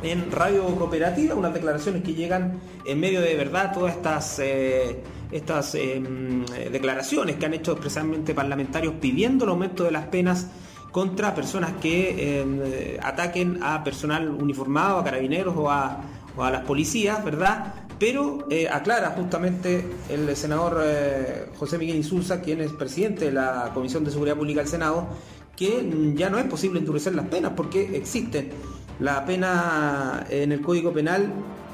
en 0.01 0.31
Radio 0.31 0.65
Cooperativa, 0.75 1.35
unas 1.35 1.53
declaraciones 1.53 2.03
que 2.03 2.13
llegan 2.13 2.59
en 2.85 2.99
medio 2.99 3.21
de 3.21 3.35
verdad 3.35 3.73
todas 3.73 3.95
estas... 3.95 4.39
Eh, 4.39 5.03
estas 5.35 5.75
em, 5.75 6.45
declaraciones 6.71 7.35
que 7.35 7.45
han 7.45 7.53
hecho 7.53 7.73
expresamente 7.73 8.33
parlamentarios 8.33 8.93
pidiendo 9.01 9.45
el 9.45 9.51
aumento 9.51 9.83
de 9.83 9.91
las 9.91 10.07
penas 10.07 10.47
contra 10.91 11.35
personas 11.35 11.73
que 11.81 12.39
em, 12.39 12.59
ataquen 13.03 13.59
a 13.61 13.83
personal 13.83 14.29
uniformado, 14.29 14.99
a 14.99 15.03
carabineros 15.03 15.53
o 15.57 15.69
a, 15.69 16.01
las 16.37 16.61
policías, 16.61 17.23
¿verdad? 17.23 17.73
Pero 17.97 18.45
eh, 18.49 18.67
aclara 18.69 19.11
justamente 19.11 19.85
el 20.09 20.35
senador 20.35 20.81
eh, 20.83 21.49
José 21.57 21.77
Miguel 21.77 21.95
Insulza, 21.95 22.41
quien 22.41 22.59
es 22.59 22.73
presidente 22.73 23.25
de 23.25 23.31
la 23.31 23.71
Comisión 23.73 24.03
de 24.03 24.11
Seguridad 24.11 24.35
Pública 24.35 24.59
del 24.59 24.69
Senado, 24.69 25.07
que 25.55 26.13
ya 26.15 26.29
no 26.29 26.37
es 26.37 26.45
posible 26.45 26.79
endurecer 26.79 27.15
las 27.15 27.27
penas 27.27 27.53
porque 27.55 27.95
existe 27.95 28.51
la 28.99 29.25
pena 29.25 30.25
en 30.29 30.51
el 30.51 30.61
Código 30.61 30.93
Penal 30.93 31.31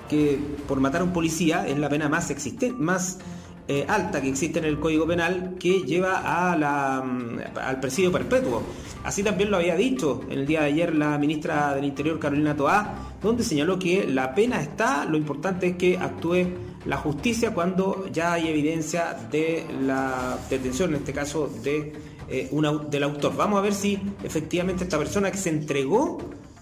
que 0.09 0.39
por 0.67 0.79
matar 0.79 1.01
a 1.01 1.03
un 1.05 1.13
policía 1.13 1.65
es 1.67 1.77
la 1.79 1.89
pena 1.89 2.09
más 2.09 2.29
existente, 2.29 2.73
más 2.73 3.19
eh, 3.67 3.85
alta 3.87 4.21
que 4.21 4.29
existe 4.29 4.59
en 4.59 4.65
el 4.65 4.79
Código 4.79 5.05
Penal 5.07 5.55
que 5.59 5.81
lleva 5.83 6.51
a 6.51 6.57
la, 6.57 7.01
mm, 7.03 7.57
al 7.59 7.79
presidio 7.79 8.11
perpetuo. 8.11 8.63
Así 9.03 9.23
también 9.23 9.49
lo 9.49 9.57
había 9.57 9.75
dicho 9.75 10.21
el 10.29 10.45
día 10.45 10.61
de 10.61 10.67
ayer 10.67 10.95
la 10.95 11.17
ministra 11.17 11.73
del 11.73 11.85
Interior 11.85 12.19
Carolina 12.19 12.55
Toá, 12.55 13.13
donde 13.21 13.43
señaló 13.43 13.79
que 13.79 14.07
la 14.07 14.35
pena 14.35 14.61
está, 14.61 15.05
lo 15.05 15.17
importante 15.17 15.67
es 15.67 15.75
que 15.75 15.97
actúe 15.97 16.47
la 16.85 16.97
justicia 16.97 17.53
cuando 17.53 18.07
ya 18.11 18.33
hay 18.33 18.47
evidencia 18.47 19.15
de 19.31 19.65
la 19.81 20.37
detención, 20.49 20.91
en 20.91 20.97
este 20.97 21.13
caso 21.13 21.47
de, 21.63 21.93
eh, 22.27 22.49
del 22.89 23.03
autor. 23.03 23.35
Vamos 23.35 23.59
a 23.59 23.61
ver 23.61 23.73
si 23.73 23.99
efectivamente 24.23 24.83
esta 24.83 24.97
persona 24.97 25.31
que 25.31 25.37
se 25.37 25.49
entregó 25.49 26.17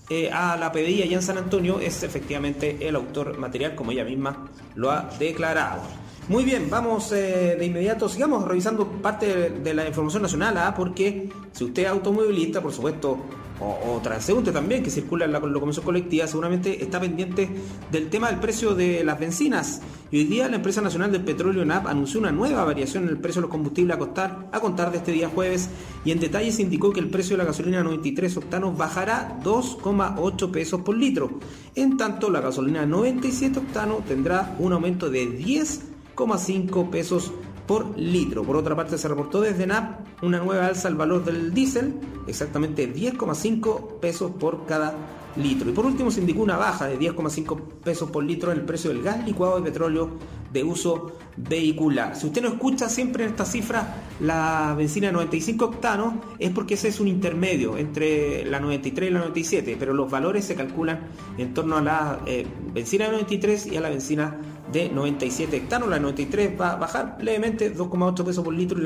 eh, 0.09 0.29
a 0.31 0.57
la 0.57 0.71
PDI 0.71 1.03
allá 1.03 1.15
en 1.17 1.21
San 1.21 1.37
Antonio 1.37 1.79
es 1.79 2.03
efectivamente 2.03 2.87
el 2.87 2.95
autor 2.95 3.37
material, 3.37 3.75
como 3.75 3.91
ella 3.91 4.03
misma 4.03 4.49
lo 4.75 4.91
ha 4.91 5.09
declarado. 5.19 5.81
Muy 6.29 6.45
bien, 6.45 6.69
vamos 6.69 7.11
eh, 7.11 7.55
de 7.57 7.65
inmediato, 7.65 8.07
sigamos 8.07 8.47
revisando 8.47 8.87
parte 8.87 9.49
de, 9.49 9.73
la 9.73 9.87
información 9.87 10.21
nacional, 10.21 10.55
¿ah? 10.59 10.75
porque 10.77 11.27
si 11.51 11.63
usted 11.63 11.81
es 11.81 11.89
automovilista, 11.89 12.61
por 12.61 12.71
supuesto, 12.71 13.17
o, 13.59 13.99
transeúnte 14.03 14.51
también, 14.51 14.83
que 14.83 14.91
circula 14.91 15.25
en 15.25 15.31
la 15.31 15.39
locomoción 15.39 15.83
colectiva, 15.83 16.27
seguramente 16.27 16.83
está 16.83 16.99
pendiente 16.99 17.49
del 17.91 18.11
tema 18.11 18.29
del 18.29 18.39
precio 18.39 18.75
de 18.75 19.03
las 19.03 19.19
bencinas. 19.19 19.81
Y 20.11 20.19
hoy 20.19 20.25
día 20.25 20.47
la 20.49 20.57
empresa 20.57 20.81
nacional 20.81 21.11
del 21.11 21.23
petróleo 21.23 21.65
NAP 21.65 21.87
anunció 21.87 22.19
una 22.19 22.31
nueva 22.31 22.63
variación 22.63 23.05
en 23.05 23.09
el 23.09 23.17
precio 23.17 23.41
de 23.41 23.47
los 23.47 23.51
combustibles 23.51 23.95
a, 23.95 23.99
costar, 23.99 24.49
a 24.51 24.59
contar 24.59 24.91
de 24.91 24.97
este 24.99 25.11
día 25.11 25.29
jueves 25.29 25.69
y 26.05 26.11
en 26.11 26.19
detalle 26.19 26.51
se 26.51 26.61
indicó 26.61 26.93
que 26.93 26.99
el 26.99 27.09
precio 27.09 27.35
de 27.35 27.43
la 27.43 27.47
gasolina 27.47 27.83
93 27.83 28.37
octanos 28.37 28.77
bajará 28.77 29.39
2,8 29.43 30.51
pesos 30.51 30.81
por 30.81 30.95
litro. 30.95 31.39
En 31.73 31.97
tanto, 31.97 32.29
la 32.29 32.39
gasolina 32.39 32.85
97 32.85 33.57
octanos 33.57 34.05
tendrá 34.05 34.55
un 34.59 34.73
aumento 34.73 35.09
de 35.09 35.25
10 35.25 35.88
5 36.37 36.91
pesos 36.91 37.31
por 37.67 37.97
litro. 37.97 38.43
Por 38.43 38.55
otra 38.55 38.75
parte, 38.75 38.97
se 38.97 39.07
reportó 39.07 39.41
desde 39.41 39.67
NAP 39.67 40.23
una 40.23 40.39
nueva 40.39 40.65
alza 40.65 40.87
al 40.87 40.95
valor 40.95 41.23
del 41.23 41.53
diésel, 41.53 41.93
exactamente 42.27 42.91
10,5 42.93 43.99
pesos 43.99 44.31
por 44.31 44.65
cada 44.65 44.95
litro. 45.39 45.69
Y 45.69 45.73
por 45.73 45.85
último 45.85 46.11
se 46.11 46.21
indicó 46.21 46.41
una 46.41 46.57
baja 46.57 46.87
de 46.87 46.99
10,5 46.99 47.59
pesos 47.83 48.09
por 48.11 48.23
litro 48.23 48.51
en 48.51 48.59
el 48.59 48.65
precio 48.65 48.91
del 48.91 49.01
gas 49.01 49.25
licuado 49.25 49.57
de 49.57 49.63
petróleo 49.63 50.11
de 50.51 50.63
uso 50.63 51.13
vehicular. 51.37 52.15
Si 52.15 52.27
usted 52.27 52.41
no 52.41 52.49
escucha 52.49 52.89
siempre 52.89 53.23
en 53.23 53.31
esta 53.31 53.45
cifra 53.45 54.03
la 54.19 54.73
benzina 54.77 55.07
de 55.07 55.13
95 55.13 55.65
octanos, 55.65 56.13
es 56.39 56.51
porque 56.51 56.73
ese 56.73 56.87
es 56.87 56.99
un 56.99 57.07
intermedio 57.07 57.77
entre 57.77 58.45
la 58.45 58.59
93 58.59 59.09
y 59.09 59.13
la 59.13 59.19
97, 59.19 59.77
pero 59.79 59.93
los 59.93 60.09
valores 60.09 60.45
se 60.45 60.55
calculan 60.55 61.07
en 61.37 61.53
torno 61.53 61.77
a 61.77 61.81
la 61.81 62.19
eh, 62.25 62.45
benzina 62.73 63.05
de 63.05 63.11
93 63.11 63.67
y 63.67 63.77
a 63.77 63.81
la 63.81 63.89
benzina 63.89 64.37
de 64.71 64.89
97 64.89 65.61
octanos. 65.63 65.89
La 65.89 65.95
de 65.95 66.01
93 66.01 66.59
va 66.59 66.71
a 66.71 66.75
bajar 66.75 67.17
levemente 67.21 67.75
2,8 67.75 68.23
pesos 68.23 68.43
por 68.43 68.53
litro, 68.53 68.79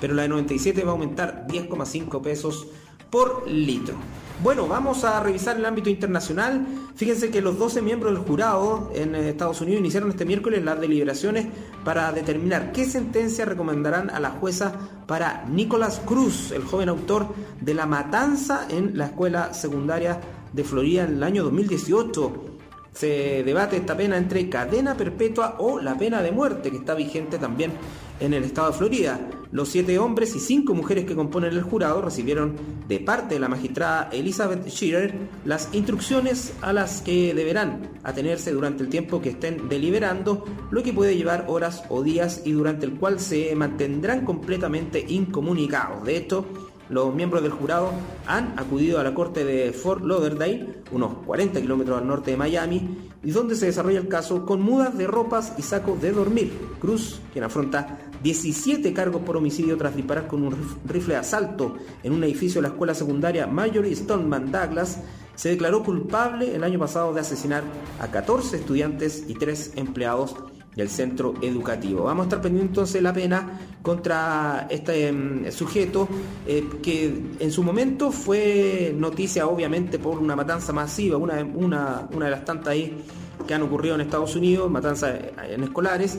pero 0.00 0.14
la 0.14 0.22
de 0.22 0.28
97 0.28 0.82
va 0.84 0.90
a 0.90 0.92
aumentar 0.92 1.46
10,5 1.48 2.20
pesos 2.22 2.66
por 3.10 3.48
litro. 3.48 3.94
Bueno, 4.42 4.66
vamos 4.66 5.04
a 5.04 5.20
revisar 5.20 5.56
el 5.56 5.64
ámbito 5.64 5.88
internacional. 5.88 6.66
Fíjense 6.96 7.30
que 7.30 7.40
los 7.40 7.58
12 7.58 7.82
miembros 7.82 8.12
del 8.12 8.22
jurado 8.22 8.90
en 8.94 9.14
Estados 9.14 9.60
Unidos 9.60 9.80
iniciaron 9.80 10.10
este 10.10 10.24
miércoles 10.24 10.64
las 10.64 10.80
deliberaciones 10.80 11.46
para 11.84 12.12
determinar 12.12 12.72
qué 12.72 12.84
sentencia 12.84 13.44
recomendarán 13.44 14.10
a 14.10 14.20
la 14.20 14.30
jueza 14.30 14.72
para 15.06 15.44
Nicolás 15.46 16.00
Cruz, 16.04 16.50
el 16.50 16.64
joven 16.64 16.88
autor 16.88 17.28
de 17.60 17.74
la 17.74 17.86
matanza 17.86 18.66
en 18.68 18.98
la 18.98 19.06
escuela 19.06 19.54
secundaria 19.54 20.20
de 20.52 20.64
Florida 20.64 21.04
en 21.04 21.14
el 21.16 21.22
año 21.22 21.44
2018 21.44 22.54
se 22.94 23.42
debate 23.44 23.76
esta 23.76 23.96
pena 23.96 24.16
entre 24.16 24.48
cadena 24.48 24.96
perpetua 24.96 25.56
o 25.58 25.80
la 25.80 25.98
pena 25.98 26.22
de 26.22 26.30
muerte, 26.30 26.70
que 26.70 26.76
está 26.76 26.94
vigente 26.94 27.38
también 27.38 27.72
en 28.20 28.32
el 28.34 28.44
estado 28.44 28.70
de 28.70 28.78
Florida. 28.78 29.18
Los 29.54 29.68
siete 29.68 30.00
hombres 30.00 30.34
y 30.34 30.40
cinco 30.40 30.74
mujeres 30.74 31.04
que 31.04 31.14
componen 31.14 31.52
el 31.52 31.62
jurado 31.62 32.02
recibieron 32.02 32.56
de 32.88 32.98
parte 32.98 33.34
de 33.34 33.40
la 33.40 33.46
magistrada 33.46 34.08
Elizabeth 34.10 34.66
Shearer 34.66 35.14
las 35.44 35.68
instrucciones 35.72 36.52
a 36.60 36.72
las 36.72 37.02
que 37.02 37.32
deberán 37.34 37.88
atenerse 38.02 38.50
durante 38.50 38.82
el 38.82 38.88
tiempo 38.88 39.22
que 39.22 39.28
estén 39.28 39.68
deliberando, 39.68 40.44
lo 40.72 40.82
que 40.82 40.92
puede 40.92 41.16
llevar 41.16 41.44
horas 41.46 41.84
o 41.88 42.02
días 42.02 42.42
y 42.44 42.50
durante 42.50 42.84
el 42.84 42.94
cual 42.94 43.20
se 43.20 43.54
mantendrán 43.54 44.24
completamente 44.24 45.04
incomunicados. 45.06 46.04
De 46.04 46.16
esto 46.16 46.44
los 46.90 47.14
miembros 47.14 47.42
del 47.42 47.52
jurado 47.52 47.92
han 48.26 48.58
acudido 48.58 48.98
a 48.98 49.04
la 49.04 49.14
corte 49.14 49.44
de 49.44 49.72
Fort 49.72 50.04
Lauderdale, 50.04 50.82
unos 50.92 51.14
40 51.24 51.60
kilómetros 51.60 51.98
al 51.98 52.06
norte 52.06 52.32
de 52.32 52.36
Miami, 52.36 53.10
y 53.22 53.30
donde 53.30 53.54
se 53.54 53.66
desarrolla 53.66 54.00
el 54.00 54.08
caso 54.08 54.44
con 54.44 54.60
mudas 54.60 54.98
de 54.98 55.06
ropas 55.06 55.54
y 55.56 55.62
sacos 55.62 56.02
de 56.02 56.12
dormir. 56.12 56.52
Cruz, 56.80 57.20
quien 57.32 57.44
afronta 57.44 58.03
17 58.24 58.94
cargos 58.94 59.20
por 59.20 59.36
homicidio 59.36 59.76
tras 59.76 59.94
disparar 59.94 60.26
con 60.26 60.42
un 60.42 60.56
rifle 60.86 61.12
de 61.12 61.20
asalto 61.20 61.76
en 62.02 62.14
un 62.14 62.24
edificio 62.24 62.62
de 62.62 62.68
la 62.68 62.72
escuela 62.72 62.94
secundaria 62.94 63.46
Marjorie 63.46 63.94
Stoneman 63.94 64.50
Douglas, 64.50 65.02
se 65.34 65.50
declaró 65.50 65.82
culpable 65.82 66.56
el 66.56 66.64
año 66.64 66.78
pasado 66.78 67.12
de 67.12 67.20
asesinar 67.20 67.62
a 68.00 68.08
14 68.08 68.56
estudiantes 68.56 69.24
y 69.28 69.34
3 69.34 69.72
empleados 69.76 70.36
del 70.74 70.88
centro 70.88 71.34
educativo. 71.42 72.04
Vamos 72.04 72.22
a 72.22 72.28
estar 72.28 72.40
pendientes 72.40 72.70
entonces 72.70 73.02
la 73.02 73.12
pena 73.12 73.60
contra 73.82 74.68
este 74.70 75.08
em, 75.08 75.52
sujeto 75.52 76.08
eh, 76.46 76.66
que 76.82 77.34
en 77.38 77.52
su 77.52 77.62
momento 77.62 78.10
fue 78.10 78.94
noticia 78.96 79.46
obviamente 79.46 79.98
por 79.98 80.18
una 80.18 80.34
matanza 80.34 80.72
masiva, 80.72 81.18
una, 81.18 81.44
una, 81.44 82.08
una 82.10 82.24
de 82.24 82.30
las 82.30 82.44
tantas 82.46 82.68
ahí 82.68 83.04
que 83.46 83.52
han 83.52 83.60
ocurrido 83.60 83.96
en 83.96 84.00
Estados 84.00 84.34
Unidos, 84.34 84.70
matanzas 84.70 85.20
en 85.46 85.62
escolares 85.62 86.18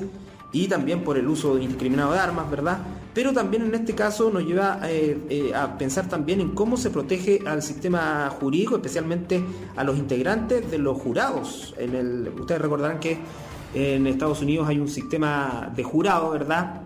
y 0.56 0.70
también 0.70 1.04
por 1.04 1.18
el 1.18 1.28
uso 1.28 1.60
indiscriminado 1.60 2.14
de 2.14 2.20
armas, 2.20 2.50
¿verdad? 2.50 2.78
Pero 3.14 3.34
también 3.34 3.64
en 3.64 3.76
este 3.76 3.94
caso 3.94 4.30
nos 4.32 4.46
lleva 4.46 4.80
eh, 4.86 5.20
eh, 5.30 5.54
a 5.54 5.78
pensar 5.78 6.08
también 6.08 6.40
en 6.40 6.52
cómo 6.52 6.78
se 6.78 6.90
protege 6.92 7.42
al 7.46 7.62
sistema 7.62 8.30
jurídico, 8.40 8.76
especialmente 8.76 9.44
a 9.76 9.84
los 9.84 9.98
integrantes 9.98 10.72
de 10.72 10.78
los 10.78 10.98
jurados. 11.02 11.76
En 11.78 11.94
el, 11.94 12.30
ustedes 12.40 12.62
recordarán 12.62 13.02
que 13.02 13.18
en 13.74 14.08
Estados 14.08 14.42
Unidos 14.42 14.70
hay 14.70 14.80
un 14.80 14.88
sistema 14.88 15.74
de 15.76 15.84
jurado, 15.84 16.32
¿verdad? 16.32 16.84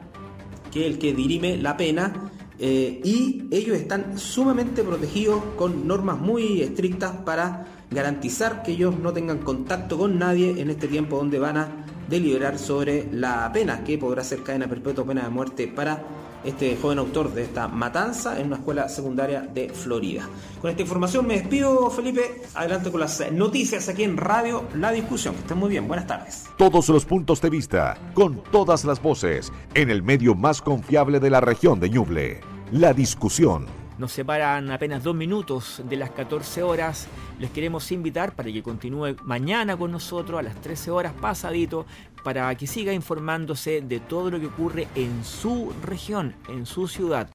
Que 0.72 0.88
es 0.88 0.94
el 0.94 0.98
que 0.98 1.14
dirime 1.14 1.56
la 1.58 1.78
pena. 1.78 2.32
Eh, 2.58 3.02
y 3.04 3.48
ellos 3.52 3.78
están 3.78 4.18
sumamente 4.18 4.82
protegidos 4.84 5.44
con 5.56 5.88
normas 5.88 6.20
muy 6.20 6.64
estrictas 6.64 7.18
para 7.18 7.68
garantizar 7.92 8.64
que 8.64 8.72
ellos 8.72 8.98
no 8.98 9.14
tengan 9.14 9.38
contacto 9.38 9.96
con 9.96 10.18
nadie 10.18 10.60
en 10.60 10.72
este 10.72 10.88
tiempo 10.88 11.18
donde 11.18 11.38
van 11.38 11.58
a 11.58 11.86
deliberar 12.10 12.58
sobre 12.58 13.08
la 13.12 13.50
pena, 13.54 13.84
que 13.84 13.98
podrá 13.98 14.24
ser 14.24 14.44
cadena 14.44 14.68
perpetua 14.68 15.04
o 15.04 15.08
pena 15.08 15.24
de 15.24 15.30
muerte 15.30 15.68
para 15.68 16.04
este 16.44 16.78
joven 16.78 17.00
autor 17.00 17.34
de 17.34 17.44
esta 17.44 17.68
matanza 17.68 18.40
en 18.40 18.48
una 18.48 18.58
escuela 18.58 18.88
secundaria 18.88 19.42
de 19.42 19.70
Florida. 19.70 20.28
Con 20.62 20.70
esta 20.70 20.82
información 20.82 21.28
me 21.28 21.36
despido, 21.36 21.90
Felipe. 21.90 22.42
Adelante 22.56 22.92
con 22.92 23.02
las 23.02 23.32
noticias 23.32 23.90
aquí 23.90 24.04
en 24.04 24.18
Radio 24.18 24.64
La 24.76 24.92
Discusión. 24.92 25.36
Que 25.36 25.42
estén 25.42 25.58
muy 25.58 25.70
bien. 25.70 25.88
Buenas 25.88 26.08
tardes. 26.08 26.46
Todos 26.58 26.90
los 26.90 27.06
puntos 27.06 27.42
de 27.42 27.50
vista, 27.50 27.98
con 28.14 28.42
todas 28.52 28.86
las 28.86 29.02
voces, 29.02 29.52
en 29.74 29.90
el 29.90 30.04
medio 30.04 30.36
más 30.36 30.62
confiable 30.62 31.20
de 31.20 31.30
la 31.30 31.42
región 31.42 31.80
de 31.80 31.90
Ñuble. 31.90 32.42
La 32.72 32.94
Discusión. 32.94 33.79
Nos 34.00 34.14
separan 34.14 34.72
apenas 34.72 35.04
dos 35.04 35.14
minutos 35.14 35.82
de 35.84 35.98
las 35.98 36.12
14 36.12 36.64
horas. 36.64 37.10
Les 37.38 37.52
queremos 37.52 37.92
invitar 37.92 38.34
para 38.34 38.50
que 38.50 38.64
continúe 38.64 39.18
mañana 39.26 39.76
con 39.76 39.92
nosotros 39.92 40.40
a 40.40 40.42
las 40.42 40.56
13 40.62 40.90
horas 40.90 41.12
pasadito 41.20 41.86
para 42.24 42.56
que 42.56 42.66
siga 42.66 42.94
informándose 42.94 43.82
de 43.82 44.00
todo 44.00 44.32
lo 44.32 44.40
que 44.40 44.46
ocurre 44.46 44.88
en 44.96 45.26
su 45.26 45.74
región, 45.84 46.34
en 46.48 46.66
su 46.66 46.88
ciudad. 46.88 47.30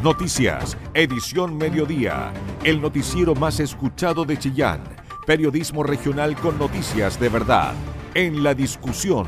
Noticias, 0.00 0.78
edición 0.92 1.56
mediodía, 1.56 2.32
el 2.62 2.80
noticiero 2.80 3.34
más 3.34 3.58
escuchado 3.58 4.24
de 4.24 4.38
Chillán, 4.38 4.84
periodismo 5.26 5.82
regional 5.82 6.36
con 6.36 6.58
noticias 6.58 7.18
de 7.18 7.28
verdad, 7.28 7.74
en 8.14 8.44
la 8.44 8.54
discusión, 8.54 9.26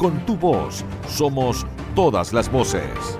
con 0.00 0.18
tu 0.24 0.34
voz, 0.34 0.82
somos 1.06 1.66
todas 1.94 2.32
las 2.32 2.50
voces. 2.50 3.18